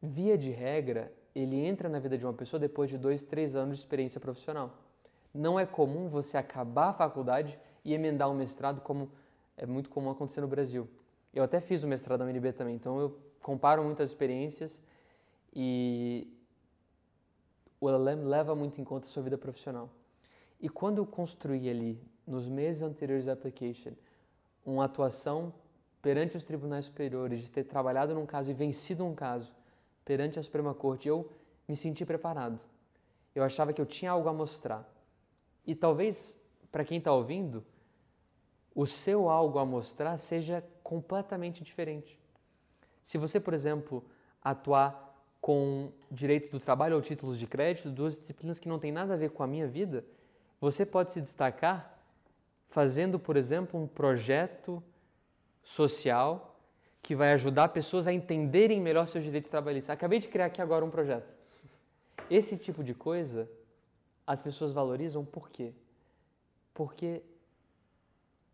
via 0.00 0.38
de 0.38 0.50
regra, 0.50 1.12
ele 1.34 1.56
entra 1.56 1.88
na 1.88 1.98
vida 1.98 2.16
de 2.16 2.24
uma 2.24 2.32
pessoa 2.32 2.58
depois 2.58 2.90
de 2.90 2.98
dois, 2.98 3.22
três 3.22 3.54
anos 3.54 3.78
de 3.78 3.84
experiência 3.84 4.20
profissional. 4.20 4.74
Não 5.32 5.58
é 5.58 5.66
comum 5.66 6.08
você 6.08 6.36
acabar 6.36 6.88
a 6.88 6.92
faculdade 6.92 7.58
e 7.84 7.94
emendar 7.94 8.30
um 8.30 8.34
mestrado 8.34 8.80
como 8.80 9.10
é 9.56 9.66
muito 9.66 9.90
comum 9.90 10.10
acontecer 10.10 10.40
no 10.40 10.48
Brasil. 10.48 10.88
Eu 11.32 11.42
até 11.42 11.60
fiz 11.60 11.82
o 11.82 11.88
mestrado 11.88 12.20
na 12.20 12.26
UNB 12.26 12.52
também, 12.52 12.74
então 12.74 12.98
eu 13.00 13.18
comparo 13.42 13.82
muitas 13.82 14.10
experiências 14.10 14.82
e 15.54 16.32
o 17.80 17.88
LLM 17.88 18.24
leva 18.24 18.54
muito 18.54 18.80
em 18.80 18.84
conta 18.84 19.06
a 19.06 19.10
sua 19.10 19.22
vida 19.22 19.38
profissional. 19.38 19.90
E 20.60 20.68
quando 20.68 20.98
eu 20.98 21.06
construí 21.06 21.68
ali, 21.68 22.00
nos 22.26 22.48
meses 22.48 22.82
anteriores 22.82 23.28
à 23.28 23.32
application, 23.32 23.92
uma 24.64 24.84
atuação 24.84 25.52
perante 26.02 26.36
os 26.36 26.44
tribunais 26.44 26.86
superiores, 26.86 27.40
de 27.40 27.50
ter 27.50 27.64
trabalhado 27.64 28.14
num 28.14 28.26
caso 28.26 28.50
e 28.50 28.54
vencido 28.54 29.04
um 29.04 29.14
caso 29.14 29.54
perante 30.04 30.38
a 30.38 30.42
Suprema 30.42 30.74
Corte, 30.74 31.08
eu 31.08 31.30
me 31.66 31.76
senti 31.76 32.04
preparado. 32.04 32.60
Eu 33.34 33.44
achava 33.44 33.72
que 33.72 33.80
eu 33.80 33.86
tinha 33.86 34.10
algo 34.10 34.28
a 34.28 34.32
mostrar. 34.32 34.88
E 35.68 35.74
talvez, 35.74 36.34
para 36.72 36.82
quem 36.82 36.96
está 36.96 37.12
ouvindo, 37.12 37.62
o 38.74 38.86
seu 38.86 39.28
algo 39.28 39.58
a 39.58 39.66
mostrar 39.66 40.16
seja 40.16 40.64
completamente 40.82 41.62
diferente. 41.62 42.18
Se 43.02 43.18
você, 43.18 43.38
por 43.38 43.52
exemplo, 43.52 44.02
atuar 44.42 45.14
com 45.42 45.92
direito 46.10 46.50
do 46.50 46.58
trabalho 46.58 46.96
ou 46.96 47.02
títulos 47.02 47.38
de 47.38 47.46
crédito, 47.46 47.90
duas 47.90 48.18
disciplinas 48.18 48.58
que 48.58 48.66
não 48.66 48.78
têm 48.78 48.90
nada 48.90 49.12
a 49.12 49.16
ver 49.18 49.28
com 49.28 49.42
a 49.42 49.46
minha 49.46 49.68
vida, 49.68 50.06
você 50.58 50.86
pode 50.86 51.10
se 51.10 51.20
destacar 51.20 52.02
fazendo, 52.68 53.18
por 53.18 53.36
exemplo, 53.36 53.78
um 53.78 53.86
projeto 53.86 54.82
social 55.62 56.58
que 57.02 57.14
vai 57.14 57.32
ajudar 57.32 57.68
pessoas 57.68 58.06
a 58.06 58.12
entenderem 58.12 58.80
melhor 58.80 59.06
seus 59.06 59.22
direitos 59.22 59.50
trabalhistas. 59.50 59.90
Acabei 59.90 60.18
de 60.18 60.28
criar 60.28 60.46
aqui 60.46 60.62
agora 60.62 60.82
um 60.82 60.90
projeto. 60.90 61.28
Esse 62.30 62.56
tipo 62.56 62.82
de 62.82 62.94
coisa 62.94 63.50
as 64.28 64.42
pessoas 64.42 64.72
valorizam 64.72 65.24
por 65.24 65.48
quê? 65.48 65.72
Porque, 66.74 67.22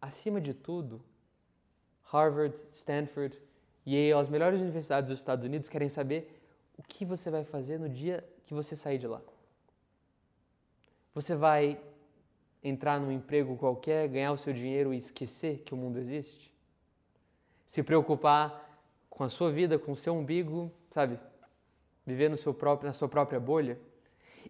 acima 0.01 0.41
de 0.41 0.55
tudo, 0.55 1.03
Harvard, 2.05 2.57
Stanford, 2.73 3.37
Yale, 3.85 4.13
as 4.13 4.29
melhores 4.29 4.61
universidades 4.61 5.11
dos 5.11 5.19
Estados 5.19 5.45
Unidos 5.45 5.69
querem 5.69 5.89
saber 5.89 6.41
o 6.79 6.83
que 6.85 7.05
você 7.05 7.29
vai 7.29 7.43
fazer 7.43 7.81
no 7.81 7.89
dia 7.89 8.25
que 8.45 8.55
você 8.55 8.77
sair 8.77 8.99
de 8.99 9.09
lá. 9.09 9.21
Você 11.13 11.35
vai 11.35 11.83
entrar 12.63 13.01
num 13.01 13.11
emprego 13.11 13.57
qualquer, 13.57 14.09
ganhar 14.09 14.31
o 14.31 14.37
seu 14.37 14.53
dinheiro 14.53 14.95
e 14.95 14.97
esquecer 14.97 15.59
que 15.65 15.75
o 15.75 15.77
mundo 15.77 15.99
existe? 15.99 16.55
Se 17.67 17.83
preocupar 17.83 18.81
com 19.11 19.25
a 19.25 19.29
sua 19.29 19.51
vida, 19.51 19.77
com 19.77 19.91
o 19.91 19.97
seu 19.97 20.15
umbigo, 20.15 20.71
sabe? 20.93 21.19
Viver 22.07 22.31
no 22.31 22.37
seu 22.37 22.55
próprio, 22.55 22.87
na 22.87 22.93
sua 22.93 23.09
própria 23.09 23.41
bolha? 23.41 23.77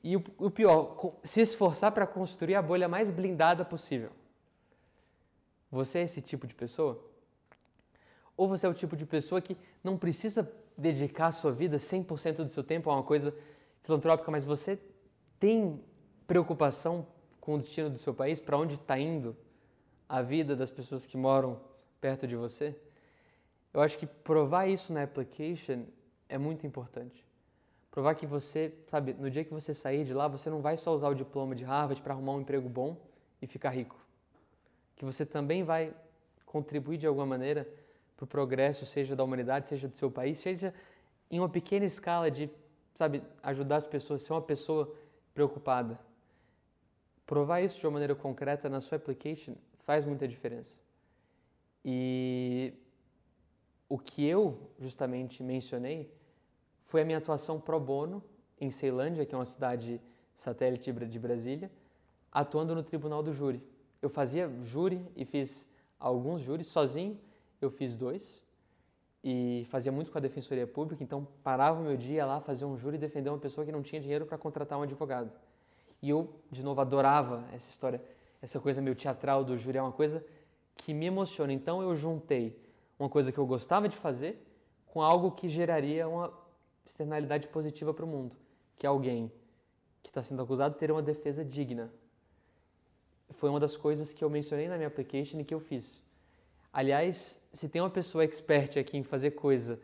E 0.02 0.16
o, 0.16 0.24
o 0.38 0.50
pior, 0.50 0.96
se 1.22 1.40
esforçar 1.40 1.92
para 1.92 2.06
construir 2.06 2.54
a 2.54 2.62
bolha 2.62 2.88
mais 2.88 3.10
blindada 3.10 3.64
possível. 3.64 4.10
Você 5.70 5.98
é 5.98 6.02
esse 6.02 6.20
tipo 6.20 6.46
de 6.46 6.54
pessoa? 6.54 7.02
Ou 8.36 8.48
você 8.48 8.66
é 8.66 8.68
o 8.68 8.74
tipo 8.74 8.96
de 8.96 9.06
pessoa 9.06 9.40
que 9.40 9.56
não 9.82 9.96
precisa 9.96 10.50
dedicar 10.76 11.28
a 11.28 11.32
sua 11.32 11.52
vida 11.52 11.76
100% 11.76 12.36
do 12.36 12.48
seu 12.48 12.64
tempo 12.64 12.90
a 12.90 12.94
uma 12.94 13.02
coisa 13.02 13.34
filantrópica, 13.82 14.30
mas 14.30 14.44
você 14.44 14.78
tem 15.38 15.80
preocupação 16.26 17.06
com 17.40 17.54
o 17.54 17.58
destino 17.58 17.90
do 17.90 17.98
seu 17.98 18.14
país, 18.14 18.40
para 18.40 18.56
onde 18.56 18.74
está 18.74 18.98
indo 18.98 19.36
a 20.08 20.22
vida 20.22 20.56
das 20.56 20.70
pessoas 20.70 21.04
que 21.04 21.16
moram 21.16 21.60
perto 22.00 22.26
de 22.26 22.34
você? 22.34 22.74
Eu 23.72 23.80
acho 23.80 23.98
que 23.98 24.06
provar 24.06 24.68
isso 24.68 24.92
na 24.92 25.02
application 25.02 25.84
é 26.28 26.38
muito 26.38 26.66
importante. 26.66 27.24
Provar 27.94 28.16
que 28.16 28.26
você, 28.26 28.74
sabe, 28.88 29.12
no 29.12 29.30
dia 29.30 29.44
que 29.44 29.54
você 29.54 29.72
sair 29.72 30.04
de 30.04 30.12
lá, 30.12 30.26
você 30.26 30.50
não 30.50 30.60
vai 30.60 30.76
só 30.76 30.92
usar 30.92 31.08
o 31.10 31.14
diploma 31.14 31.54
de 31.54 31.62
Harvard 31.62 32.02
para 32.02 32.12
arrumar 32.12 32.32
um 32.32 32.40
emprego 32.40 32.68
bom 32.68 32.96
e 33.40 33.46
ficar 33.46 33.70
rico. 33.70 33.96
Que 34.96 35.04
você 35.04 35.24
também 35.24 35.62
vai 35.62 35.94
contribuir 36.44 36.98
de 36.98 37.06
alguma 37.06 37.24
maneira 37.24 37.68
para 38.16 38.24
o 38.24 38.26
progresso, 38.26 38.84
seja 38.84 39.14
da 39.14 39.22
humanidade, 39.22 39.68
seja 39.68 39.86
do 39.86 39.94
seu 39.94 40.10
país, 40.10 40.40
seja 40.40 40.74
em 41.30 41.38
uma 41.38 41.48
pequena 41.48 41.84
escala 41.84 42.32
de, 42.32 42.50
sabe, 42.96 43.22
ajudar 43.44 43.76
as 43.76 43.86
pessoas, 43.86 44.22
ser 44.22 44.32
uma 44.32 44.42
pessoa 44.42 44.92
preocupada. 45.32 45.96
Provar 47.24 47.60
isso 47.60 47.78
de 47.78 47.86
uma 47.86 47.92
maneira 47.92 48.16
concreta 48.16 48.68
na 48.68 48.80
sua 48.80 48.96
application 48.96 49.54
faz 49.84 50.04
muita 50.04 50.26
diferença. 50.26 50.82
E 51.84 52.74
o 53.88 54.00
que 54.00 54.26
eu 54.26 54.58
justamente 54.80 55.44
mencionei 55.44 56.12
foi 56.94 57.02
a 57.02 57.04
minha 57.04 57.18
atuação 57.18 57.58
pro 57.58 57.80
bono 57.80 58.22
em 58.60 58.70
Ceilândia, 58.70 59.26
que 59.26 59.34
é 59.34 59.36
uma 59.36 59.44
cidade 59.44 60.00
satélite 60.32 60.92
de 60.92 61.18
Brasília, 61.18 61.68
atuando 62.30 62.72
no 62.72 62.84
tribunal 62.84 63.20
do 63.20 63.32
júri. 63.32 63.60
Eu 64.00 64.08
fazia 64.08 64.48
júri 64.62 65.04
e 65.16 65.24
fiz 65.24 65.68
alguns 65.98 66.40
júris 66.40 66.68
sozinho 66.68 67.18
eu 67.60 67.68
fiz 67.68 67.96
dois 67.96 68.40
e 69.24 69.66
fazia 69.70 69.90
muito 69.90 70.12
com 70.12 70.18
a 70.18 70.20
defensoria 70.20 70.68
pública, 70.68 71.02
então 71.02 71.26
parava 71.42 71.80
o 71.80 71.82
meu 71.82 71.96
dia 71.96 72.24
lá, 72.24 72.40
fazia 72.40 72.64
um 72.64 72.76
júri 72.76 72.94
e 72.94 73.00
defender 73.00 73.28
uma 73.28 73.40
pessoa 73.40 73.66
que 73.66 73.72
não 73.72 73.82
tinha 73.82 74.00
dinheiro 74.00 74.24
para 74.24 74.38
contratar 74.38 74.78
um 74.78 74.82
advogado. 74.82 75.36
E 76.00 76.10
eu, 76.10 76.32
de 76.48 76.62
novo, 76.62 76.80
adorava 76.80 77.44
essa 77.52 77.68
história, 77.68 78.00
essa 78.40 78.60
coisa 78.60 78.80
meio 78.80 78.94
teatral 78.94 79.42
do 79.42 79.58
júri, 79.58 79.78
é 79.78 79.82
uma 79.82 79.90
coisa 79.90 80.24
que 80.76 80.94
me 80.94 81.06
emociona. 81.06 81.52
Então 81.52 81.82
eu 81.82 81.96
juntei 81.96 82.56
uma 82.96 83.08
coisa 83.08 83.32
que 83.32 83.38
eu 83.38 83.46
gostava 83.46 83.88
de 83.88 83.96
fazer 83.96 84.40
com 84.86 85.02
algo 85.02 85.32
que 85.32 85.48
geraria 85.48 86.06
uma 86.06 86.43
externalidade 86.86 87.48
positiva 87.48 87.92
para 87.92 88.04
o 88.04 88.08
mundo, 88.08 88.36
que 88.78 88.86
é 88.86 88.88
alguém 88.88 89.32
que 90.02 90.10
está 90.10 90.22
sendo 90.22 90.42
acusado 90.42 90.74
ter 90.76 90.90
uma 90.90 91.02
defesa 91.02 91.44
digna. 91.44 91.90
Foi 93.30 93.48
uma 93.48 93.58
das 93.58 93.76
coisas 93.76 94.12
que 94.12 94.22
eu 94.22 94.30
mencionei 94.30 94.68
na 94.68 94.76
minha 94.76 94.88
application 94.88 95.40
e 95.40 95.44
que 95.44 95.54
eu 95.54 95.60
fiz. 95.60 96.02
Aliás, 96.72 97.40
se 97.52 97.68
tem 97.68 97.80
uma 97.80 97.90
pessoa 97.90 98.24
expert 98.24 98.78
aqui 98.78 98.96
em 98.96 99.02
fazer 99.02 99.32
coisa 99.32 99.80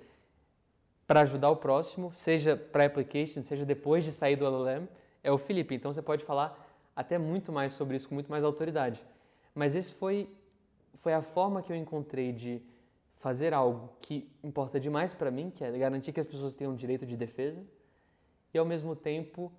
para 1.07 1.23
ajudar 1.23 1.51
o 1.51 1.57
próximo, 1.57 2.13
seja 2.13 2.57
para 2.57 2.85
application, 2.85 3.43
seja 3.43 3.65
depois 3.65 4.05
de 4.05 4.13
sair 4.13 4.37
do 4.37 4.45
LLM, 4.45 4.87
é 5.23 5.33
o 5.33 5.39
Felipe. 5.39 5.75
Então 5.75 5.93
você 5.93 6.03
pode 6.03 6.25
falar 6.25 6.69
até 6.95 7.19
muito 7.19 7.51
mais 7.51 7.73
sobre 7.73 7.97
isso 7.97 8.09
com 8.09 8.15
muito 8.15 8.31
mais 8.31 8.45
autoridade. 8.45 9.05
Mas 9.55 9.75
esse 9.75 9.93
foi 9.93 10.29
foi 11.01 11.15
a 11.15 11.23
forma 11.23 11.63
que 11.63 11.73
eu 11.73 11.77
encontrei 11.77 12.33
de 12.33 12.63
fazer 13.21 13.53
algo 13.53 13.93
que 14.01 14.29
importa 14.43 14.81
demais 14.81 15.13
para 15.13 15.31
mim, 15.31 15.51
que 15.51 15.63
é 15.63 15.71
garantir 15.71 16.11
que 16.11 16.21
as 16.21 16.27
pessoas 16.27 16.55
tenham 16.55 16.75
direito 16.75 17.05
de 17.05 17.17
defesa 17.19 17.63
e 18.53 18.59
ao 18.59 18.65
mesmo 18.65 18.97
tempo 18.97 19.53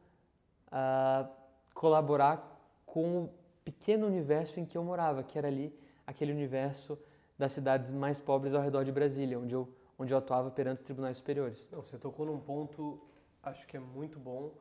uh, 0.68 1.30
colaborar 1.72 2.60
com 2.88 3.26
o 3.26 3.30
pequeno 3.64 4.08
universo 4.08 4.60
em 4.60 4.66
que 4.66 4.76
eu 4.76 4.84
morava, 4.84 5.24
que 5.24 5.38
era 5.38 5.48
ali 5.48 5.72
aquele 6.08 6.32
universo 6.32 6.98
das 7.38 7.52
cidades 7.52 7.92
mais 7.92 8.20
pobres 8.20 8.56
ao 8.56 8.64
redor 8.64 8.84
de 8.84 8.92
Brasília, 8.92 9.38
onde 9.38 9.54
eu, 9.54 9.70
onde 9.98 10.12
eu 10.12 10.18
atuava 10.18 10.50
perante 10.50 10.80
os 10.80 10.84
tribunais 10.84 11.18
superiores. 11.18 11.70
Não, 11.72 11.84
você 11.84 12.00
tocou 12.00 12.26
num 12.26 12.40
ponto, 12.40 13.00
acho 13.44 13.68
que 13.68 13.78
é 13.78 13.80
muito 13.80 14.20
bom, 14.20 14.52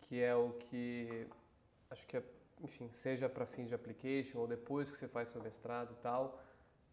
que 0.00 0.20
é 0.20 0.34
o 0.34 0.50
que, 0.50 1.28
acho 1.88 2.04
que 2.08 2.16
é, 2.16 2.22
enfim, 2.60 2.88
seja 2.90 3.28
para 3.28 3.46
fins 3.46 3.68
de 3.68 3.74
application 3.76 4.40
ou 4.40 4.48
depois 4.48 4.90
que 4.90 4.96
você 4.96 5.06
faz 5.06 5.28
seu 5.28 5.40
mestrado 5.40 5.92
e 5.92 6.02
tal, 6.02 6.42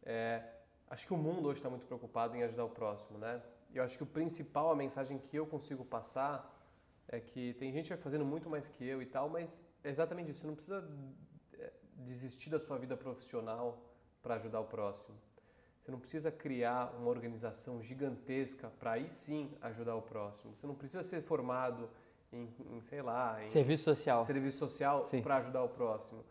é, 0.06 0.44
acho 0.90 1.06
que 1.06 1.14
o 1.14 1.18
mundo 1.18 1.48
hoje 1.48 1.60
está 1.60 1.70
muito 1.70 1.86
preocupado 1.86 2.36
em 2.36 2.44
ajudar 2.44 2.66
o 2.66 2.70
próximo, 2.70 3.18
né? 3.18 3.42
E 3.72 3.78
eu 3.78 3.84
acho 3.84 3.98
que 3.98 4.04
o 4.04 4.08
principal, 4.08 4.72
a 4.72 4.76
mensagem 4.76 5.18
que 5.20 5.38
eu 5.38 5.46
consigo 5.46 5.86
passar 5.86 6.56
é 7.08 7.20
que 7.20 7.54
tem 7.54 7.72
gente 7.72 7.96
fazendo 7.98 8.26
muito 8.26 8.50
mais 8.50 8.68
que 8.68 8.86
eu 8.86 9.02
e 9.02 9.06
tal, 9.06 9.30
mas 9.30 9.64
é 9.84 9.90
exatamente 9.90 10.32
isso. 10.32 10.42
Você 10.42 10.48
não 10.48 10.56
precisa 10.56 10.90
é, 11.54 11.72
desistir 11.96 12.50
da 12.50 12.60
sua 12.60 12.78
vida 12.78 12.96
profissional 12.98 13.84
para 14.22 14.36
ajudar 14.36 14.60
o 14.60 14.66
próximo. 14.66 15.16
Você 15.82 15.92
não 15.92 16.00
precisa 16.00 16.32
criar 16.32 16.94
uma 17.00 17.10
organização 17.10 17.82
gigantesca 17.82 18.72
para 18.80 18.92
aí 18.92 19.10
sim 19.10 19.52
ajudar 19.62 19.96
o 19.96 20.02
próximo. 20.02 20.56
Você 20.56 20.68
não 20.68 20.76
precisa 20.76 21.04
ser 21.04 21.22
formado 21.22 21.90
em, 22.32 22.48
em 22.72 22.82
sei 22.82 23.02
lá, 23.02 23.44
em 23.44 23.50
serviço 23.50 23.86
social, 23.86 24.22
serviço 24.24 24.58
social 24.58 25.06
para 25.24 25.38
ajudar 25.38 25.64
o 25.64 25.70
próximo. 25.70 26.24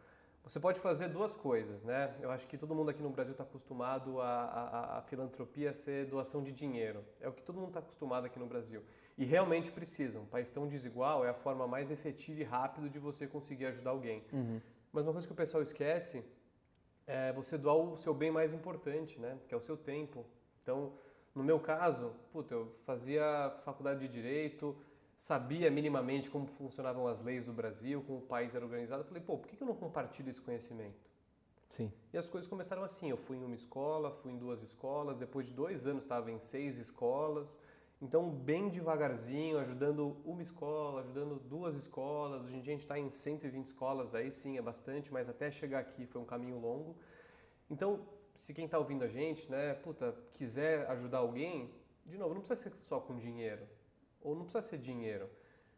Você 0.49 0.59
pode 0.59 0.81
fazer 0.81 1.09
duas 1.09 1.37
coisas, 1.37 1.83
né? 1.83 2.17
Eu 2.23 2.31
acho 2.31 2.47
que 2.47 2.57
todo 2.57 2.75
mundo 2.75 2.89
aqui 2.89 3.03
no 3.03 3.11
Brasil 3.11 3.33
está 3.33 3.45
acostumado 3.45 4.19
a, 4.19 4.27
a, 4.27 4.99
a, 4.99 5.03
filantropia 5.03 5.75
ser 5.75 6.07
doação 6.07 6.43
de 6.43 6.53
dinheiro. 6.53 7.05
É 7.21 7.29
o 7.29 7.33
que 7.35 7.43
todo 7.43 7.57
mundo 7.57 7.69
está 7.69 7.81
acostumado 7.81 8.25
aqui 8.25 8.39
no 8.39 8.47
Brasil. 8.47 8.83
E 9.19 9.27
realmente 9.27 9.71
precisa. 9.71 10.19
Um 10.19 10.25
país 10.25 10.49
tão 10.49 10.67
desigual 10.67 11.23
é 11.23 11.29
a 11.29 11.35
forma 11.35 11.67
mais 11.67 11.91
efetiva 11.91 12.41
e 12.41 12.45
rápida 12.45 12.89
de 12.89 12.99
você 12.99 13.27
conseguir 13.27 13.67
ajudar 13.67 13.91
alguém. 13.91 14.25
Uhum. 14.33 14.59
Mas 14.91 15.05
uma 15.05 15.13
coisa 15.13 15.27
que 15.27 15.33
o 15.35 15.37
pessoal 15.37 15.63
esquece 15.63 16.25
é 17.07 17.31
você 17.31 17.59
doar 17.59 17.77
o 17.77 17.99
seu 17.99 18.15
bem 18.15 18.31
mais 18.31 18.55
importante, 18.55 19.21
né? 19.21 19.39
Que 19.47 19.53
é 19.53 19.57
o 19.57 19.61
seu 19.61 19.77
tempo. 19.77 20.25
Então, 20.63 20.95
no 21.35 21.45
meu 21.45 21.61
caso, 21.61 22.15
puta, 22.33 22.55
eu 22.55 22.75
fazia 22.87 23.55
faculdade 23.67 24.01
de 24.01 24.09
Direito, 24.09 24.75
sabia 25.19 25.69
minimamente 25.69 26.31
como 26.31 26.47
funcionavam 26.47 27.09
as 27.09 27.21
leis 27.21 27.45
do 27.45 27.53
Brasil, 27.53 28.01
como 28.07 28.21
o 28.21 28.23
país 28.23 28.55
era 28.55 28.65
organizado. 28.65 29.03
Eu 29.03 29.07
falei, 29.07 29.21
pô, 29.21 29.37
por 29.37 29.49
que 29.49 29.61
eu 29.61 29.67
não 29.67 29.75
compartilho 29.75 30.31
esse 30.31 30.41
conhecimento? 30.41 31.11
Sim. 31.71 31.93
E 32.13 32.17
as 32.17 32.29
coisas 32.29 32.49
começaram 32.49 32.85
assim. 32.85 33.11
Eu 33.11 33.17
fui 33.17 33.37
em 33.37 33.45
uma 33.45 33.57
escola, 33.57 34.13
fui 34.13 34.31
em 34.33 34.39
duas 34.39 34.63
escolas, 34.63 35.19
depois 35.19 35.49
de 35.49 35.53
dois 35.53 35.87
anos 35.87 36.05
estava 36.05 36.31
em 36.31 36.39
seis 36.39 36.79
escolas. 36.79 37.59
Então, 38.01 38.31
bem 38.31 38.69
devagarzinho, 38.69 39.59
ajudando 39.59 40.17
uma 40.25 40.41
escola, 40.41 41.01
ajudando 41.01 41.41
duas 41.41 41.75
escolas. 41.75 42.45
Hoje 42.45 42.57
em 42.57 42.61
dia 42.61 42.73
a 42.73 42.77
gente 42.77 42.85
está 42.85 42.97
em 42.97 43.11
120 43.11 43.67
escolas, 43.67 44.15
aí 44.15 44.31
sim 44.31 44.57
é 44.57 44.63
bastante, 44.63 45.13
mas 45.13 45.29
até 45.29 45.51
chegar 45.51 45.81
aqui 45.81 46.07
foi 46.07 46.21
um 46.21 46.25
caminho 46.25 46.61
longo. 46.61 46.97
Então, 47.69 48.07
se 48.37 48.55
quem 48.55 48.67
está 48.67 48.79
ouvindo 48.79 49.03
a 49.03 49.09
gente, 49.09 49.51
né, 49.51 49.75
puta, 49.75 50.15
quiser 50.33 50.89
ajudar 50.93 51.19
alguém, 51.19 51.75
de 52.07 52.17
novo, 52.17 52.35
não 52.35 52.41
precisa 52.41 52.71
ser 52.71 52.77
só 52.83 53.01
com 53.01 53.17
dinheiro, 53.17 53.67
ou 54.21 54.35
não 54.35 54.45
precisa 54.45 54.63
ser 54.63 54.79
dinheiro. 54.79 55.29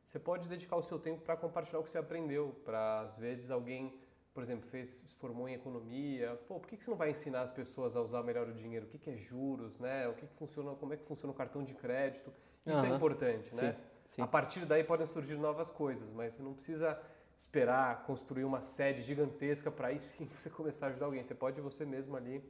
Você 0.05 0.19
pode 0.19 0.49
dedicar 0.49 0.77
o 0.77 0.83
seu 0.83 0.99
tempo 0.99 1.23
para 1.23 1.37
compartilhar 1.37 1.79
o 1.79 1.83
que 1.83 1.91
você 1.91 1.99
aprendeu, 1.99 2.61
para 2.65 3.01
às 3.01 3.17
vezes 3.17 3.51
alguém 3.51 3.99
por 4.33 4.43
exemplo, 4.43 4.69
fez, 4.71 4.89
se 4.89 5.15
formou 5.17 5.49
em 5.49 5.55
economia, 5.55 6.41
pô, 6.47 6.61
por 6.61 6.69
que, 6.69 6.77
que 6.77 6.85
você 6.85 6.91
não 6.91 6.97
vai 6.97 7.11
ensinar 7.11 7.43
as 7.43 7.51
pessoas 7.51 7.97
a 7.97 8.01
usar 8.01 8.23
melhor 8.23 8.49
o 8.49 8.55
dinheiro? 8.55 8.87
O 8.87 8.89
que, 8.89 8.99
que 8.99 9.11
é 9.11 9.17
juros, 9.17 9.79
né? 9.79 10.09
O 10.09 10.15
que, 10.15 10.27
que 10.27 10.35
funciona, 10.35 10.75
como 10.77 10.95
é 10.95 10.97
que 10.97 11.05
funciona 11.05 11.33
o 11.33 11.37
cartão 11.37 11.65
de 11.65 11.75
crédito? 11.75 12.33
Isso 12.65 12.77
uhum. 12.77 12.85
é 12.85 12.89
importante, 12.97 13.55
né? 13.55 13.77
Sim. 14.09 14.23
A 14.23 14.27
partir 14.27 14.65
daí 14.65 14.85
podem 14.85 15.07
surgir 15.07 15.35
novas 15.35 15.71
coisas, 15.71 16.11
mas 16.11 16.35
você 16.35 16.43
não 16.43 16.55
precisa 16.55 17.01
esperar 17.37 18.05
construir 18.05 18.45
uma 18.45 18.63
sede 18.63 19.03
gigantesca 19.03 19.71
para 19.71 19.89
aí 19.89 19.99
sim 19.99 20.27
você 20.35 20.49
começar 20.49 20.87
a 20.87 20.89
ajudar 20.91 21.07
alguém. 21.07 21.23
Você 21.23 21.35
pode 21.35 21.61
você 21.61 21.85
mesmo 21.85 22.17
ali 22.17 22.43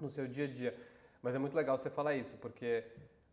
no 0.00 0.10
seu 0.10 0.28
dia 0.28 0.44
a 0.44 0.48
dia. 0.48 0.76
Mas 1.22 1.34
é 1.34 1.38
muito 1.38 1.56
legal 1.56 1.78
você 1.78 1.88
falar 1.88 2.14
isso, 2.14 2.36
porque 2.36 2.84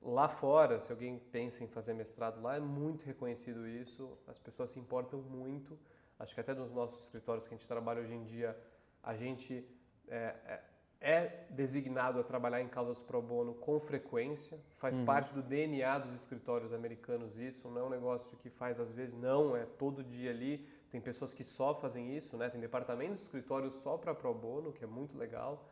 lá 0.01 0.27
fora, 0.27 0.79
se 0.79 0.91
alguém 0.91 1.19
pensa 1.31 1.63
em 1.63 1.67
fazer 1.67 1.93
mestrado 1.93 2.41
lá, 2.41 2.55
é 2.55 2.59
muito 2.59 3.05
reconhecido 3.05 3.67
isso, 3.67 4.17
as 4.27 4.37
pessoas 4.37 4.71
se 4.71 4.79
importam 4.79 5.21
muito 5.21 5.77
acho 6.21 6.35
que 6.35 6.41
até 6.41 6.53
nos 6.53 6.71
nossos 6.71 7.03
escritórios 7.03 7.47
que 7.47 7.53
a 7.53 7.57
gente 7.57 7.67
trabalha 7.67 8.01
hoje 8.01 8.13
em 8.13 8.23
dia, 8.23 8.55
a 9.01 9.15
gente 9.15 9.65
é, 10.07 10.35
é, 10.45 10.61
é 11.01 11.47
designado 11.49 12.19
a 12.19 12.23
trabalhar 12.23 12.61
em 12.61 12.67
causas 12.67 13.01
pro 13.01 13.21
bono 13.21 13.55
com 13.55 13.79
frequência, 13.79 14.59
faz 14.75 14.99
uhum. 14.99 15.05
parte 15.05 15.33
do 15.33 15.41
DNA 15.41 15.97
dos 15.97 16.13
escritórios 16.13 16.73
americanos 16.73 17.37
isso, 17.37 17.67
não 17.69 17.81
é 17.81 17.83
um 17.85 17.89
negócio 17.89 18.37
que 18.37 18.49
faz 18.49 18.79
às 18.79 18.91
vezes, 18.91 19.15
não, 19.15 19.55
é 19.55 19.65
todo 19.65 20.03
dia 20.03 20.29
ali, 20.29 20.67
tem 20.91 21.01
pessoas 21.01 21.33
que 21.33 21.43
só 21.43 21.73
fazem 21.73 22.15
isso, 22.15 22.37
né? 22.37 22.49
tem 22.49 22.61
departamentos 22.61 23.17
de 23.17 23.23
escritórios 23.23 23.73
só 23.75 23.97
para 23.97 24.13
pro 24.13 24.33
bono, 24.33 24.71
que 24.71 24.83
é 24.83 24.87
muito 24.87 25.17
legal. 25.17 25.67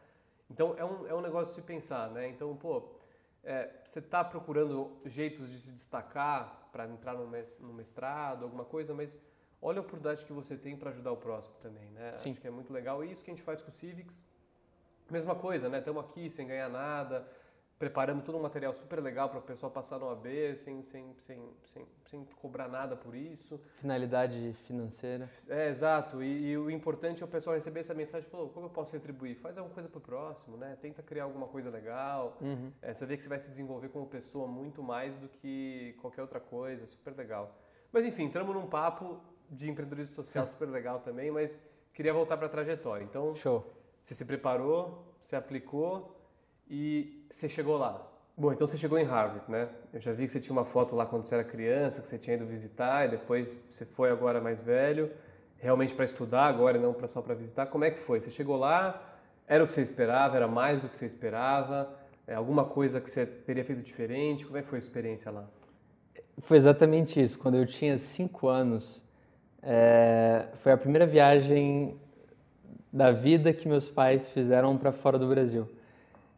Então 0.49 0.75
é 0.77 0.83
um, 0.83 1.05
é 1.05 1.13
um 1.13 1.21
negócio 1.21 1.49
de 1.49 1.55
se 1.55 1.61
pensar, 1.61 2.09
né? 2.09 2.27
Então, 2.27 2.55
pô, 2.55 2.81
é, 3.43 3.69
você 3.83 3.99
está 3.99 4.23
procurando 4.23 4.99
jeitos 5.05 5.51
de 5.51 5.59
se 5.59 5.71
destacar 5.71 6.69
para 6.71 6.87
entrar 6.87 7.13
no 7.15 7.73
mestrado, 7.73 8.43
alguma 8.43 8.65
coisa, 8.65 8.93
mas 8.93 9.19
olha 9.61 9.79
a 9.79 9.81
oportunidade 9.81 10.25
que 10.25 10.33
você 10.33 10.57
tem 10.57 10.75
para 10.77 10.89
ajudar 10.89 11.11
o 11.11 11.17
próximo 11.17 11.55
também, 11.61 11.89
né? 11.91 12.13
Sim. 12.15 12.31
Acho 12.31 12.41
que 12.41 12.47
é 12.47 12.51
muito 12.51 12.71
legal. 12.71 13.03
E 13.03 13.11
isso 13.11 13.23
que 13.23 13.31
a 13.31 13.33
gente 13.33 13.43
faz 13.43 13.61
com 13.61 13.69
o 13.69 13.71
Civics, 13.71 14.25
mesma 15.09 15.35
coisa, 15.35 15.69
né? 15.69 15.79
Estamos 15.79 16.03
aqui 16.03 16.29
sem 16.29 16.47
ganhar 16.47 16.69
nada, 16.69 17.27
preparamos 17.79 18.25
todo 18.25 18.37
um 18.37 18.41
material 18.41 18.73
super 18.73 18.99
legal 18.99 19.29
para 19.29 19.39
o 19.39 19.41
pessoal 19.41 19.71
passar 19.71 19.97
no 19.99 20.09
AB 20.09 20.57
sem, 20.57 20.83
sem, 20.83 21.15
sem, 21.17 21.41
sem, 21.63 21.87
sem 22.05 22.25
cobrar 22.35 22.67
nada 22.67 22.97
por 22.97 23.15
isso. 23.15 23.59
Finalidade 23.77 24.53
financeira. 24.67 25.29
É, 25.47 25.69
exato. 25.69 26.21
E, 26.21 26.49
e 26.49 26.57
o 26.57 26.69
importante 26.69 27.23
é 27.23 27.25
o 27.25 27.29
pessoal 27.29 27.55
receber 27.55 27.79
essa 27.79 27.93
mensagem 27.93 28.27
e 28.27 28.29
falar, 28.29 28.49
como 28.49 28.65
eu 28.65 28.69
posso 28.69 28.91
retribuir? 28.93 29.37
Faz 29.37 29.57
alguma 29.57 29.73
coisa 29.73 29.87
para 29.87 29.97
o 29.97 30.01
próximo, 30.01 30.57
né? 30.57 30.77
Tenta 30.81 31.01
criar 31.01 31.23
alguma 31.23 31.47
coisa 31.47 31.69
legal. 31.69 32.37
Uhum. 32.41 32.69
É, 32.81 32.93
você 32.93 33.05
vê 33.05 33.15
que 33.15 33.23
você 33.23 33.29
vai 33.29 33.39
se 33.39 33.49
desenvolver 33.49 33.87
como 33.87 34.05
pessoa 34.05 34.45
muito 34.45 34.83
mais 34.83 35.15
do 35.15 35.29
que 35.29 35.95
qualquer 36.01 36.21
outra 36.21 36.41
coisa. 36.41 36.85
Super 36.85 37.15
legal. 37.15 37.57
Mas 37.93 38.05
enfim, 38.05 38.23
entramos 38.23 38.53
num 38.53 38.67
papo 38.67 39.21
de 39.49 39.69
empreendedorismo 39.69 40.13
social 40.13 40.45
super 40.47 40.67
legal 40.67 40.99
também, 40.99 41.31
mas 41.31 41.61
queria 41.93 42.13
voltar 42.13 42.35
para 42.35 42.47
a 42.47 42.49
trajetória. 42.49 43.05
Então, 43.05 43.33
Show. 43.37 43.65
você 44.01 44.13
se 44.13 44.25
preparou, 44.25 45.15
você 45.21 45.37
aplicou 45.37 46.18
e 46.69 47.25
você 47.29 47.49
chegou 47.49 47.77
lá. 47.77 48.05
Bom, 48.37 48.53
então 48.53 48.65
você 48.65 48.77
chegou 48.77 48.97
em 48.97 49.03
Harvard, 49.03 49.51
né? 49.51 49.67
Eu 49.91 49.99
já 49.99 50.13
vi 50.13 50.25
que 50.25 50.31
você 50.31 50.39
tinha 50.39 50.53
uma 50.53 50.63
foto 50.63 50.95
lá 50.95 51.05
quando 51.05 51.25
você 51.25 51.35
era 51.35 51.43
criança, 51.43 52.01
que 52.01 52.07
você 52.07 52.17
tinha 52.17 52.37
ido 52.37 52.45
visitar, 52.45 53.05
e 53.05 53.09
depois 53.09 53.59
você 53.69 53.85
foi 53.85 54.09
agora 54.09 54.39
mais 54.39 54.61
velho, 54.61 55.11
realmente 55.57 55.93
para 55.93 56.05
estudar 56.05 56.45
agora 56.45 56.77
e 56.77 56.79
não 56.79 56.95
só 57.07 57.21
para 57.21 57.35
visitar. 57.35 57.65
Como 57.65 57.83
é 57.83 57.91
que 57.91 57.99
foi? 57.99 58.21
Você 58.21 58.29
chegou 58.29 58.55
lá, 58.55 59.19
era 59.47 59.63
o 59.63 59.67
que 59.67 59.73
você 59.73 59.81
esperava, 59.81 60.37
era 60.37 60.47
mais 60.47 60.81
do 60.81 60.87
que 60.87 60.95
você 60.95 61.05
esperava? 61.05 61.89
É, 62.25 62.35
alguma 62.35 62.63
coisa 62.63 63.01
que 63.01 63.09
você 63.09 63.25
teria 63.25 63.65
feito 63.65 63.81
diferente? 63.81 64.45
Como 64.45 64.57
é 64.57 64.61
que 64.61 64.69
foi 64.69 64.77
a 64.77 64.79
experiência 64.79 65.31
lá? 65.31 65.45
Foi 66.43 66.55
exatamente 66.55 67.21
isso. 67.21 67.37
Quando 67.37 67.55
eu 67.55 67.65
tinha 67.65 67.97
cinco 67.97 68.47
anos, 68.47 69.03
é, 69.61 70.45
foi 70.63 70.71
a 70.71 70.77
primeira 70.77 71.05
viagem 71.05 71.99
da 72.93 73.11
vida 73.11 73.51
que 73.51 73.67
meus 73.67 73.89
pais 73.89 74.27
fizeram 74.27 74.77
para 74.77 74.91
fora 74.91 75.19
do 75.19 75.27
Brasil. 75.27 75.67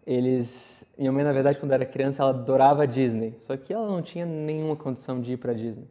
Eles, 0.05 0.85
minha 0.97 1.11
mãe 1.11 1.23
na 1.23 1.31
verdade 1.31 1.59
quando 1.59 1.71
era 1.71 1.85
criança 1.85 2.23
ela 2.23 2.31
adorava 2.31 2.87
Disney, 2.87 3.35
só 3.39 3.55
que 3.55 3.71
ela 3.71 3.87
não 3.87 4.01
tinha 4.01 4.25
nenhuma 4.25 4.75
condição 4.75 5.21
de 5.21 5.33
ir 5.33 5.37
para 5.37 5.53
Disney. 5.53 5.87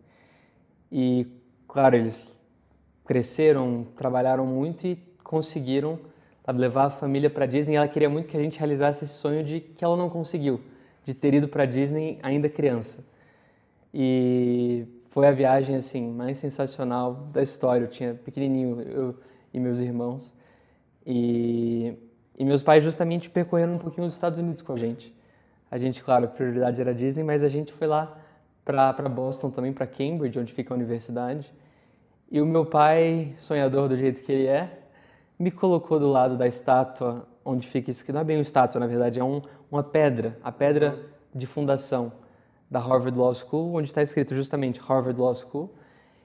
E 0.91 1.27
claro 1.69 1.97
eles 1.97 2.27
cresceram, 3.05 3.87
trabalharam 3.97 4.47
muito 4.47 4.87
e 4.87 4.97
conseguiram 5.23 5.99
sabe, 6.45 6.61
levar 6.61 6.87
a 6.87 6.91
família 6.91 7.31
para 7.31 7.47
Disney. 7.47 7.77
Ela 7.77 7.89
queria 7.89 8.09
muito 8.09 8.27
que 8.27 8.37
a 8.37 8.43
gente 8.43 8.59
realizasse 8.59 9.05
esse 9.05 9.15
sonho 9.15 9.45
de 9.45 9.61
que 9.61 9.85
ela 9.85 9.97
não 9.97 10.11
conseguiu, 10.11 10.61
de 11.05 11.15
ter 11.15 11.35
ido 11.35 11.49
para 11.49 11.65
Disney 11.65 12.19
ainda 12.23 12.49
criança. 12.49 13.05
E 13.93 14.87
foi 15.11 15.27
a 15.27 15.33
viagem 15.33 15.77
assim 15.77 16.11
mais 16.11 16.39
sensacional 16.39 17.15
da 17.33 17.43
história. 17.43 17.85
Eu 17.85 17.91
tinha 17.91 18.15
pequenininho 18.15 18.81
eu 18.81 19.15
e 19.53 19.59
meus 19.59 19.81
irmãos 19.81 20.35
e, 21.07 21.95
e 22.41 22.45
meus 22.45 22.63
pais 22.63 22.83
justamente 22.83 23.29
percorreram 23.29 23.75
um 23.75 23.79
pouquinho 23.79 24.07
os 24.07 24.15
Estados 24.15 24.39
Unidos 24.39 24.63
com 24.63 24.73
a 24.73 24.79
gente. 24.79 25.15
A 25.71 25.77
gente, 25.77 26.03
claro, 26.03 26.25
a 26.25 26.29
prioridade 26.29 26.81
era 26.81 26.95
Disney, 26.95 27.23
mas 27.23 27.45
a 27.45 27.51
gente 27.51 27.71
foi 27.71 27.87
lá 27.87 28.17
para 28.65 29.11
Boston 29.11 29.51
também, 29.51 29.75
para 29.75 29.87
Cambridge, 29.87 30.39
onde 30.39 30.51
fica 30.51 30.73
a 30.73 30.75
universidade. 30.75 31.53
E 32.31 32.41
o 32.41 32.47
meu 32.47 32.65
pai, 32.65 33.35
sonhador 33.37 33.91
do 33.91 33.97
jeito 33.99 34.23
que 34.23 34.33
ele 34.33 34.47
é, 34.47 34.71
me 35.39 35.51
colocou 35.51 36.01
do 36.01 36.11
lado 36.11 36.35
da 36.35 36.49
estátua 36.49 37.27
onde 37.45 37.69
fica 37.69 37.91
isso, 37.91 38.03
que 38.03 38.11
não 38.11 38.23
é 38.23 38.25
bem 38.25 38.39
uma 38.39 38.43
estátua, 38.43 38.81
na 38.81 38.87
verdade, 38.87 39.21
é 39.21 39.25
um, 39.25 39.43
uma 39.71 39.83
pedra, 39.83 40.39
a 40.43 40.51
pedra 40.51 40.99
de 41.35 41.47
fundação 41.47 42.11
da 42.71 42.79
Harvard 42.79 43.19
Law 43.19 43.35
School, 43.35 43.75
onde 43.75 43.91
está 43.91 44.03
escrito 44.03 44.35
justamente 44.35 44.81
Harvard 44.81 45.21
Law 45.21 45.35
School. 45.35 45.75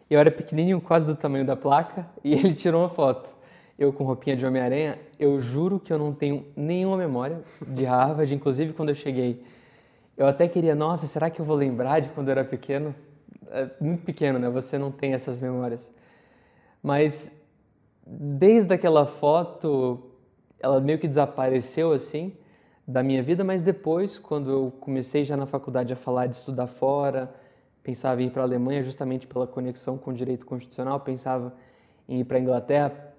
Eu 0.09 0.21
era 0.21 0.31
pequenininho, 0.31 0.79
quase 0.79 1.05
do 1.05 1.13
tamanho 1.13 1.45
da 1.45 1.57
placa, 1.57 2.07
e 2.23 2.31
ele 2.39 2.53
tirou 2.53 2.83
uma 2.83 2.89
foto. 2.89 3.34
Eu 3.77 3.91
com 3.91 4.05
roupinha 4.05 4.37
de 4.37 4.45
Homem-Aranha, 4.45 4.97
eu 5.19 5.41
juro 5.41 5.79
que 5.79 5.91
eu 5.91 5.97
não 5.97 6.13
tenho 6.13 6.45
nenhuma 6.55 6.95
memória 6.95 7.41
de 7.67 7.83
Harvard, 7.83 8.33
inclusive 8.33 8.71
quando 8.73 8.89
eu 8.89 8.95
cheguei. 8.95 9.43
Eu 10.15 10.27
até 10.27 10.47
queria, 10.47 10.73
nossa, 10.73 11.07
será 11.07 11.29
que 11.29 11.41
eu 11.41 11.45
vou 11.45 11.57
lembrar 11.57 11.99
de 11.99 12.09
quando 12.09 12.29
eu 12.29 12.31
era 12.31 12.45
pequeno? 12.45 12.95
É 13.51 13.69
muito 13.81 14.03
pequeno, 14.03 14.39
né? 14.39 14.49
Você 14.49 14.77
não 14.77 14.91
tem 14.91 15.13
essas 15.13 15.41
memórias. 15.41 15.93
Mas 16.81 17.37
desde 18.05 18.73
aquela 18.73 19.05
foto, 19.05 20.11
ela 20.59 20.79
meio 20.79 20.97
que 20.97 21.07
desapareceu 21.07 21.91
assim 21.91 22.33
da 22.87 23.01
minha 23.01 23.21
vida, 23.23 23.43
mas 23.43 23.63
depois, 23.63 24.17
quando 24.17 24.51
eu 24.51 24.73
comecei 24.79 25.25
já 25.25 25.35
na 25.35 25.47
faculdade 25.47 25.91
a 25.91 25.95
falar 25.95 26.27
de 26.27 26.35
estudar 26.35 26.67
fora, 26.67 27.33
pensava 27.81 28.21
em 28.21 28.27
ir 28.27 28.29
para 28.29 28.43
a 28.43 28.45
Alemanha 28.45 28.83
justamente 28.83 29.27
pela 29.27 29.47
conexão 29.47 29.97
com 29.97 30.11
o 30.11 30.13
direito 30.13 30.45
constitucional, 30.45 30.99
pensava 30.99 31.53
em 32.07 32.19
ir 32.19 32.23
para 32.23 32.37
a 32.37 32.39
Inglaterra, 32.39 33.14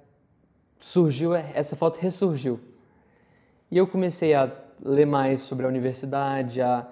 surgiu 0.80 1.34
essa 1.34 1.74
foto 1.76 1.98
ressurgiu. 1.98 2.60
E 3.70 3.76
eu 3.78 3.86
comecei 3.86 4.34
a 4.34 4.50
ler 4.82 5.06
mais 5.06 5.42
sobre 5.42 5.66
a 5.66 5.68
universidade, 5.68 6.60
a 6.60 6.86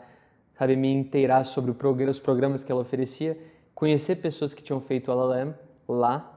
sabe, 0.59 0.77
me 0.77 0.93
inteirar 0.93 1.45
sobre 1.45 1.71
os 1.71 2.19
programas 2.19 2.65
que 2.65 2.71
ela 2.71 2.81
oferecia, 2.81 3.39
conhecer 3.75 4.17
pessoas 4.17 4.55
que 4.55 4.63
tinham 4.63 4.81
feito 4.81 5.11
o 5.11 5.15
LLM 5.15 5.55
lá. 5.89 6.33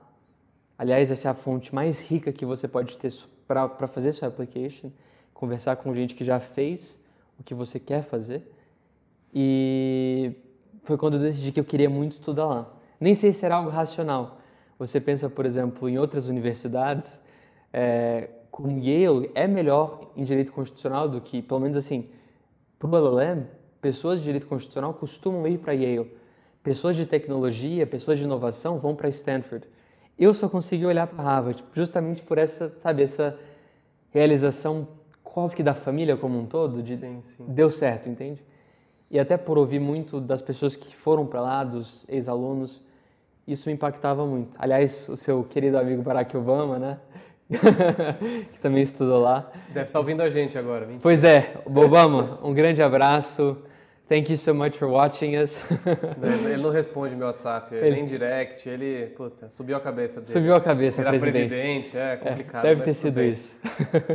Aliás, 0.77 1.11
essa 1.11 1.29
é 1.29 1.31
a 1.31 1.33
fonte 1.33 1.73
mais 1.73 1.99
rica 1.99 2.31
que 2.31 2.45
você 2.45 2.67
pode 2.67 2.97
ter 2.97 3.13
para 3.47 3.87
fazer 3.87 4.11
sua 4.13 4.27
application 4.27 4.91
conversar 5.37 5.75
com 5.75 5.93
gente 5.93 6.15
que 6.15 6.25
já 6.25 6.39
fez 6.39 6.99
o 7.39 7.43
que 7.43 7.53
você 7.53 7.79
quer 7.79 8.03
fazer. 8.03 8.51
E 9.31 10.33
foi 10.83 10.97
quando 10.97 11.13
eu 11.13 11.19
decidi 11.19 11.51
que 11.51 11.59
eu 11.59 11.63
queria 11.63 11.89
muito 11.89 12.13
estudar 12.13 12.45
lá. 12.45 12.73
Nem 12.99 13.13
sei 13.13 13.31
se 13.31 13.45
era 13.45 13.55
algo 13.55 13.69
racional. 13.69 14.41
Você 14.79 14.99
pensa, 14.99 15.29
por 15.29 15.45
exemplo, 15.45 15.87
em 15.87 15.99
outras 15.99 16.27
universidades, 16.27 17.21
é, 17.77 18.29
como 18.49 18.79
Yale 18.79 19.29
é 19.35 19.45
melhor 19.45 20.11
em 20.15 20.23
direito 20.23 20.51
constitucional 20.51 21.07
do 21.07 21.21
que, 21.21 21.41
pelo 21.41 21.59
menos 21.59 21.77
assim, 21.77 22.09
para 22.79 22.89
o 22.89 22.97
LLM, 22.97 23.45
pessoas 23.79 24.19
de 24.19 24.25
direito 24.25 24.47
constitucional 24.47 24.93
costumam 24.93 25.47
ir 25.47 25.59
para 25.59 25.73
Yale. 25.73 26.11
Pessoas 26.63 26.95
de 26.95 27.05
tecnologia, 27.05 27.85
pessoas 27.85 28.17
de 28.17 28.23
inovação 28.23 28.79
vão 28.79 28.95
para 28.95 29.07
Stanford. 29.09 29.67
Eu 30.17 30.33
só 30.33 30.49
consegui 30.49 30.85
olhar 30.85 31.05
para 31.07 31.23
Harvard 31.23 31.63
justamente 31.73 32.21
por 32.21 32.37
essa, 32.37 32.75
sabe, 32.81 33.03
essa 33.03 33.39
realização 34.11 34.87
quase 35.23 35.55
que 35.55 35.61
da 35.61 35.75
família 35.75 36.17
como 36.17 36.39
um 36.39 36.45
todo, 36.45 36.81
de 36.81 36.95
sim, 36.95 37.19
sim. 37.21 37.45
deu 37.47 37.69
certo, 37.69 38.09
entende? 38.09 38.43
e 39.09 39.19
até 39.19 39.37
por 39.37 39.57
ouvir 39.57 39.79
muito 39.79 40.19
das 40.19 40.41
pessoas 40.41 40.75
que 40.75 40.95
foram 40.95 41.25
para 41.25 41.41
lá, 41.41 41.63
dos 41.63 42.05
ex-alunos, 42.09 42.83
isso 43.47 43.69
me 43.69 43.75
impactava 43.75 44.25
muito. 44.25 44.51
Aliás, 44.59 45.07
o 45.07 45.15
seu 45.15 45.43
querido 45.43 45.77
amigo 45.77 46.01
Barack 46.01 46.35
Obama, 46.35 46.77
né? 46.77 46.99
que 48.51 48.59
também 48.59 48.83
estudou 48.83 49.21
lá. 49.21 49.51
Deve 49.69 49.81
estar 49.81 49.93
tá 49.93 49.99
ouvindo 49.99 50.21
a 50.21 50.29
gente 50.29 50.57
agora. 50.57 50.81
Mentira. 50.81 51.01
Pois 51.01 51.23
é, 51.23 51.53
Obama, 51.65 52.39
um 52.43 52.53
grande 52.53 52.81
abraço. 52.83 53.57
Thank 54.09 54.31
you 54.31 54.37
so 54.37 54.53
much 54.53 54.77
for 54.77 54.87
watching 54.87 55.37
us. 55.37 55.59
ele 56.45 56.63
não 56.63 56.71
responde 56.71 57.13
meu 57.13 57.27
WhatsApp, 57.27 57.75
ele... 57.75 57.97
nem 57.97 58.05
direct, 58.05 58.67
ele 58.67 59.07
puta, 59.07 59.49
subiu 59.49 59.75
a 59.75 59.81
cabeça 59.81 60.21
dele. 60.21 60.31
Subiu 60.31 60.55
a 60.55 60.61
cabeça, 60.61 61.01
Virar 61.01 61.19
presidente, 61.19 61.97
é 61.97 62.15
complicado. 62.15 62.65
É, 62.65 62.69
deve 62.69 62.83
ter 62.83 62.93
sido 62.93 63.21
isso. 63.21 63.59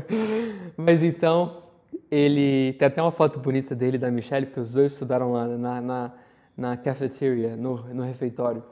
mas 0.79 1.03
então, 1.03 1.65
ele 2.11 2.73
tem 2.75 2.89
até 2.89 3.03
uma 3.03 3.13
foto 3.13 3.39
bonita 3.39 3.75
dele 3.75 3.99
da 3.99 4.11
Michelle, 4.11 4.47
porque 4.47 4.61
os 4.61 4.73
dois 4.73 4.93
estudaram 4.93 5.31
lá 5.31 5.47
na, 5.47 5.81
na, 5.83 6.13
na 6.57 6.77
cafeteria, 6.79 7.55
no, 7.55 7.77
no 7.93 8.03
refeitório. 8.03 8.63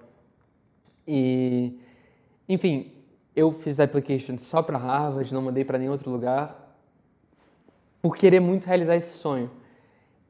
E, 1.06 1.78
enfim, 2.48 2.92
eu 3.40 3.52
fiz 3.52 3.80
a 3.80 3.84
application 3.84 4.36
só 4.38 4.62
para 4.62 4.78
Harvard, 4.78 5.32
não 5.32 5.42
mandei 5.42 5.64
para 5.64 5.78
nenhum 5.78 5.92
outro 5.92 6.10
lugar, 6.10 6.76
por 8.02 8.16
querer 8.16 8.40
muito 8.40 8.66
realizar 8.66 8.96
esse 8.96 9.16
sonho. 9.16 9.50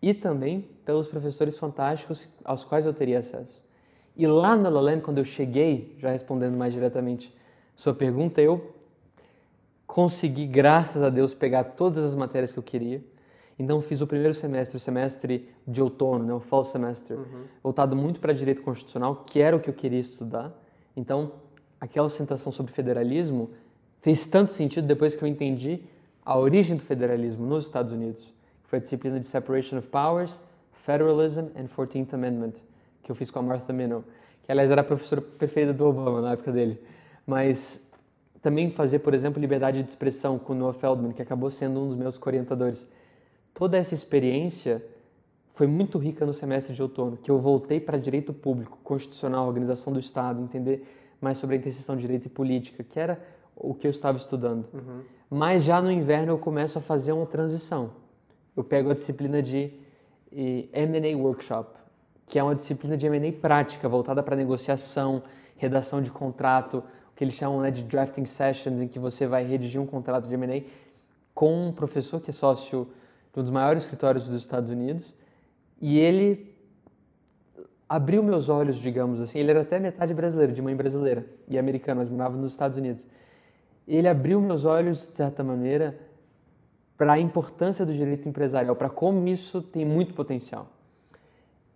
E 0.01 0.15
também 0.15 0.69
pelos 0.85 1.07
professores 1.07 1.59
fantásticos 1.59 2.29
aos 2.45 2.65
quais 2.65 2.87
eu 2.87 2.95
teria 2.95 3.19
acesso. 3.19 3.63
E 4.17 4.27
lá 4.27 4.57
na 4.57 4.69
LaLand, 4.69 5.01
quando 5.01 5.19
eu 5.19 5.25
cheguei, 5.25 5.95
já 5.99 6.11
respondendo 6.11 6.57
mais 6.57 6.73
diretamente 6.73 7.35
sua 7.77 7.95
pergunta, 7.95 8.41
eu 8.41 8.75
consegui, 9.87 10.47
graças 10.47 11.03
a 11.03 11.11
Deus, 11.11 11.35
pegar 11.35 11.65
todas 11.65 12.05
as 12.05 12.15
matérias 12.15 12.53
que 12.53 12.59
eu 12.59 12.63
queria. 12.63 13.03
Então 13.59 13.83
fiz 13.83 14.01
o 14.01 14.07
primeiro 14.07 14.35
semestre, 14.35 14.77
o 14.77 14.81
semestre 14.81 15.49
de 15.67 15.83
outono, 15.83 16.25
né, 16.25 16.33
o 16.33 16.41
fall 16.41 16.65
semester, 16.65 17.19
uhum. 17.19 17.45
voltado 17.63 17.95
muito 17.95 18.21
para 18.21 18.33
direito 18.33 18.63
constitucional, 18.63 19.25
que 19.27 19.41
era 19.41 19.55
o 19.55 19.61
que 19.61 19.69
eu 19.69 19.75
queria 19.75 19.99
estudar. 19.99 20.53
Então, 20.97 21.33
aquela 21.81 22.09
sustentação 22.09 22.53
sobre 22.53 22.73
federalismo 22.73 23.51
fez 24.01 24.27
tanto 24.27 24.53
sentido 24.53 24.87
depois 24.87 25.17
que 25.17 25.25
eu 25.25 25.29
entendi 25.29 25.83
a 26.25 26.39
origem 26.39 26.77
do 26.77 26.83
federalismo 26.83 27.47
nos 27.47 27.65
Estados 27.65 27.93
Unidos, 27.93 28.23
que 28.63 28.71
foi 28.71 28.79
a 28.79 28.83
disciplina 28.83 29.19
de 29.19 29.27
Separation 29.27 29.79
of 29.79 29.89
Powers 29.89 30.43
Federalism 30.73 31.47
and 31.57 31.67
14th 31.69 32.15
Amendment, 32.15 32.55
que 33.03 33.11
eu 33.11 33.15
fiz 33.15 33.31
com 33.31 33.39
a 33.39 33.43
Martha 33.43 33.73
Minow, 33.73 34.05
que 34.43 34.53
aliás 34.53 34.71
era 34.71 34.81
a 34.81 34.85
professora 34.85 35.21
perfeita 35.21 35.73
do 35.73 35.87
Obama 35.87 36.21
na 36.21 36.33
época 36.33 36.53
dele. 36.53 36.81
Mas 37.27 37.91
também 38.41 38.71
fazer, 38.71 39.01
por 39.01 39.13
exemplo, 39.13 39.41
liberdade 39.41 39.83
de 39.83 39.89
expressão 39.89 40.39
com 40.39 40.55
Noah 40.55 40.73
Feldman, 40.73 41.13
que 41.13 41.21
acabou 41.21 41.51
sendo 41.51 41.81
um 41.81 41.89
dos 41.89 41.97
meus 41.97 42.21
orientadores. 42.25 42.89
Toda 43.53 43.77
essa 43.77 43.95
experiência 43.95 44.83
foi 45.53 45.67
muito 45.67 45.99
rica 45.99 46.25
no 46.25 46.33
semestre 46.33 46.75
de 46.75 46.83
outono, 46.83 47.19
que 47.19 47.31
eu 47.31 47.39
voltei 47.39 47.79
para 47.79 47.99
direito 47.99 48.33
público, 48.33 48.79
constitucional, 48.83 49.47
organização 49.47 49.93
do 49.93 50.01
Estado, 50.01 50.41
entender 50.41 51.00
mais 51.21 51.39
sobre 51.39 51.57
a 51.57 51.59
interseção 51.59 51.95
de 51.95 52.03
direito 52.03 52.27
e 52.27 52.29
política, 52.29 52.83
que 52.83 52.99
era 52.99 53.21
o 53.55 53.75
que 53.75 53.87
eu 53.87 53.91
estava 53.91 54.17
estudando. 54.17 54.67
Uhum. 54.73 55.03
Mas 55.29 55.63
já 55.63 55.81
no 55.81 55.91
inverno 55.91 56.33
eu 56.33 56.39
começo 56.39 56.79
a 56.79 56.81
fazer 56.81 57.13
uma 57.13 57.27
transição. 57.27 57.93
Eu 58.57 58.65
pego 58.65 58.91
a 58.91 58.95
disciplina 58.95 59.43
de 59.43 59.73
M&A 60.33 61.17
Workshop, 61.17 61.79
que 62.27 62.39
é 62.39 62.43
uma 62.43 62.55
disciplina 62.55 62.97
de 62.97 63.07
M&A 63.07 63.33
prática, 63.33 63.89
voltada 63.89 64.23
para 64.23 64.35
negociação, 64.35 65.23
redação 65.57 66.01
de 66.01 66.11
contrato, 66.11 66.79
o 66.79 67.17
que 67.17 67.23
eles 67.23 67.35
chamam 67.35 67.61
né, 67.61 67.71
de 67.71 67.83
drafting 67.83 68.25
sessions, 68.25 68.81
em 68.81 68.89
que 68.89 68.99
você 68.99 69.27
vai 69.27 69.45
redigir 69.45 69.81
um 69.81 69.87
contrato 69.87 70.27
de 70.27 70.35
M&A 70.35 70.63
com 71.35 71.69
um 71.69 71.73
professor 71.73 72.21
que 72.21 72.31
é 72.31 72.33
sócio 72.33 72.89
de 73.33 73.41
um 73.41 73.43
dos 73.43 73.51
maiores 73.51 73.85
escritórios 73.85 74.27
dos 74.27 74.41
Estados 74.41 74.71
Unidos, 74.71 75.15
e 75.81 75.99
ele 75.99 76.50
abriu 77.91 78.23
meus 78.23 78.49
olhos, 78.49 78.77
digamos 78.77 79.21
assim, 79.21 79.41
ele 79.41 79.51
era 79.51 79.63
até 79.63 79.81
metade 79.81 80.15
brasileiro, 80.15 80.53
de 80.53 80.63
mãe 80.63 80.77
brasileira 80.77 81.27
e 81.49 81.59
americano, 81.59 81.99
mas 81.99 82.09
morava 82.09 82.37
nos 82.37 82.53
Estados 82.53 82.79
Unidos. 82.79 83.05
Ele 83.89 84.07
abriu 84.07 84.41
meus 84.41 84.65
olhos, 84.65 85.09
de 85.09 85.17
certa 85.17 85.43
maneira, 85.43 85.99
para 86.97 87.15
a 87.15 87.19
importância 87.19 87.85
do 87.85 87.93
direito 87.93 88.29
empresarial, 88.29 88.77
para 88.77 88.89
como 88.89 89.27
isso 89.27 89.61
tem 89.61 89.85
muito 89.85 90.15
potencial. 90.15 90.69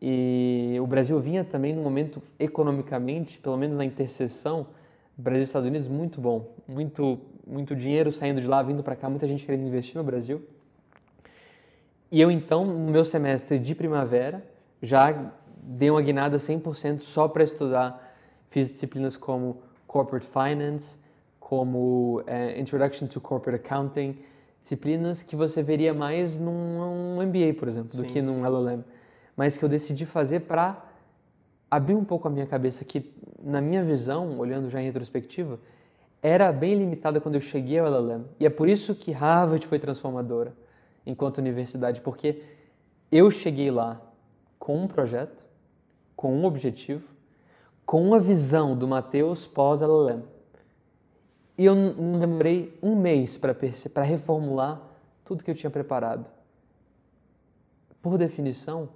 E 0.00 0.76
o 0.80 0.86
Brasil 0.86 1.18
vinha 1.18 1.42
também 1.42 1.74
num 1.74 1.82
momento 1.82 2.22
economicamente, 2.38 3.40
pelo 3.40 3.56
menos 3.56 3.76
na 3.76 3.84
interseção 3.84 4.68
Brasil 5.16 5.40
e 5.40 5.44
Estados 5.44 5.66
Unidos, 5.66 5.88
muito 5.88 6.20
bom. 6.20 6.54
Muito, 6.68 7.18
muito 7.44 7.74
dinheiro 7.74 8.12
saindo 8.12 8.40
de 8.40 8.46
lá, 8.46 8.62
vindo 8.62 8.84
para 8.84 8.94
cá, 8.94 9.10
muita 9.10 9.26
gente 9.26 9.44
querendo 9.44 9.66
investir 9.66 9.96
no 9.96 10.04
Brasil. 10.04 10.40
E 12.08 12.20
eu 12.20 12.30
então, 12.30 12.64
no 12.64 12.92
meu 12.92 13.04
semestre 13.04 13.58
de 13.58 13.74
primavera, 13.74 14.44
já 14.80 15.32
dei 15.64 15.90
uma 15.90 16.02
guinada 16.02 16.36
100% 16.36 17.00
só 17.00 17.26
para 17.26 17.42
estudar. 17.42 18.14
Fiz 18.50 18.70
disciplinas 18.70 19.16
como 19.16 19.62
Corporate 19.86 20.26
Finance, 20.26 20.98
como 21.40 22.20
uh, 22.20 22.58
Introduction 22.58 23.06
to 23.06 23.20
Corporate 23.20 23.64
Accounting, 23.64 24.18
disciplinas 24.60 25.22
que 25.22 25.34
você 25.34 25.62
veria 25.62 25.92
mais 25.92 26.38
num 26.38 27.16
MBA, 27.22 27.54
por 27.58 27.68
exemplo, 27.68 27.90
sim, 27.90 28.02
do 28.02 28.08
que 28.08 28.22
sim. 28.22 28.28
num 28.28 28.44
LLM, 28.46 28.82
mas 29.36 29.58
que 29.58 29.64
eu 29.64 29.68
decidi 29.68 30.06
fazer 30.06 30.40
para 30.40 30.82
abrir 31.70 31.94
um 31.94 32.04
pouco 32.04 32.28
a 32.28 32.30
minha 32.30 32.46
cabeça 32.46 32.84
que, 32.84 33.14
na 33.42 33.60
minha 33.60 33.82
visão, 33.82 34.38
olhando 34.38 34.70
já 34.70 34.80
em 34.80 34.84
retrospectiva, 34.84 35.58
era 36.22 36.50
bem 36.50 36.74
limitada 36.74 37.20
quando 37.20 37.34
eu 37.34 37.40
cheguei 37.40 37.78
ao 37.78 37.86
LLM. 37.86 38.24
E 38.40 38.46
é 38.46 38.50
por 38.50 38.68
isso 38.68 38.94
que 38.94 39.12
Harvard 39.12 39.66
foi 39.66 39.78
transformadora 39.78 40.54
enquanto 41.04 41.38
universidade, 41.38 42.00
porque 42.00 42.42
eu 43.12 43.30
cheguei 43.30 43.70
lá 43.70 44.00
com 44.58 44.84
um 44.84 44.88
projeto, 44.88 45.43
com 46.16 46.34
um 46.34 46.44
objetivo, 46.44 47.08
com 47.84 48.02
uma 48.02 48.18
visão 48.18 48.76
do 48.76 48.88
Mateus 48.88 49.46
pós-LLM. 49.46 50.22
E 51.56 51.64
eu 51.64 51.74
não 51.74 52.18
demorei 52.18 52.76
um 52.82 52.96
mês 52.96 53.36
para 53.38 54.02
reformular 54.02 54.80
tudo 55.24 55.44
que 55.44 55.50
eu 55.50 55.54
tinha 55.54 55.70
preparado. 55.70 56.26
Por 58.02 58.18
definição, 58.18 58.88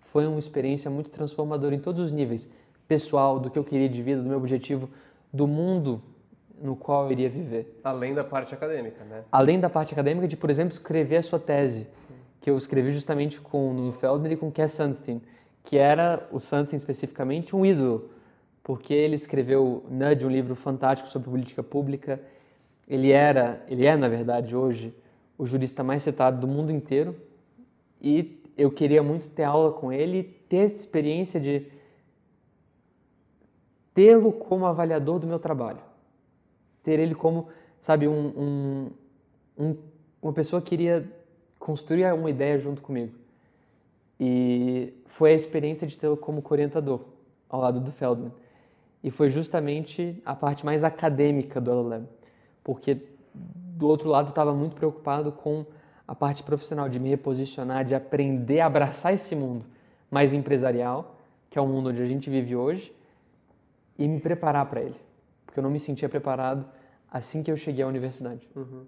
foi 0.00 0.26
uma 0.26 0.38
experiência 0.38 0.90
muito 0.90 1.10
transformadora 1.10 1.74
em 1.74 1.80
todos 1.80 2.00
os 2.00 2.12
níveis 2.12 2.48
pessoal, 2.86 3.38
do 3.38 3.50
que 3.50 3.58
eu 3.58 3.64
queria 3.64 3.88
de 3.88 4.00
vida, 4.00 4.22
do 4.22 4.28
meu 4.28 4.38
objetivo, 4.38 4.88
do 5.30 5.46
mundo 5.46 6.02
no 6.60 6.74
qual 6.74 7.04
eu 7.06 7.12
iria 7.12 7.28
viver. 7.28 7.78
Além 7.84 8.14
da 8.14 8.24
parte 8.24 8.54
acadêmica, 8.54 9.04
né? 9.04 9.22
Além 9.30 9.60
da 9.60 9.68
parte 9.68 9.92
acadêmica 9.92 10.26
de, 10.26 10.36
por 10.36 10.50
exemplo, 10.50 10.72
escrever 10.72 11.16
a 11.16 11.22
sua 11.22 11.38
tese, 11.38 11.86
Sim. 11.90 12.14
que 12.40 12.50
eu 12.50 12.56
escrevi 12.56 12.90
justamente 12.90 13.40
com 13.40 13.88
o 13.88 13.92
Feldman 13.92 14.32
e 14.32 14.36
com 14.36 14.50
Cass 14.50 14.72
Sunstein, 14.72 15.20
que 15.68 15.76
era 15.76 16.26
o 16.32 16.40
Sunstein 16.40 16.78
especificamente 16.78 17.54
um 17.54 17.64
ídolo 17.64 18.08
porque 18.62 18.94
ele 18.94 19.16
escreveu 19.16 19.84
Nudge, 19.90 20.24
um 20.24 20.30
livro 20.30 20.54
fantástico 20.54 21.10
sobre 21.10 21.28
política 21.28 21.62
pública. 21.62 22.18
Ele 22.88 23.10
era, 23.10 23.62
ele 23.68 23.84
é 23.84 23.94
na 23.94 24.08
verdade 24.08 24.56
hoje 24.56 24.94
o 25.36 25.44
jurista 25.44 25.84
mais 25.84 26.02
citado 26.02 26.40
do 26.40 26.48
mundo 26.48 26.72
inteiro 26.72 27.14
e 28.00 28.42
eu 28.56 28.70
queria 28.70 29.02
muito 29.02 29.28
ter 29.28 29.42
aula 29.42 29.70
com 29.70 29.92
ele 29.92 30.22
ter 30.48 30.64
essa 30.64 30.76
experiência 30.76 31.38
de 31.38 31.66
tê-lo 33.92 34.32
como 34.32 34.64
avaliador 34.64 35.18
do 35.18 35.26
meu 35.26 35.38
trabalho, 35.38 35.80
ter 36.82 36.98
ele 36.98 37.14
como, 37.14 37.48
sabe, 37.82 38.08
um, 38.08 38.28
um, 38.28 38.90
um, 39.58 39.76
uma 40.22 40.32
pessoa 40.32 40.62
que 40.62 40.70
queria 40.70 41.06
construir 41.58 42.10
uma 42.14 42.30
ideia 42.30 42.58
junto 42.58 42.80
comigo. 42.80 43.27
E 44.20 44.92
foi 45.06 45.32
a 45.32 45.34
experiência 45.34 45.86
de 45.86 45.98
tê-lo 45.98 46.16
como 46.16 46.42
orientador 46.48 47.00
ao 47.48 47.60
lado 47.60 47.80
do 47.80 47.92
Feldman. 47.92 48.32
E 49.02 49.10
foi 49.10 49.30
justamente 49.30 50.20
a 50.24 50.34
parte 50.34 50.66
mais 50.66 50.82
acadêmica 50.82 51.60
do 51.60 51.70
LLM, 51.70 52.06
porque 52.64 53.00
do 53.32 53.86
outro 53.86 54.08
lado 54.08 54.30
estava 54.30 54.52
muito 54.52 54.74
preocupado 54.74 55.30
com 55.30 55.64
a 56.06 56.14
parte 56.14 56.42
profissional, 56.42 56.88
de 56.88 56.98
me 56.98 57.10
reposicionar, 57.10 57.84
de 57.84 57.94
aprender 57.94 58.60
a 58.60 58.66
abraçar 58.66 59.14
esse 59.14 59.36
mundo 59.36 59.64
mais 60.10 60.32
empresarial, 60.32 61.16
que 61.50 61.58
é 61.58 61.62
o 61.62 61.66
mundo 61.66 61.90
onde 61.90 62.02
a 62.02 62.06
gente 62.06 62.28
vive 62.28 62.56
hoje, 62.56 62.92
e 63.98 64.08
me 64.08 64.20
preparar 64.20 64.66
para 64.66 64.80
ele, 64.80 64.96
porque 65.44 65.58
eu 65.58 65.62
não 65.62 65.70
me 65.70 65.78
sentia 65.78 66.08
preparado 66.08 66.66
assim 67.10 67.42
que 67.42 67.50
eu 67.50 67.56
cheguei 67.56 67.84
à 67.84 67.86
universidade. 67.86 68.48
Uhum. 68.56 68.84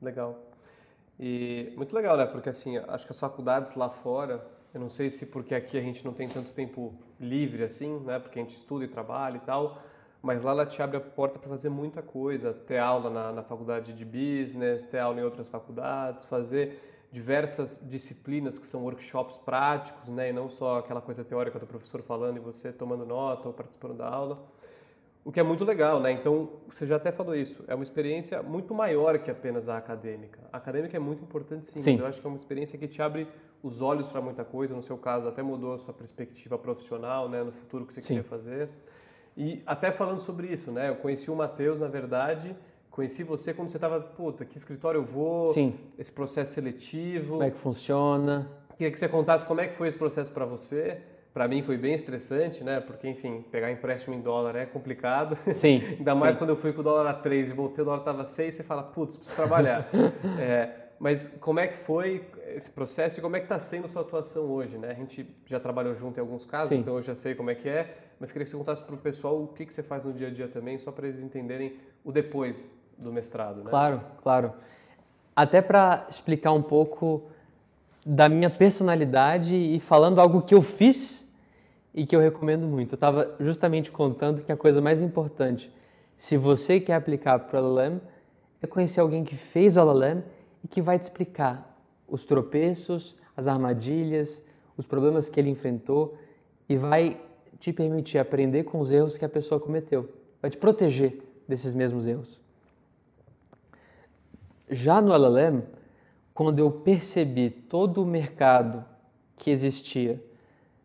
Legal. 0.00 0.38
E 1.18 1.72
muito 1.76 1.94
legal, 1.94 2.16
né? 2.16 2.26
Porque 2.26 2.48
assim, 2.48 2.76
acho 2.76 3.06
que 3.06 3.12
as 3.12 3.20
faculdades 3.20 3.74
lá 3.74 3.88
fora 3.88 4.44
eu 4.74 4.80
não 4.80 4.90
sei 4.90 5.08
se 5.08 5.26
porque 5.26 5.54
aqui 5.54 5.78
a 5.78 5.80
gente 5.80 6.04
não 6.04 6.12
tem 6.12 6.28
tanto 6.28 6.52
tempo 6.52 6.92
livre 7.20 7.62
assim, 7.62 8.00
né? 8.00 8.18
Porque 8.18 8.40
a 8.40 8.42
gente 8.42 8.56
estuda 8.56 8.84
e 8.84 8.88
trabalha 8.88 9.36
e 9.36 9.40
tal. 9.40 9.80
Mas 10.20 10.42
lá 10.42 10.50
ela 10.50 10.66
te 10.66 10.82
abre 10.82 10.96
a 10.96 11.00
porta 11.00 11.38
para 11.38 11.48
fazer 11.48 11.68
muita 11.68 12.02
coisa, 12.02 12.52
ter 12.52 12.78
aula 12.78 13.08
na, 13.08 13.30
na 13.30 13.42
faculdade 13.44 13.92
de 13.92 14.04
business, 14.04 14.82
ter 14.82 14.98
aula 14.98 15.20
em 15.20 15.22
outras 15.22 15.48
faculdades, 15.48 16.26
fazer 16.26 17.06
diversas 17.12 17.86
disciplinas 17.88 18.58
que 18.58 18.66
são 18.66 18.82
workshops 18.82 19.36
práticos, 19.36 20.08
né? 20.08 20.30
E 20.30 20.32
não 20.32 20.50
só 20.50 20.80
aquela 20.80 21.00
coisa 21.00 21.22
teórica 21.22 21.56
do 21.60 21.66
professor 21.68 22.02
falando 22.02 22.38
e 22.38 22.40
você 22.40 22.72
tomando 22.72 23.06
nota 23.06 23.46
ou 23.46 23.54
participando 23.54 23.94
da 23.94 24.08
aula. 24.08 24.44
O 25.24 25.30
que 25.30 25.38
é 25.38 25.44
muito 25.44 25.64
legal, 25.64 26.00
né? 26.00 26.10
Então, 26.10 26.50
você 26.68 26.84
já 26.84 26.96
até 26.96 27.12
falou 27.12 27.36
isso, 27.36 27.64
é 27.68 27.74
uma 27.74 27.84
experiência 27.84 28.42
muito 28.42 28.74
maior 28.74 29.18
que 29.18 29.30
apenas 29.30 29.68
a 29.68 29.78
acadêmica. 29.78 30.40
A 30.52 30.56
acadêmica 30.56 30.96
é 30.96 31.00
muito 31.00 31.22
importante 31.22 31.66
sim, 31.66 31.80
sim. 31.80 31.90
mas 31.90 32.00
eu 32.00 32.06
acho 32.06 32.20
que 32.20 32.26
é 32.26 32.28
uma 32.28 32.36
experiência 32.36 32.76
que 32.76 32.88
te 32.88 33.00
abre 33.00 33.28
os 33.64 33.80
olhos 33.80 34.06
para 34.06 34.20
muita 34.20 34.44
coisa, 34.44 34.74
no 34.74 34.82
seu 34.82 34.98
caso 34.98 35.26
até 35.26 35.42
mudou 35.42 35.72
a 35.72 35.78
sua 35.78 35.94
perspectiva 35.94 36.58
profissional, 36.58 37.30
né, 37.30 37.42
no 37.42 37.50
futuro 37.50 37.86
que 37.86 37.94
você 37.94 38.02
Sim. 38.02 38.08
queria 38.08 38.22
fazer. 38.22 38.68
E 39.34 39.62
até 39.64 39.90
falando 39.90 40.20
sobre 40.20 40.48
isso, 40.48 40.70
né, 40.70 40.90
eu 40.90 40.96
conheci 40.96 41.30
o 41.30 41.34
Matheus, 41.34 41.78
na 41.78 41.88
verdade, 41.88 42.54
conheci 42.90 43.24
você 43.24 43.54
quando 43.54 43.70
você 43.70 43.78
estava, 43.78 43.98
puta, 44.00 44.44
que 44.44 44.58
escritório 44.58 44.98
eu 44.98 45.04
vou? 45.04 45.48
Sim. 45.54 45.74
Esse 45.98 46.12
processo 46.12 46.52
seletivo. 46.52 47.32
Como 47.32 47.42
é 47.42 47.50
que 47.50 47.58
funciona? 47.58 48.50
Queria 48.76 48.92
que 48.92 48.98
você 48.98 49.08
contasse 49.08 49.46
como 49.46 49.62
é 49.62 49.66
que 49.66 49.74
foi 49.74 49.88
esse 49.88 49.96
processo 49.96 50.30
para 50.30 50.44
você. 50.44 51.00
Para 51.32 51.48
mim 51.48 51.62
foi 51.62 51.78
bem 51.78 51.94
estressante, 51.94 52.62
né? 52.62 52.80
Porque, 52.80 53.08
enfim, 53.08 53.42
pegar 53.50 53.72
empréstimo 53.72 54.14
em 54.14 54.20
dólar 54.20 54.56
é 54.56 54.66
complicado. 54.66 55.38
Sim. 55.54 55.82
Ainda 55.98 56.14
mais 56.14 56.34
sim. 56.34 56.38
quando 56.38 56.50
eu 56.50 56.56
fui 56.56 56.72
com 56.72 56.80
o 56.80 56.84
dólar 56.84 57.10
a 57.10 57.14
3 57.14 57.48
e 57.48 57.52
voltei, 57.52 57.82
o 57.82 57.84
dólar 57.86 58.00
estava 58.00 58.26
6, 58.26 58.54
você 58.54 58.62
fala, 58.62 58.82
putz, 58.82 59.16
preciso 59.16 59.34
trabalhar. 59.34 59.88
é, 60.38 60.70
mas 61.00 61.28
como 61.40 61.58
é 61.58 61.66
que 61.66 61.76
foi 61.76 62.24
esse 62.54 62.70
processo 62.70 63.18
e 63.18 63.22
como 63.22 63.36
é 63.36 63.40
que 63.40 63.46
está 63.46 63.58
sendo 63.58 63.86
a 63.86 63.88
sua 63.88 64.02
atuação 64.02 64.44
hoje, 64.44 64.78
né? 64.78 64.90
A 64.90 64.94
gente 64.94 65.26
já 65.44 65.58
trabalhou 65.58 65.94
junto 65.94 66.18
em 66.18 66.20
alguns 66.20 66.44
casos, 66.44 66.70
sim. 66.70 66.78
então 66.78 66.96
eu 66.96 67.02
já 67.02 67.14
sei 67.14 67.34
como 67.34 67.50
é 67.50 67.54
que 67.54 67.68
é, 67.68 67.96
mas 68.18 68.30
queria 68.30 68.44
que 68.44 68.50
você 68.50 68.56
contasse 68.56 68.82
para 68.82 68.94
o 68.94 68.98
pessoal 68.98 69.42
o 69.42 69.48
que, 69.48 69.66
que 69.66 69.74
você 69.74 69.82
faz 69.82 70.04
no 70.04 70.12
dia 70.12 70.28
a 70.28 70.30
dia 70.30 70.48
também, 70.48 70.78
só 70.78 70.92
para 70.92 71.06
eles 71.06 71.22
entenderem 71.22 71.76
o 72.04 72.12
depois 72.12 72.70
do 72.96 73.12
mestrado, 73.12 73.64
né? 73.64 73.70
Claro, 73.70 74.00
claro. 74.22 74.52
Até 75.34 75.60
para 75.60 76.06
explicar 76.08 76.52
um 76.52 76.62
pouco 76.62 77.24
da 78.06 78.28
minha 78.28 78.50
personalidade 78.50 79.56
e 79.56 79.80
falando 79.80 80.20
algo 80.20 80.42
que 80.42 80.54
eu 80.54 80.62
fiz 80.62 81.28
e 81.92 82.06
que 82.06 82.14
eu 82.14 82.20
recomendo 82.20 82.66
muito. 82.66 82.92
Eu 82.92 82.96
estava 82.96 83.34
justamente 83.40 83.90
contando 83.90 84.42
que 84.42 84.52
a 84.52 84.56
coisa 84.56 84.80
mais 84.80 85.02
importante, 85.02 85.72
se 86.16 86.36
você 86.36 86.78
quer 86.78 86.94
aplicar 86.94 87.38
para 87.40 87.60
o 87.60 87.66
LLM, 87.66 88.00
é 88.62 88.66
conhecer 88.66 89.00
alguém 89.00 89.24
que 89.24 89.36
fez 89.36 89.76
o 89.76 89.80
LLM 89.80 90.22
e 90.62 90.68
que 90.68 90.80
vai 90.80 90.98
te 90.98 91.02
explicar 91.02 91.73
os 92.08 92.24
tropeços, 92.24 93.16
as 93.36 93.46
armadilhas, 93.46 94.44
os 94.76 94.86
problemas 94.86 95.28
que 95.28 95.38
ele 95.38 95.50
enfrentou 95.50 96.16
e 96.68 96.76
vai 96.76 97.20
te 97.58 97.72
permitir 97.72 98.18
aprender 98.18 98.64
com 98.64 98.80
os 98.80 98.90
erros 98.90 99.16
que 99.16 99.24
a 99.24 99.28
pessoa 99.28 99.60
cometeu. 99.60 100.08
Vai 100.40 100.50
te 100.50 100.56
proteger 100.56 101.22
desses 101.48 101.74
mesmos 101.74 102.06
erros. 102.06 102.40
Já 104.70 105.00
no 105.00 105.12
LLM, 105.12 105.62
quando 106.32 106.58
eu 106.58 106.70
percebi 106.70 107.50
todo 107.50 108.02
o 108.02 108.06
mercado 108.06 108.84
que 109.36 109.50
existia 109.50 110.22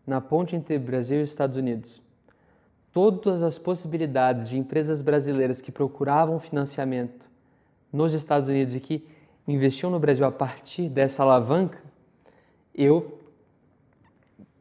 na 0.06 0.20
ponte 0.20 0.56
entre 0.56 0.78
Brasil 0.78 1.22
e 1.22 1.24
Estados 1.24 1.58
Unidos, 1.58 2.02
todas 2.92 3.44
as 3.44 3.58
possibilidades 3.58 4.50
de 4.50 4.58
empresas 4.58 5.02
brasileiras 5.02 5.62
que 5.62 5.72
procuravam 5.72 6.40
financiamento 6.40 7.30
nos 7.92 8.14
Estados 8.14 8.50
Unidos 8.50 8.76
e 8.76 8.80
que 8.80 9.08
investiam 9.54 9.90
no 9.90 10.00
Brasil 10.00 10.26
a 10.26 10.32
partir 10.32 10.90
dessa 10.90 11.24
alavanca, 11.24 11.82
eu 12.74 13.20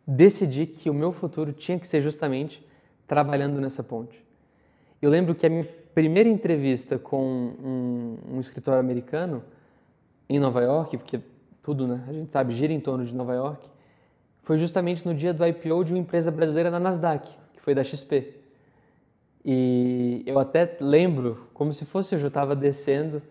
decidi 0.07 0.67
que 0.67 0.89
o 0.89 0.95
meu 0.95 1.13
futuro 1.13 1.53
tinha 1.53 1.79
que 1.79 1.87
ser 1.87 2.01
justamente 2.01 2.67
trabalhando 3.07 3.61
nessa 3.61 3.83
ponte. 3.83 4.25
Eu 5.01 5.11
lembro 5.11 5.35
que 5.35 5.47
a 5.47 5.51
minha 5.51 5.69
primeira 5.95 6.29
entrevista 6.29 6.99
com 6.99 7.23
um, 7.23 8.19
um 8.37 8.41
escritório 8.41 8.81
americano 8.81 9.43
em 10.29 10.39
Nova 10.39 10.63
York, 10.63 10.97
porque 10.97 11.21
tudo, 11.63 11.87
né, 11.87 12.05
a 12.09 12.13
gente 12.13 12.31
sabe, 12.31 12.55
gira 12.55 12.73
em 12.73 12.81
torno 12.81 13.05
de 13.05 13.15
Nova 13.15 13.35
York, 13.35 13.69
foi 14.43 14.59
justamente 14.59 15.05
no 15.07 15.15
dia 15.15 15.35
do 15.35 15.47
IPO 15.47 15.85
de 15.85 15.93
uma 15.93 15.99
empresa 15.99 16.31
brasileira 16.31 16.71
na 16.71 16.81
Nasdaq, 16.81 17.31
que 17.53 17.61
foi 17.61 17.75
da 17.75 17.85
XP. 17.85 18.35
E 19.45 20.23
eu 20.27 20.39
até 20.39 20.77
lembro, 20.81 21.47
como 21.53 21.73
se 21.75 21.85
fosse 21.85 22.15
eu 22.15 22.27
estava 22.27 22.57
descendo 22.57 23.23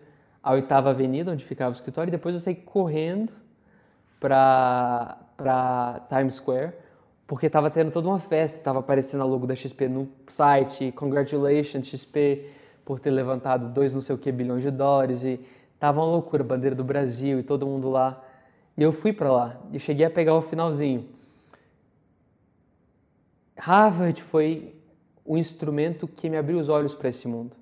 a 0.48 0.52
oitava 0.52 0.90
avenida, 0.90 1.32
onde 1.32 1.44
ficava 1.44 1.70
o 1.70 1.74
escritório, 1.74 2.10
e 2.10 2.12
depois 2.12 2.34
eu 2.34 2.40
saí 2.40 2.54
correndo 2.54 3.32
para 4.18 5.16
Times 6.08 6.36
Square, 6.36 6.72
porque 7.26 7.46
estava 7.46 7.70
tendo 7.70 7.90
toda 7.90 8.08
uma 8.08 8.18
festa, 8.18 8.58
estava 8.58 8.78
aparecendo 8.78 9.22
a 9.22 9.24
logo 9.24 9.46
da 9.46 9.54
XP 9.54 9.88
no 9.88 10.08
site, 10.28 10.92
congratulations 10.92 11.86
XP 11.86 12.50
por 12.84 12.98
ter 12.98 13.10
levantado 13.10 13.68
dois 13.68 13.92
não 13.92 14.00
sei 14.00 14.14
o 14.14 14.18
que 14.18 14.32
bilhões 14.32 14.62
de 14.62 14.70
dólares, 14.70 15.22
e 15.22 15.38
Tava 15.78 16.00
uma 16.00 16.10
loucura, 16.10 16.42
bandeira 16.42 16.74
do 16.74 16.82
Brasil 16.82 17.38
e 17.38 17.42
todo 17.42 17.66
mundo 17.66 17.88
lá. 17.88 18.20
E 18.76 18.82
eu 18.82 18.92
fui 18.92 19.12
para 19.12 19.30
lá 19.30 19.56
e 19.72 19.78
cheguei 19.78 20.04
a 20.04 20.10
pegar 20.10 20.34
o 20.34 20.42
finalzinho. 20.42 21.08
Harvard 23.56 24.20
foi 24.22 24.74
o 25.24 25.36
instrumento 25.36 26.08
que 26.08 26.28
me 26.28 26.36
abriu 26.36 26.58
os 26.58 26.68
olhos 26.68 26.94
para 26.94 27.08
esse 27.08 27.28
mundo. 27.28 27.56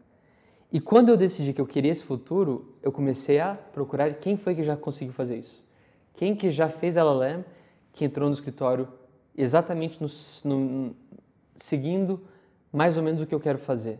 E 0.77 0.81
quando 0.81 1.09
eu 1.09 1.17
decidi 1.17 1.55
que 1.55 1.61
eu 1.63 1.67
queria 1.67 1.91
esse 1.91 2.03
futuro, 2.03 2.75
eu 2.83 2.93
comecei 2.93 3.41
a 3.41 3.55
procurar 3.55 4.13
quem 4.13 4.37
foi 4.37 4.55
que 4.55 4.63
já 4.63 4.77
conseguiu 4.77 5.15
fazer 5.15 5.39
isso. 5.39 5.65
Quem 6.15 6.37
que 6.37 6.51
já 6.51 6.69
fez 6.69 6.99
LLM, 6.99 7.45
que 7.95 8.05
entrou 8.05 8.29
no 8.29 8.35
escritório 8.35 8.87
exatamente 9.35 9.99
no, 9.99 10.09
no, 10.45 10.95
seguindo 11.57 12.21
mais 12.71 12.99
ou 12.99 13.03
menos 13.03 13.23
o 13.23 13.27
que 13.27 13.35
eu 13.35 13.41
quero 13.41 13.57
fazer. 13.57 13.99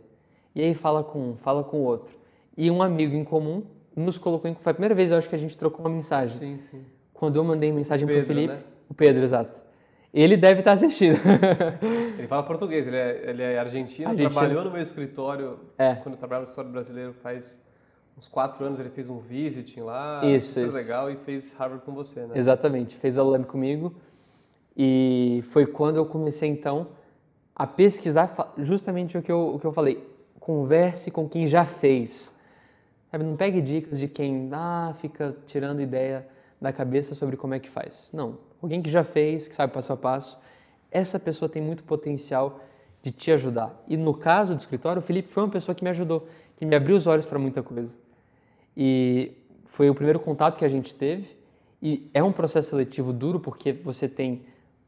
E 0.53 0.61
aí 0.61 0.75
fala 0.75 1.03
com 1.03 1.31
um, 1.31 1.35
fala 1.35 1.63
com 1.63 1.77
o 1.77 1.83
outro. 1.83 2.15
E 2.55 2.69
um 2.69 2.83
amigo 2.83 3.15
em 3.15 3.23
comum 3.23 3.63
nos 3.95 4.19
colocou 4.19 4.47
em. 4.47 4.53
Foi 4.53 4.69
a 4.69 4.75
primeira 4.75 4.93
vez, 4.93 5.09
eu 5.09 5.17
acho, 5.17 5.27
que 5.27 5.35
a 5.35 5.39
gente 5.39 5.57
trocou 5.57 5.83
uma 5.83 5.89
mensagem. 5.89 6.37
Sim, 6.37 6.59
sim. 6.59 6.85
Quando 7.11 7.37
eu 7.37 7.43
mandei 7.43 7.71
mensagem 7.71 8.05
para 8.05 8.19
o 8.19 8.23
Felipe. 8.23 8.53
Né? 8.53 8.61
O 8.87 8.93
Pedro, 8.93 9.23
exato. 9.23 9.59
Ele 10.13 10.37
deve 10.37 10.59
estar 10.59 10.73
assistindo. 10.73 11.17
ele 12.17 12.27
fala 12.27 12.43
português, 12.43 12.87
ele 12.87 12.95
é, 12.95 13.29
ele 13.29 13.43
é 13.43 13.59
argentino, 13.59 14.09
argentino, 14.09 14.29
trabalhou 14.31 14.63
no 14.63 14.71
meu 14.71 14.81
escritório. 14.81 15.59
É. 15.77 15.95
Quando 15.95 16.15
eu 16.15 16.19
trabalhava 16.19 16.43
no 16.43 16.45
escritório 16.45 16.71
brasileiro 16.71 17.13
faz 17.13 17.61
uns 18.17 18.27
quatro 18.27 18.65
anos, 18.65 18.79
ele 18.79 18.89
fez 18.89 19.09
um 19.09 19.19
visiting 19.19 19.81
lá. 19.81 20.21
Isso, 20.25 20.53
super 20.53 20.67
isso. 20.67 20.75
legal, 20.75 21.11
e 21.11 21.15
fez 21.17 21.53
Harvard 21.53 21.85
com 21.85 21.93
você, 21.93 22.21
né? 22.21 22.37
Exatamente, 22.37 22.95
fez 22.95 23.17
o 23.17 23.21
LLM 23.21 23.43
comigo. 23.43 23.93
E 24.75 25.41
foi 25.49 25.65
quando 25.65 25.97
eu 25.97 26.05
comecei, 26.05 26.49
então, 26.49 26.89
a 27.55 27.67
pesquisar 27.67 28.53
justamente 28.57 29.17
o 29.17 29.21
que 29.21 29.31
eu, 29.31 29.55
o 29.55 29.59
que 29.59 29.65
eu 29.65 29.71
falei. 29.71 30.07
Converse 30.39 31.11
com 31.11 31.27
quem 31.27 31.47
já 31.47 31.65
fez. 31.65 32.33
Sabe, 33.11 33.23
não 33.23 33.35
pegue 33.35 33.61
dicas 33.61 33.99
de 33.99 34.07
quem 34.07 34.49
ah, 34.51 34.93
fica 34.99 35.35
tirando 35.45 35.81
ideia 35.81 36.25
da 36.59 36.73
cabeça 36.73 37.13
sobre 37.15 37.37
como 37.37 37.53
é 37.53 37.59
que 37.59 37.69
faz. 37.69 38.09
Não. 38.13 38.37
Alguém 38.61 38.81
que 38.81 38.89
já 38.89 39.03
fez, 39.03 39.47
que 39.47 39.55
sabe 39.55 39.73
passo 39.73 39.93
a 39.93 39.97
passo, 39.97 40.39
essa 40.91 41.19
pessoa 41.19 41.47
tem 41.47 41.61
muito 41.61 41.83
potencial 41.83 42.59
de 43.03 43.11
te 43.11 43.31
ajudar. 43.31 43.83
E 43.87 43.95
no 43.95 44.13
caso 44.13 44.53
do 44.53 44.59
escritório, 44.59 44.99
o 44.99 45.03
Felipe 45.03 45.31
foi 45.31 45.43
uma 45.43 45.51
pessoa 45.51 45.75
que 45.75 45.83
me 45.83 45.89
ajudou, 45.89 46.27
que 46.57 46.65
me 46.65 46.75
abriu 46.75 46.97
os 46.97 47.05
olhos 47.05 47.25
para 47.25 47.37
muita 47.37 47.61
coisa. 47.61 47.95
E 48.75 49.31
foi 49.65 49.89
o 49.89 49.95
primeiro 49.95 50.19
contato 50.19 50.57
que 50.57 50.65
a 50.65 50.69
gente 50.69 50.93
teve. 50.95 51.37
E 51.81 52.09
é 52.13 52.23
um 52.23 52.31
processo 52.31 52.71
seletivo 52.71 53.13
duro 53.13 53.39
porque 53.39 53.71
você 53.71 54.07
tem 54.07 54.43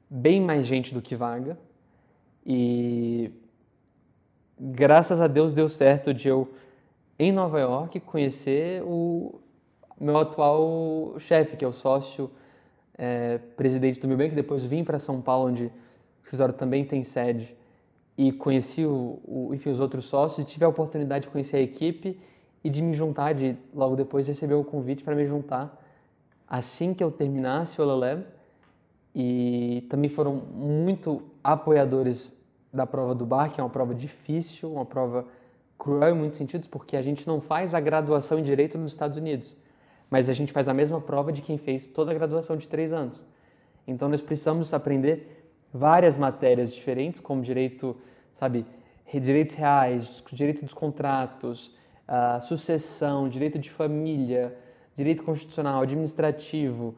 bem 0.09 0.41
mais 0.41 0.65
gente 0.65 0.93
do 0.93 1.01
que 1.01 1.15
vaga. 1.15 1.57
E 2.45 3.31
graças 4.59 5.21
a 5.21 5.27
Deus 5.27 5.53
deu 5.53 5.69
certo 5.69 6.13
de 6.13 6.27
eu 6.27 6.51
em 7.17 7.31
Nova 7.31 7.59
York 7.59 7.99
conhecer 7.99 8.81
o 8.83 9.39
meu 9.99 10.17
atual 10.17 11.15
chefe, 11.19 11.57
que 11.57 11.65
é 11.65 11.67
o 11.67 11.73
sócio 11.73 12.29
é, 12.97 13.37
presidente 13.57 13.99
do 13.99 14.07
banco. 14.15 14.35
Depois 14.35 14.63
vim 14.63 14.83
para 14.83 14.99
São 14.99 15.21
Paulo, 15.21 15.49
onde 15.49 15.65
o 15.65 15.71
escritório 16.23 16.53
também 16.53 16.85
tem 16.85 17.03
sede, 17.03 17.55
e 18.17 18.31
conheci 18.31 18.85
o, 18.85 19.19
o, 19.25 19.53
enfim, 19.53 19.69
os 19.69 19.79
outros 19.79 20.05
sócios. 20.05 20.45
E 20.45 20.49
tive 20.49 20.65
a 20.65 20.67
oportunidade 20.67 21.23
de 21.23 21.29
conhecer 21.29 21.57
a 21.57 21.61
equipe 21.61 22.19
e 22.63 22.69
de 22.69 22.81
me 22.81 22.93
juntar, 22.93 23.33
de 23.33 23.55
logo 23.73 23.95
depois 23.95 24.27
receber 24.27 24.55
o 24.55 24.63
convite 24.63 25.03
para 25.03 25.15
me 25.15 25.25
juntar 25.25 25.77
assim 26.49 26.93
que 26.93 27.03
eu 27.03 27.11
terminasse 27.11 27.79
o 27.79 27.83
LLM. 27.83 28.23
E 29.13 29.85
também 29.89 30.09
foram 30.09 30.35
muito 30.35 31.21
apoiadores 31.43 32.37
da 32.73 32.85
prova 32.85 33.13
do 33.13 33.25
bar, 33.25 33.51
que 33.51 33.59
é 33.59 33.63
uma 33.63 33.69
prova 33.69 33.93
difícil, 33.93 34.71
uma 34.71 34.85
prova 34.85 35.25
cruel 35.77 36.15
em 36.15 36.17
muitos 36.17 36.37
sentidos, 36.37 36.67
porque 36.67 36.95
a 36.97 37.01
gente 37.01 37.27
não 37.27 37.39
faz 37.39 37.73
a 37.73 37.79
graduação 37.79 38.37
em 38.37 38.43
Direito 38.43 38.77
nos 38.77 38.91
Estados 38.91 39.17
Unidos, 39.17 39.55
mas 40.09 40.29
a 40.29 40.33
gente 40.33 40.51
faz 40.51 40.67
a 40.67 40.73
mesma 40.73 40.99
prova 40.99 41.31
de 41.31 41.41
quem 41.41 41.57
fez 41.57 41.87
toda 41.87 42.11
a 42.11 42.13
graduação 42.13 42.57
de 42.57 42.67
três 42.67 42.91
anos. 42.93 43.25
Então 43.87 44.09
nós 44.09 44.21
precisamos 44.21 44.73
aprender 44.73 45.51
várias 45.73 46.17
matérias 46.17 46.73
diferentes, 46.73 47.21
como 47.21 47.41
direito, 47.41 47.95
sabe, 48.33 48.65
direitos 49.11 49.55
reais, 49.55 50.23
direito 50.31 50.63
dos 50.63 50.73
contratos, 50.73 51.75
uh, 52.07 52.41
sucessão, 52.41 53.29
direito 53.29 53.57
de 53.59 53.69
família, 53.69 54.55
direito 54.95 55.23
constitucional, 55.23 55.81
administrativo, 55.81 56.95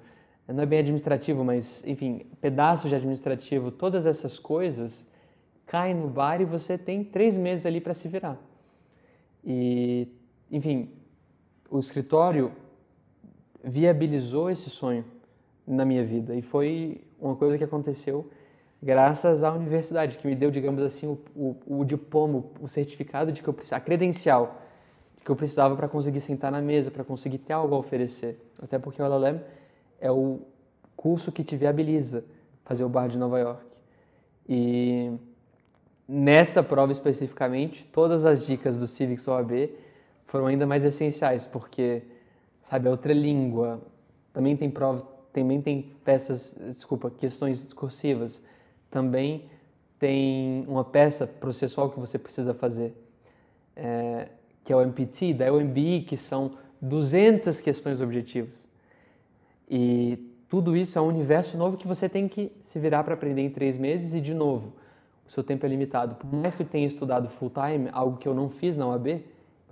não 0.47 0.63
é 0.63 0.65
bem 0.65 0.79
administrativo, 0.79 1.43
mas 1.43 1.85
enfim, 1.85 2.25
pedaços 2.41 2.89
de 2.89 2.95
administrativo, 2.95 3.71
todas 3.71 4.05
essas 4.05 4.37
coisas 4.37 5.07
caem 5.65 5.95
no 5.95 6.07
bar 6.07 6.41
e 6.41 6.45
você 6.45 6.77
tem 6.77 7.03
três 7.03 7.37
meses 7.37 7.65
ali 7.65 7.79
para 7.79 7.93
se 7.93 8.07
virar. 8.07 8.37
E, 9.43 10.07
enfim, 10.51 10.89
o 11.69 11.79
escritório 11.79 12.51
viabilizou 13.63 14.49
esse 14.49 14.69
sonho 14.69 15.05
na 15.67 15.85
minha 15.85 16.03
vida 16.03 16.35
e 16.35 16.41
foi 16.41 17.01
uma 17.19 17.35
coisa 17.35 17.57
que 17.57 17.63
aconteceu 17.63 18.29
graças 18.81 19.43
à 19.43 19.51
universidade, 19.51 20.17
que 20.17 20.27
me 20.27 20.35
deu, 20.35 20.49
digamos 20.49 20.81
assim, 20.81 21.05
o, 21.05 21.19
o, 21.35 21.79
o 21.81 21.85
diploma, 21.85 22.43
o 22.59 22.67
certificado 22.67 23.31
de 23.31 23.43
que 23.43 23.47
eu 23.47 23.55
a 23.71 23.79
credencial 23.79 24.61
de 25.21 25.25
que 25.25 25.29
eu 25.29 25.35
precisava 25.35 25.75
para 25.75 25.87
conseguir 25.87 26.19
sentar 26.19 26.51
na 26.51 26.61
mesa, 26.61 26.89
para 26.89 27.03
conseguir 27.03 27.37
ter 27.37 27.53
algo 27.53 27.75
a 27.75 27.77
oferecer. 27.77 28.39
Até 28.59 28.79
porque 28.79 28.99
o 29.01 29.05
LLM 29.05 29.39
é 29.99 30.11
o 30.11 30.39
curso 30.95 31.31
que 31.31 31.43
te 31.43 31.55
viabiliza 31.55 32.23
fazer 32.65 32.83
o 32.83 32.89
bar 32.89 33.07
de 33.07 33.19
Nova 33.19 33.39
York. 33.39 33.63
E 34.49 35.11
nessa 36.07 36.63
prova 36.63 36.91
especificamente, 36.91 37.85
todas 37.85 38.25
as 38.25 38.43
dicas 38.45 38.79
do 38.79 38.87
Civics 38.87 39.27
OAB 39.27 39.69
foram 40.25 40.47
ainda 40.47 40.65
mais 40.65 40.83
essenciais, 40.83 41.45
porque, 41.45 42.01
sabe, 42.63 42.87
a 42.87 42.91
outra 42.91 43.13
língua, 43.13 43.81
também 44.33 44.55
tem 44.55 44.69
prova, 44.69 45.05
também 45.33 45.61
tem 45.61 45.93
peças, 46.03 46.55
desculpa, 46.59 47.09
questões 47.09 47.63
discursivas, 47.63 48.43
também 48.89 49.49
tem 49.97 50.65
uma 50.67 50.83
peça 50.83 51.27
processual 51.27 51.89
que 51.89 51.99
você 51.99 52.17
precisa 52.17 52.53
fazer, 52.53 52.93
é, 53.75 54.29
que 54.63 54.73
é 54.73 54.75
o 54.75 54.81
MPT, 54.81 55.33
da 55.33 55.51
UMBI, 55.53 56.01
que 56.01 56.17
são 56.17 56.57
200 56.81 57.61
questões 57.61 58.01
objetivas. 58.01 58.67
E 59.69 60.31
tudo 60.49 60.75
isso 60.75 60.99
é 60.99 61.01
um 61.01 61.07
universo 61.07 61.57
novo 61.57 61.77
que 61.77 61.87
você 61.87 62.09
tem 62.09 62.27
que 62.27 62.51
se 62.61 62.77
virar 62.77 63.03
para 63.03 63.13
aprender 63.13 63.41
em 63.41 63.49
três 63.49 63.77
meses 63.77 64.13
e, 64.13 64.19
de 64.19 64.33
novo, 64.33 64.73
o 65.25 65.31
seu 65.31 65.43
tempo 65.43 65.65
é 65.65 65.69
limitado. 65.69 66.15
Por 66.15 66.33
mais 66.33 66.55
que 66.55 66.63
eu 66.63 66.67
tenha 66.67 66.85
estudado 66.85 67.29
full 67.29 67.49
time, 67.51 67.87
algo 67.93 68.17
que 68.17 68.27
eu 68.27 68.33
não 68.33 68.49
fiz 68.49 68.75
na 68.75 68.85
UAB, 68.87 69.07
eu 69.07 69.23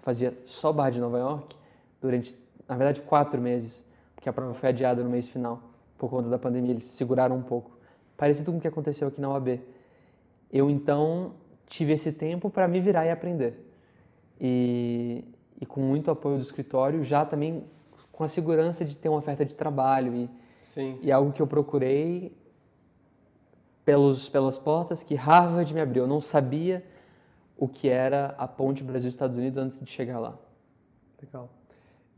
fazia 0.01 0.37
só 0.45 0.71
bar 0.71 0.89
de 0.89 0.99
Nova 1.01 1.19
York 1.19 1.53
durante, 2.01 2.33
na 2.69 2.75
verdade, 2.75 3.01
quatro 3.01 3.41
meses, 3.41 3.83
porque 4.15 4.29
a 4.29 4.33
prova 4.33 4.53
foi 4.53 4.69
adiada 4.69 5.03
no 5.03 5.09
mês 5.09 5.27
final, 5.27 5.61
por 5.97 6.09
conta 6.09 6.29
da 6.29 6.37
pandemia, 6.37 6.71
eles 6.71 6.85
seguraram 6.85 7.35
um 7.35 7.41
pouco. 7.41 7.77
Parecido 8.15 8.51
com 8.51 8.59
o 8.59 8.61
que 8.61 8.67
aconteceu 8.67 9.07
aqui 9.07 9.19
na 9.19 9.29
UAB. 9.29 9.59
Eu, 10.51 10.69
então, 10.69 11.33
tive 11.67 11.93
esse 11.93 12.11
tempo 12.11 12.49
para 12.49 12.67
me 12.67 12.79
virar 12.79 13.05
e 13.05 13.11
aprender. 13.11 13.65
E, 14.39 15.25
e 15.59 15.65
com 15.65 15.81
muito 15.81 16.11
apoio 16.11 16.37
do 16.37 16.43
escritório, 16.43 17.03
já 17.03 17.25
também 17.25 17.65
com 18.11 18.23
a 18.23 18.27
segurança 18.27 18.85
de 18.85 18.95
ter 18.95 19.09
uma 19.09 19.17
oferta 19.17 19.43
de 19.43 19.55
trabalho 19.55 20.15
e 20.15 20.29
Sim, 20.61 20.97
sim. 20.99 21.07
E 21.07 21.11
algo 21.11 21.31
que 21.31 21.41
eu 21.41 21.47
procurei 21.47 22.37
pelos, 23.85 24.29
pelas 24.29 24.57
portas 24.57 25.03
que 25.03 25.15
Harvard 25.15 25.73
me 25.73 25.81
abriu. 25.81 26.03
Eu 26.03 26.07
não 26.07 26.21
sabia 26.21 26.85
o 27.57 27.67
que 27.67 27.89
era 27.89 28.35
a 28.37 28.47
ponte 28.47 28.83
Brasil-Estados 28.83 29.37
Unidos 29.37 29.57
antes 29.57 29.79
de 29.79 29.89
chegar 29.89 30.19
lá. 30.19 30.37
Legal. 31.21 31.49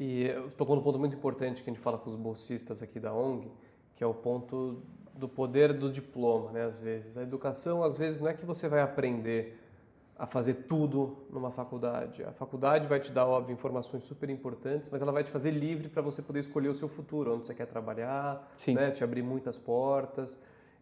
E 0.04 0.34
tocou 0.58 0.76
num 0.76 0.82
ponto 0.82 0.98
muito 0.98 1.16
importante 1.16 1.62
que 1.62 1.70
a 1.70 1.74
gente 1.74 1.80
fala 1.80 1.96
com 1.96 2.10
os 2.10 2.16
bolsistas 2.16 2.82
aqui 2.82 3.00
da 3.00 3.14
ONG, 3.14 3.52
que 3.96 4.04
é 4.04 4.08
o 4.08 4.16
ponto 4.16 4.82
do 5.14 5.30
poder 5.30 5.74
do 5.74 5.92
diploma, 5.92 6.52
né? 6.52 6.66
Às 6.66 6.76
vezes 6.76 7.20
a 7.20 7.22
educação, 7.22 7.84
às 7.84 8.00
vezes 8.00 8.20
não 8.20 8.28
é 8.28 8.34
que 8.34 8.44
você 8.44 8.68
vai 8.68 8.82
aprender 8.82 9.62
a 10.18 10.26
fazer 10.26 10.56
tudo 10.68 11.18
numa 11.30 11.52
faculdade. 11.52 12.24
A 12.24 12.32
faculdade 12.32 12.88
vai 12.88 13.00
te 13.00 13.12
dar, 13.12 13.28
óbvio, 13.28 13.54
informações 13.54 14.04
super 14.04 14.28
importantes, 14.32 14.90
mas 14.90 15.00
ela 15.04 15.12
vai 15.12 15.24
te 15.24 15.30
fazer 15.30 15.52
livre 15.52 15.88
para 15.88 16.02
você 16.02 16.20
poder 16.20 16.40
escolher 16.40 16.70
o 16.70 16.76
seu 16.76 16.88
futuro, 16.88 17.36
onde 17.36 17.46
você 17.46 17.54
quer 17.54 17.68
trabalhar, 17.68 18.52
né? 18.74 18.90
te 18.90 19.04
abrir 19.04 19.22
muitas 19.22 19.60
portas. 19.60 20.36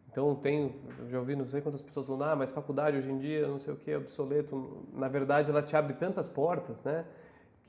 Então, 0.09 0.33
tem, 0.33 0.79
já 1.09 1.19
ouvi 1.19 1.35
não 1.35 1.45
sei 1.49 1.59
quantas 1.59 1.81
pessoas 1.81 2.05
falando, 2.05 2.23
ah, 2.23 2.35
mas 2.37 2.53
faculdade 2.53 2.95
hoje 2.95 3.11
em 3.11 3.19
dia, 3.19 3.45
não 3.49 3.59
sei 3.59 3.73
o 3.73 3.75
que, 3.75 3.93
obsoleto. 3.93 4.85
Na 4.93 5.09
verdade, 5.09 5.51
ela 5.51 5.61
te 5.61 5.75
abre 5.75 5.91
tantas 5.93 6.25
portas, 6.25 6.81
né? 6.83 7.03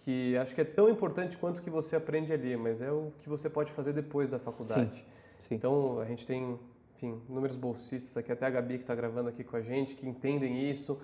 Que 0.03 0.37
acho 0.37 0.55
que 0.55 0.61
é 0.61 0.65
tão 0.65 0.89
importante 0.89 1.37
quanto 1.39 1.59
o 1.59 1.63
que 1.63 1.71
você 1.71 1.97
aprende 1.97 2.33
ali, 2.33 2.57
mas 2.57 2.81
é 2.81 2.91
o 2.91 3.13
que 3.19 3.29
você 3.29 3.49
pode 3.49 3.71
fazer 3.73 3.93
depois 3.93 4.29
da 4.29 4.39
faculdade. 4.39 4.99
Sim. 4.99 5.05
Sim. 5.49 5.55
Então, 5.55 6.01
a 6.01 6.05
gente 6.05 6.27
tem, 6.27 6.59
enfim, 6.97 7.21
inúmeros 7.29 7.57
bolsistas 7.57 8.17
aqui, 8.17 8.33
até 8.33 8.47
a 8.47 8.51
Gabi 8.51 8.79
que 8.79 8.85
está 8.85 8.95
gravando 8.95 9.29
aqui 9.29 9.45
com 9.45 9.57
a 9.57 9.61
gente, 9.61 9.95
que 9.95 10.09
entendem 10.09 10.71
isso 10.71 11.01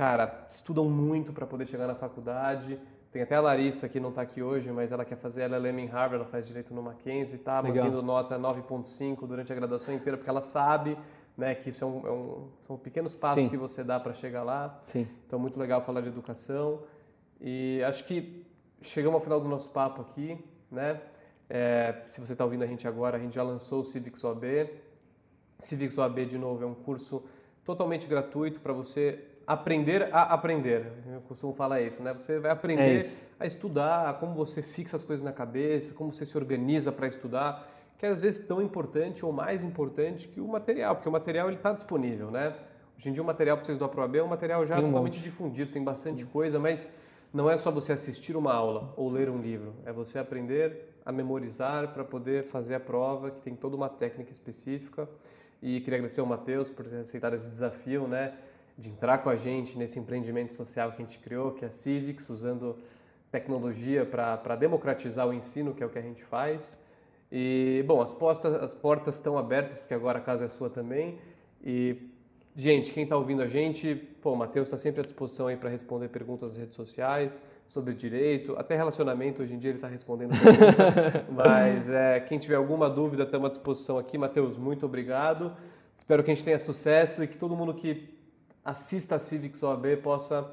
cara, 0.00 0.46
estudam 0.48 0.88
muito 0.88 1.30
para 1.30 1.46
poder 1.46 1.66
chegar 1.66 1.86
na 1.86 1.94
faculdade. 1.94 2.80
Tem 3.12 3.20
até 3.20 3.34
a 3.34 3.40
Larissa 3.40 3.86
que 3.86 4.00
não 4.00 4.08
está 4.08 4.22
aqui 4.22 4.42
hoje, 4.42 4.72
mas 4.72 4.92
ela 4.92 5.04
quer 5.04 5.16
fazer 5.16 5.42
LLM 5.42 5.80
em 5.80 5.86
Harvard, 5.86 6.22
ela 6.22 6.24
faz 6.24 6.46
direito 6.46 6.72
no 6.72 6.82
Mackenzie, 6.82 7.36
está 7.36 7.62
mantendo 7.62 8.00
nota 8.02 8.38
9.5 8.38 9.26
durante 9.26 9.52
a 9.52 9.54
graduação 9.54 9.92
inteira, 9.92 10.16
porque 10.16 10.30
ela 10.30 10.40
sabe 10.40 10.96
né, 11.36 11.54
que 11.54 11.68
isso 11.68 11.84
é 11.84 11.86
um, 11.86 12.06
é 12.06 12.10
um 12.10 12.48
são 12.62 12.78
pequenos 12.78 13.14
passos 13.14 13.42
Sim. 13.42 13.50
que 13.50 13.58
você 13.58 13.84
dá 13.84 14.00
para 14.00 14.14
chegar 14.14 14.42
lá. 14.42 14.80
Sim. 14.86 15.06
Então, 15.26 15.38
muito 15.38 15.58
legal 15.58 15.82
falar 15.82 16.00
de 16.00 16.08
educação. 16.08 16.82
E 17.40 17.82
acho 17.84 18.04
que 18.04 18.46
chegamos 18.82 19.14
ao 19.14 19.20
final 19.20 19.40
do 19.40 19.48
nosso 19.48 19.70
papo 19.70 20.02
aqui, 20.02 20.38
né? 20.70 21.00
É, 21.48 22.02
se 22.06 22.20
você 22.20 22.32
está 22.32 22.44
ouvindo 22.44 22.62
a 22.62 22.66
gente 22.66 22.86
agora, 22.86 23.16
a 23.16 23.20
gente 23.20 23.34
já 23.34 23.42
lançou 23.42 23.80
o 23.80 23.84
Civics 23.84 24.22
OAB. 24.22 24.44
Civics 25.58 25.98
OAB, 25.98 26.26
de 26.26 26.38
novo, 26.38 26.62
é 26.62 26.66
um 26.66 26.74
curso 26.74 27.24
totalmente 27.64 28.06
gratuito 28.06 28.60
para 28.60 28.72
você 28.72 29.24
aprender 29.46 30.08
a 30.12 30.34
aprender. 30.34 30.92
Eu 31.12 31.20
costumo 31.22 31.52
falar 31.52 31.80
isso, 31.80 32.02
né? 32.02 32.14
Você 32.14 32.38
vai 32.38 32.52
aprender 32.52 33.04
é 33.04 33.44
a 33.44 33.46
estudar, 33.46 34.18
como 34.20 34.34
você 34.34 34.62
fixa 34.62 34.96
as 34.96 35.02
coisas 35.02 35.24
na 35.24 35.32
cabeça, 35.32 35.92
como 35.94 36.12
você 36.12 36.24
se 36.24 36.36
organiza 36.36 36.92
para 36.92 37.08
estudar, 37.08 37.68
que 37.98 38.06
é 38.06 38.10
às 38.10 38.20
vezes 38.20 38.46
tão 38.46 38.62
importante 38.62 39.26
ou 39.26 39.32
mais 39.32 39.64
importante 39.64 40.28
que 40.28 40.40
o 40.40 40.46
material, 40.46 40.94
porque 40.94 41.08
o 41.08 41.12
material 41.12 41.48
ele 41.48 41.56
está 41.56 41.72
disponível, 41.72 42.30
né? 42.30 42.54
Hoje 42.96 43.08
em 43.08 43.12
dia 43.12 43.22
o 43.22 43.26
material 43.26 43.56
para 43.56 43.64
vocês 43.64 43.78
do 43.78 43.84
AproAB 43.84 44.16
é 44.16 44.22
um 44.22 44.28
material 44.28 44.64
já 44.66 44.78
um 44.78 44.82
totalmente 44.82 45.16
monte. 45.16 45.22
difundido, 45.22 45.72
tem 45.72 45.82
bastante 45.82 46.24
coisa, 46.26 46.58
mas 46.60 46.92
não 47.32 47.50
é 47.50 47.56
só 47.56 47.70
você 47.70 47.92
assistir 47.92 48.36
uma 48.36 48.52
aula 48.52 48.92
ou 48.96 49.10
ler 49.10 49.28
um 49.28 49.40
livro, 49.40 49.74
é 49.84 49.92
você 49.92 50.18
aprender 50.18 50.94
a 51.04 51.12
memorizar 51.12 51.92
para 51.92 52.04
poder 52.04 52.44
fazer 52.44 52.74
a 52.74 52.80
prova, 52.80 53.30
que 53.30 53.40
tem 53.40 53.54
toda 53.54 53.76
uma 53.76 53.88
técnica 53.88 54.30
específica. 54.30 55.08
E 55.62 55.80
queria 55.80 55.98
agradecer 55.98 56.20
ao 56.20 56.26
Matheus 56.26 56.70
por 56.70 56.86
ter 56.86 56.96
aceitado 56.96 57.34
esse 57.34 57.48
desafio, 57.48 58.06
né? 58.06 58.34
de 58.80 58.88
entrar 58.88 59.18
com 59.18 59.28
a 59.28 59.36
gente 59.36 59.76
nesse 59.76 59.98
empreendimento 59.98 60.54
social 60.54 60.90
que 60.92 61.02
a 61.02 61.04
gente 61.04 61.18
criou, 61.18 61.52
que 61.52 61.66
é 61.66 61.68
a 61.68 61.72
Civics, 61.72 62.30
usando 62.30 62.78
tecnologia 63.30 64.06
para 64.06 64.56
democratizar 64.56 65.28
o 65.28 65.34
ensino, 65.34 65.74
que 65.74 65.82
é 65.82 65.86
o 65.86 65.90
que 65.90 65.98
a 65.98 66.02
gente 66.02 66.24
faz. 66.24 66.78
E, 67.30 67.84
bom, 67.86 68.00
as, 68.00 68.14
postas, 68.14 68.54
as 68.54 68.74
portas 68.74 69.16
estão 69.16 69.36
abertas, 69.36 69.78
porque 69.78 69.92
agora 69.92 70.18
a 70.18 70.22
casa 70.22 70.46
é 70.46 70.48
sua 70.48 70.70
também. 70.70 71.18
E, 71.62 72.10
gente, 72.56 72.90
quem 72.90 73.04
está 73.04 73.16
ouvindo 73.16 73.42
a 73.42 73.46
gente, 73.46 74.08
pô, 74.20 74.32
o 74.32 74.36
Matheus 74.36 74.66
está 74.66 74.76
sempre 74.76 75.00
à 75.00 75.04
disposição 75.04 75.46
aí 75.46 75.56
para 75.56 75.68
responder 75.68 76.08
perguntas 76.08 76.52
nas 76.52 76.58
redes 76.58 76.76
sociais 76.76 77.40
sobre 77.68 77.94
direito, 77.94 78.54
até 78.58 78.76
relacionamento, 78.76 79.42
hoje 79.42 79.54
em 79.54 79.58
dia 79.58 79.70
ele 79.70 79.78
está 79.78 79.88
respondendo. 79.88 80.32
Mas 81.30 81.88
é, 81.88 82.20
quem 82.20 82.38
tiver 82.38 82.56
alguma 82.56 82.90
dúvida, 82.90 83.22
estamos 83.22 83.48
à 83.48 83.52
disposição 83.52 83.98
aqui. 83.98 84.18
Matheus, 84.18 84.58
muito 84.58 84.84
obrigado. 84.86 85.56
Espero 85.94 86.24
que 86.24 86.30
a 86.30 86.34
gente 86.34 86.44
tenha 86.44 86.58
sucesso 86.58 87.22
e 87.22 87.28
que 87.28 87.38
todo 87.38 87.56
mundo 87.56 87.74
que 87.74 88.18
assista 88.64 89.16
a 89.16 89.18
Civics 89.18 89.62
OAB 89.62 89.96
possa 90.02 90.50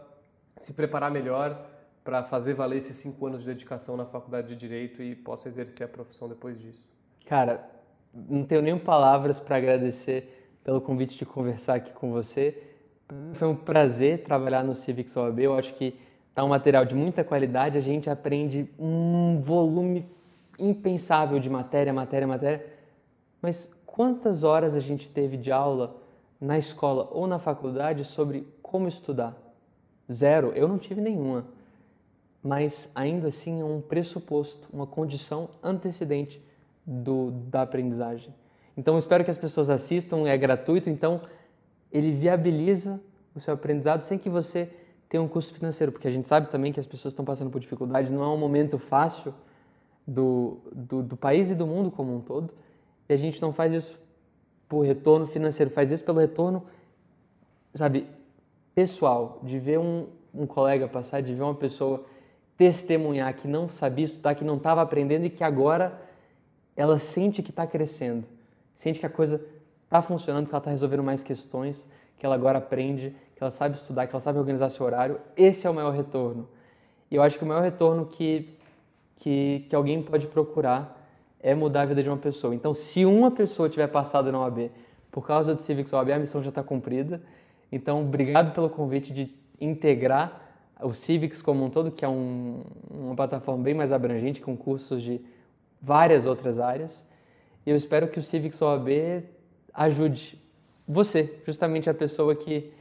se 0.55 0.73
preparar 0.73 1.11
melhor 1.11 1.65
para 2.03 2.23
fazer 2.23 2.53
valer 2.53 2.79
esses 2.79 2.97
cinco 2.97 3.25
anos 3.25 3.41
de 3.41 3.47
dedicação 3.47 3.97
na 3.97 4.05
faculdade 4.05 4.47
de 4.47 4.55
Direito 4.55 5.01
e 5.01 5.15
possa 5.15 5.49
exercer 5.49 5.85
a 5.85 5.89
profissão 5.89 6.29
depois 6.29 6.59
disso. 6.59 6.87
Cara, 7.25 7.69
não 8.13 8.43
tenho 8.45 8.61
nem 8.61 8.77
palavras 8.77 9.39
para 9.39 9.57
agradecer 9.57 10.51
pelo 10.63 10.81
convite 10.81 11.17
de 11.17 11.25
conversar 11.25 11.75
aqui 11.75 11.91
com 11.93 12.11
você. 12.11 12.66
Foi 13.33 13.47
um 13.47 13.55
prazer 13.55 14.23
trabalhar 14.23 14.63
no 14.63 14.75
Civics 14.75 15.15
OAB. 15.15 15.39
Eu 15.39 15.57
acho 15.57 15.73
que 15.73 15.97
tá 16.33 16.43
um 16.43 16.49
material 16.49 16.85
de 16.85 16.93
muita 16.93 17.23
qualidade. 17.23 17.77
A 17.77 17.81
gente 17.81 18.09
aprende 18.09 18.69
um 18.77 19.41
volume 19.41 20.05
impensável 20.59 21.39
de 21.39 21.49
matéria, 21.49 21.93
matéria, 21.93 22.27
matéria. 22.27 22.65
Mas 23.41 23.73
quantas 23.85 24.43
horas 24.43 24.75
a 24.75 24.79
gente 24.79 25.09
teve 25.09 25.37
de 25.37 25.51
aula 25.51 25.95
na 26.39 26.57
escola 26.57 27.07
ou 27.11 27.25
na 27.27 27.39
faculdade 27.39 28.03
sobre 28.03 28.45
como 28.61 28.87
estudar? 28.87 29.35
Zero, 30.11 30.51
eu 30.53 30.67
não 30.67 30.77
tive 30.77 30.99
nenhuma. 30.99 31.45
Mas 32.43 32.91
ainda 32.93 33.29
assim 33.29 33.61
é 33.61 33.65
um 33.65 33.81
pressuposto, 33.81 34.67
uma 34.71 34.85
condição 34.85 35.49
antecedente 35.63 36.41
do, 36.85 37.31
da 37.31 37.61
aprendizagem. 37.61 38.33
Então 38.75 38.97
espero 38.97 39.23
que 39.23 39.31
as 39.31 39.37
pessoas 39.37 39.69
assistam, 39.69 40.27
é 40.27 40.37
gratuito, 40.37 40.89
então 40.89 41.21
ele 41.91 42.11
viabiliza 42.11 42.99
o 43.35 43.39
seu 43.39 43.53
aprendizado 43.53 44.01
sem 44.01 44.17
que 44.17 44.29
você 44.29 44.69
tenha 45.09 45.21
um 45.21 45.27
custo 45.27 45.53
financeiro, 45.53 45.91
porque 45.91 46.07
a 46.07 46.11
gente 46.11 46.27
sabe 46.27 46.49
também 46.49 46.73
que 46.73 46.79
as 46.79 46.87
pessoas 46.87 47.13
estão 47.13 47.23
passando 47.23 47.49
por 47.49 47.59
dificuldade, 47.59 48.11
não 48.11 48.23
é 48.23 48.27
um 48.27 48.37
momento 48.37 48.77
fácil 48.77 49.33
do, 50.05 50.57
do, 50.73 51.01
do 51.01 51.17
país 51.17 51.49
e 51.49 51.55
do 51.55 51.65
mundo 51.65 51.89
como 51.89 52.15
um 52.15 52.19
todo, 52.19 52.53
e 53.07 53.13
a 53.13 53.17
gente 53.17 53.41
não 53.41 53.53
faz 53.53 53.73
isso 53.73 53.99
por 54.67 54.85
retorno 54.85 55.25
financeiro, 55.25 55.71
faz 55.71 55.91
isso 55.91 56.03
pelo 56.03 56.19
retorno, 56.19 56.65
sabe, 57.73 58.05
pessoal, 58.75 59.39
de 59.43 59.57
ver 59.57 59.79
um, 59.79 60.07
um 60.33 60.45
colega 60.45 60.87
passar, 60.87 61.21
de 61.21 61.33
ver 61.33 61.43
uma 61.43 61.55
pessoa 61.55 62.05
testemunhar 62.57 63.33
que 63.35 63.47
não 63.47 63.69
sabia 63.69 64.05
estudar, 64.05 64.35
que 64.35 64.43
não 64.43 64.57
estava 64.57 64.81
aprendendo 64.81 65.25
e 65.25 65.29
que 65.29 65.43
agora 65.43 66.01
ela 66.75 66.99
sente 66.99 67.41
que 67.41 67.49
está 67.49 67.65
crescendo, 67.65 68.27
sente 68.75 68.99
que 68.99 69.05
a 69.05 69.09
coisa 69.09 69.43
está 69.87 70.01
funcionando, 70.01 70.45
que 70.45 70.51
ela 70.51 70.59
está 70.59 70.69
resolvendo 70.69 71.03
mais 71.03 71.23
questões, 71.23 71.89
que 72.17 72.25
ela 72.25 72.35
agora 72.35 72.57
aprende, 72.57 73.15
que 73.35 73.41
ela 73.41 73.51
sabe 73.51 73.75
estudar, 73.75 74.05
que 74.05 74.13
ela 74.13 74.21
sabe 74.21 74.37
organizar 74.37 74.69
seu 74.69 74.85
horário. 74.85 75.19
Esse 75.35 75.65
é 75.65 75.69
o 75.69 75.73
maior 75.73 75.91
retorno. 75.91 76.47
E 77.09 77.15
eu 77.15 77.23
acho 77.23 77.37
que 77.37 77.43
o 77.43 77.47
maior 77.47 77.63
retorno 77.63 78.05
que, 78.05 78.49
que, 79.17 79.65
que 79.69 79.75
alguém 79.75 80.01
pode 80.01 80.27
procurar 80.27 80.93
é 81.39 81.55
mudar 81.55 81.83
a 81.83 81.85
vida 81.85 82.03
de 82.03 82.09
uma 82.09 82.17
pessoa. 82.17 82.53
Então, 82.53 82.73
se 82.73 83.05
uma 83.05 83.31
pessoa 83.31 83.69
tiver 83.69 83.87
passado 83.87 84.31
na 84.31 84.39
OAB 84.39 84.69
por 85.09 85.25
causa 85.25 85.55
do 85.55 85.61
Civics 85.61 85.93
OAB, 85.93 86.11
a 86.11 86.19
missão 86.19 86.41
já 86.41 86.49
está 86.49 86.61
cumprida. 86.61 87.21
Então, 87.71 88.01
obrigado 88.01 88.53
pelo 88.53 88.69
convite 88.69 89.13
de 89.13 89.33
integrar 89.59 90.41
o 90.81 90.93
Civics 90.93 91.41
como 91.41 91.63
um 91.63 91.69
todo, 91.69 91.91
que 91.91 92.03
é 92.03 92.09
um, 92.09 92.61
uma 92.89 93.15
plataforma 93.15 93.63
bem 93.63 93.73
mais 93.73 93.91
abrangente, 93.91 94.41
com 94.41 94.57
cursos 94.57 95.01
de 95.01 95.21
várias 95.81 96.25
outras 96.25 96.59
áreas. 96.59 97.05
Eu 97.65 97.75
espero 97.75 98.07
que 98.07 98.19
o 98.19 98.23
Civics 98.23 98.61
OAB 98.61 98.89
ajude 99.77 100.41
você, 100.87 101.39
justamente 101.45 101.89
a 101.89 101.93
pessoa 101.93 102.35
que, 102.35 102.73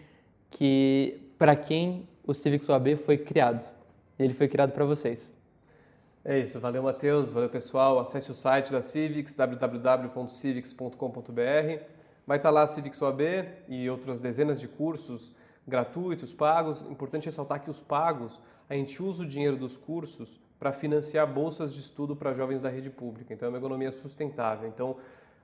que 0.50 1.20
para 1.38 1.54
quem 1.54 2.08
o 2.26 2.32
Civics 2.32 2.66
OAB 2.68 2.96
foi 2.96 3.18
criado. 3.18 3.70
Ele 4.18 4.32
foi 4.32 4.48
criado 4.48 4.72
para 4.72 4.82
vocês. 4.84 5.36
É 6.24 6.38
isso, 6.38 6.58
valeu 6.58 6.82
Matheus, 6.82 7.32
valeu 7.32 7.50
pessoal. 7.50 8.00
Acesse 8.00 8.30
o 8.30 8.34
site 8.34 8.72
da 8.72 8.82
Civics, 8.82 9.34
www.civics.com.br. 9.34 11.82
Vai 12.26 12.38
estar 12.38 12.50
lá 12.50 12.62
a 12.62 12.66
Civics 12.66 13.02
OAB 13.02 13.20
e 13.68 13.90
outras 13.90 14.18
dezenas 14.18 14.58
de 14.58 14.66
cursos 14.66 15.30
gratuitos, 15.68 16.32
pagos. 16.32 16.82
Importante 16.82 17.26
ressaltar 17.26 17.62
que 17.62 17.70
os 17.70 17.80
pagos, 17.80 18.40
a 18.68 18.74
gente 18.74 19.00
usa 19.02 19.22
o 19.22 19.26
dinheiro 19.26 19.56
dos 19.56 19.76
cursos 19.76 20.40
para 20.58 20.72
financiar 20.72 21.32
bolsas 21.32 21.72
de 21.74 21.80
estudo 21.80 22.16
para 22.16 22.34
jovens 22.34 22.62
da 22.62 22.70
rede 22.70 22.90
pública. 22.90 23.34
Então 23.34 23.46
é 23.46 23.50
uma 23.50 23.58
economia 23.58 23.92
sustentável. 23.92 24.68
Então, 24.68 24.96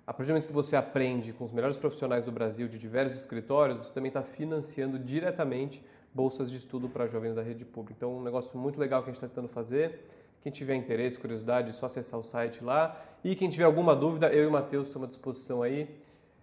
a 0.07 0.13
partir 0.13 0.29
do 0.29 0.35
momento 0.35 0.49
que 0.49 0.53
você 0.53 0.75
aprende 0.75 1.33
com 1.33 1.45
os 1.45 1.53
melhores 1.53 1.77
profissionais 1.77 2.25
do 2.25 2.33
Brasil 2.33 2.67
de 2.67 2.77
diversos 2.77 3.21
escritórios, 3.21 3.79
você 3.79 3.93
também 3.93 4.09
está 4.09 4.23
financiando 4.23 4.99
diretamente 4.99 5.83
bolsas 6.13 6.51
de 6.51 6.59
estudo 6.59 6.89
para 6.89 7.07
jovens 7.07 7.35
da 7.35 7.43
rede 7.43 7.65
pública. 7.65 7.95
Então, 7.97 8.19
um 8.19 8.23
negócio 8.23 8.59
muito 8.59 8.79
legal 8.79 9.03
que 9.03 9.11
a 9.11 9.13
gente 9.13 9.23
está 9.23 9.29
tentando 9.29 9.49
fazer. 9.49 10.01
Quem 10.43 10.51
tiver 10.51 10.75
interesse, 10.75 11.19
curiosidade, 11.19 11.71
é 11.71 11.73
só 11.73 11.87
acessar 11.87 12.19
o 12.19 12.25
site 12.25 12.65
lá. 12.65 13.01
E 13.23 13.37
quem 13.37 13.49
tiver 13.49 13.65
alguma 13.65 13.95
dúvida, 13.95 14.27
eu 14.33 14.43
e 14.45 14.47
o 14.47 14.51
Matheus 14.51 14.89
estamos 14.89 15.07
à 15.07 15.09
disposição 15.09 15.63
aí. 15.63 15.89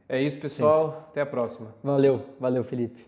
É 0.07 0.22
isso, 0.22 0.39
pessoal. 0.39 0.91
Sim. 0.91 0.97
Até 1.10 1.22
a 1.22 1.26
próxima. 1.26 1.76
Valeu, 1.84 2.26
valeu, 2.39 2.64
Felipe. 2.64 3.05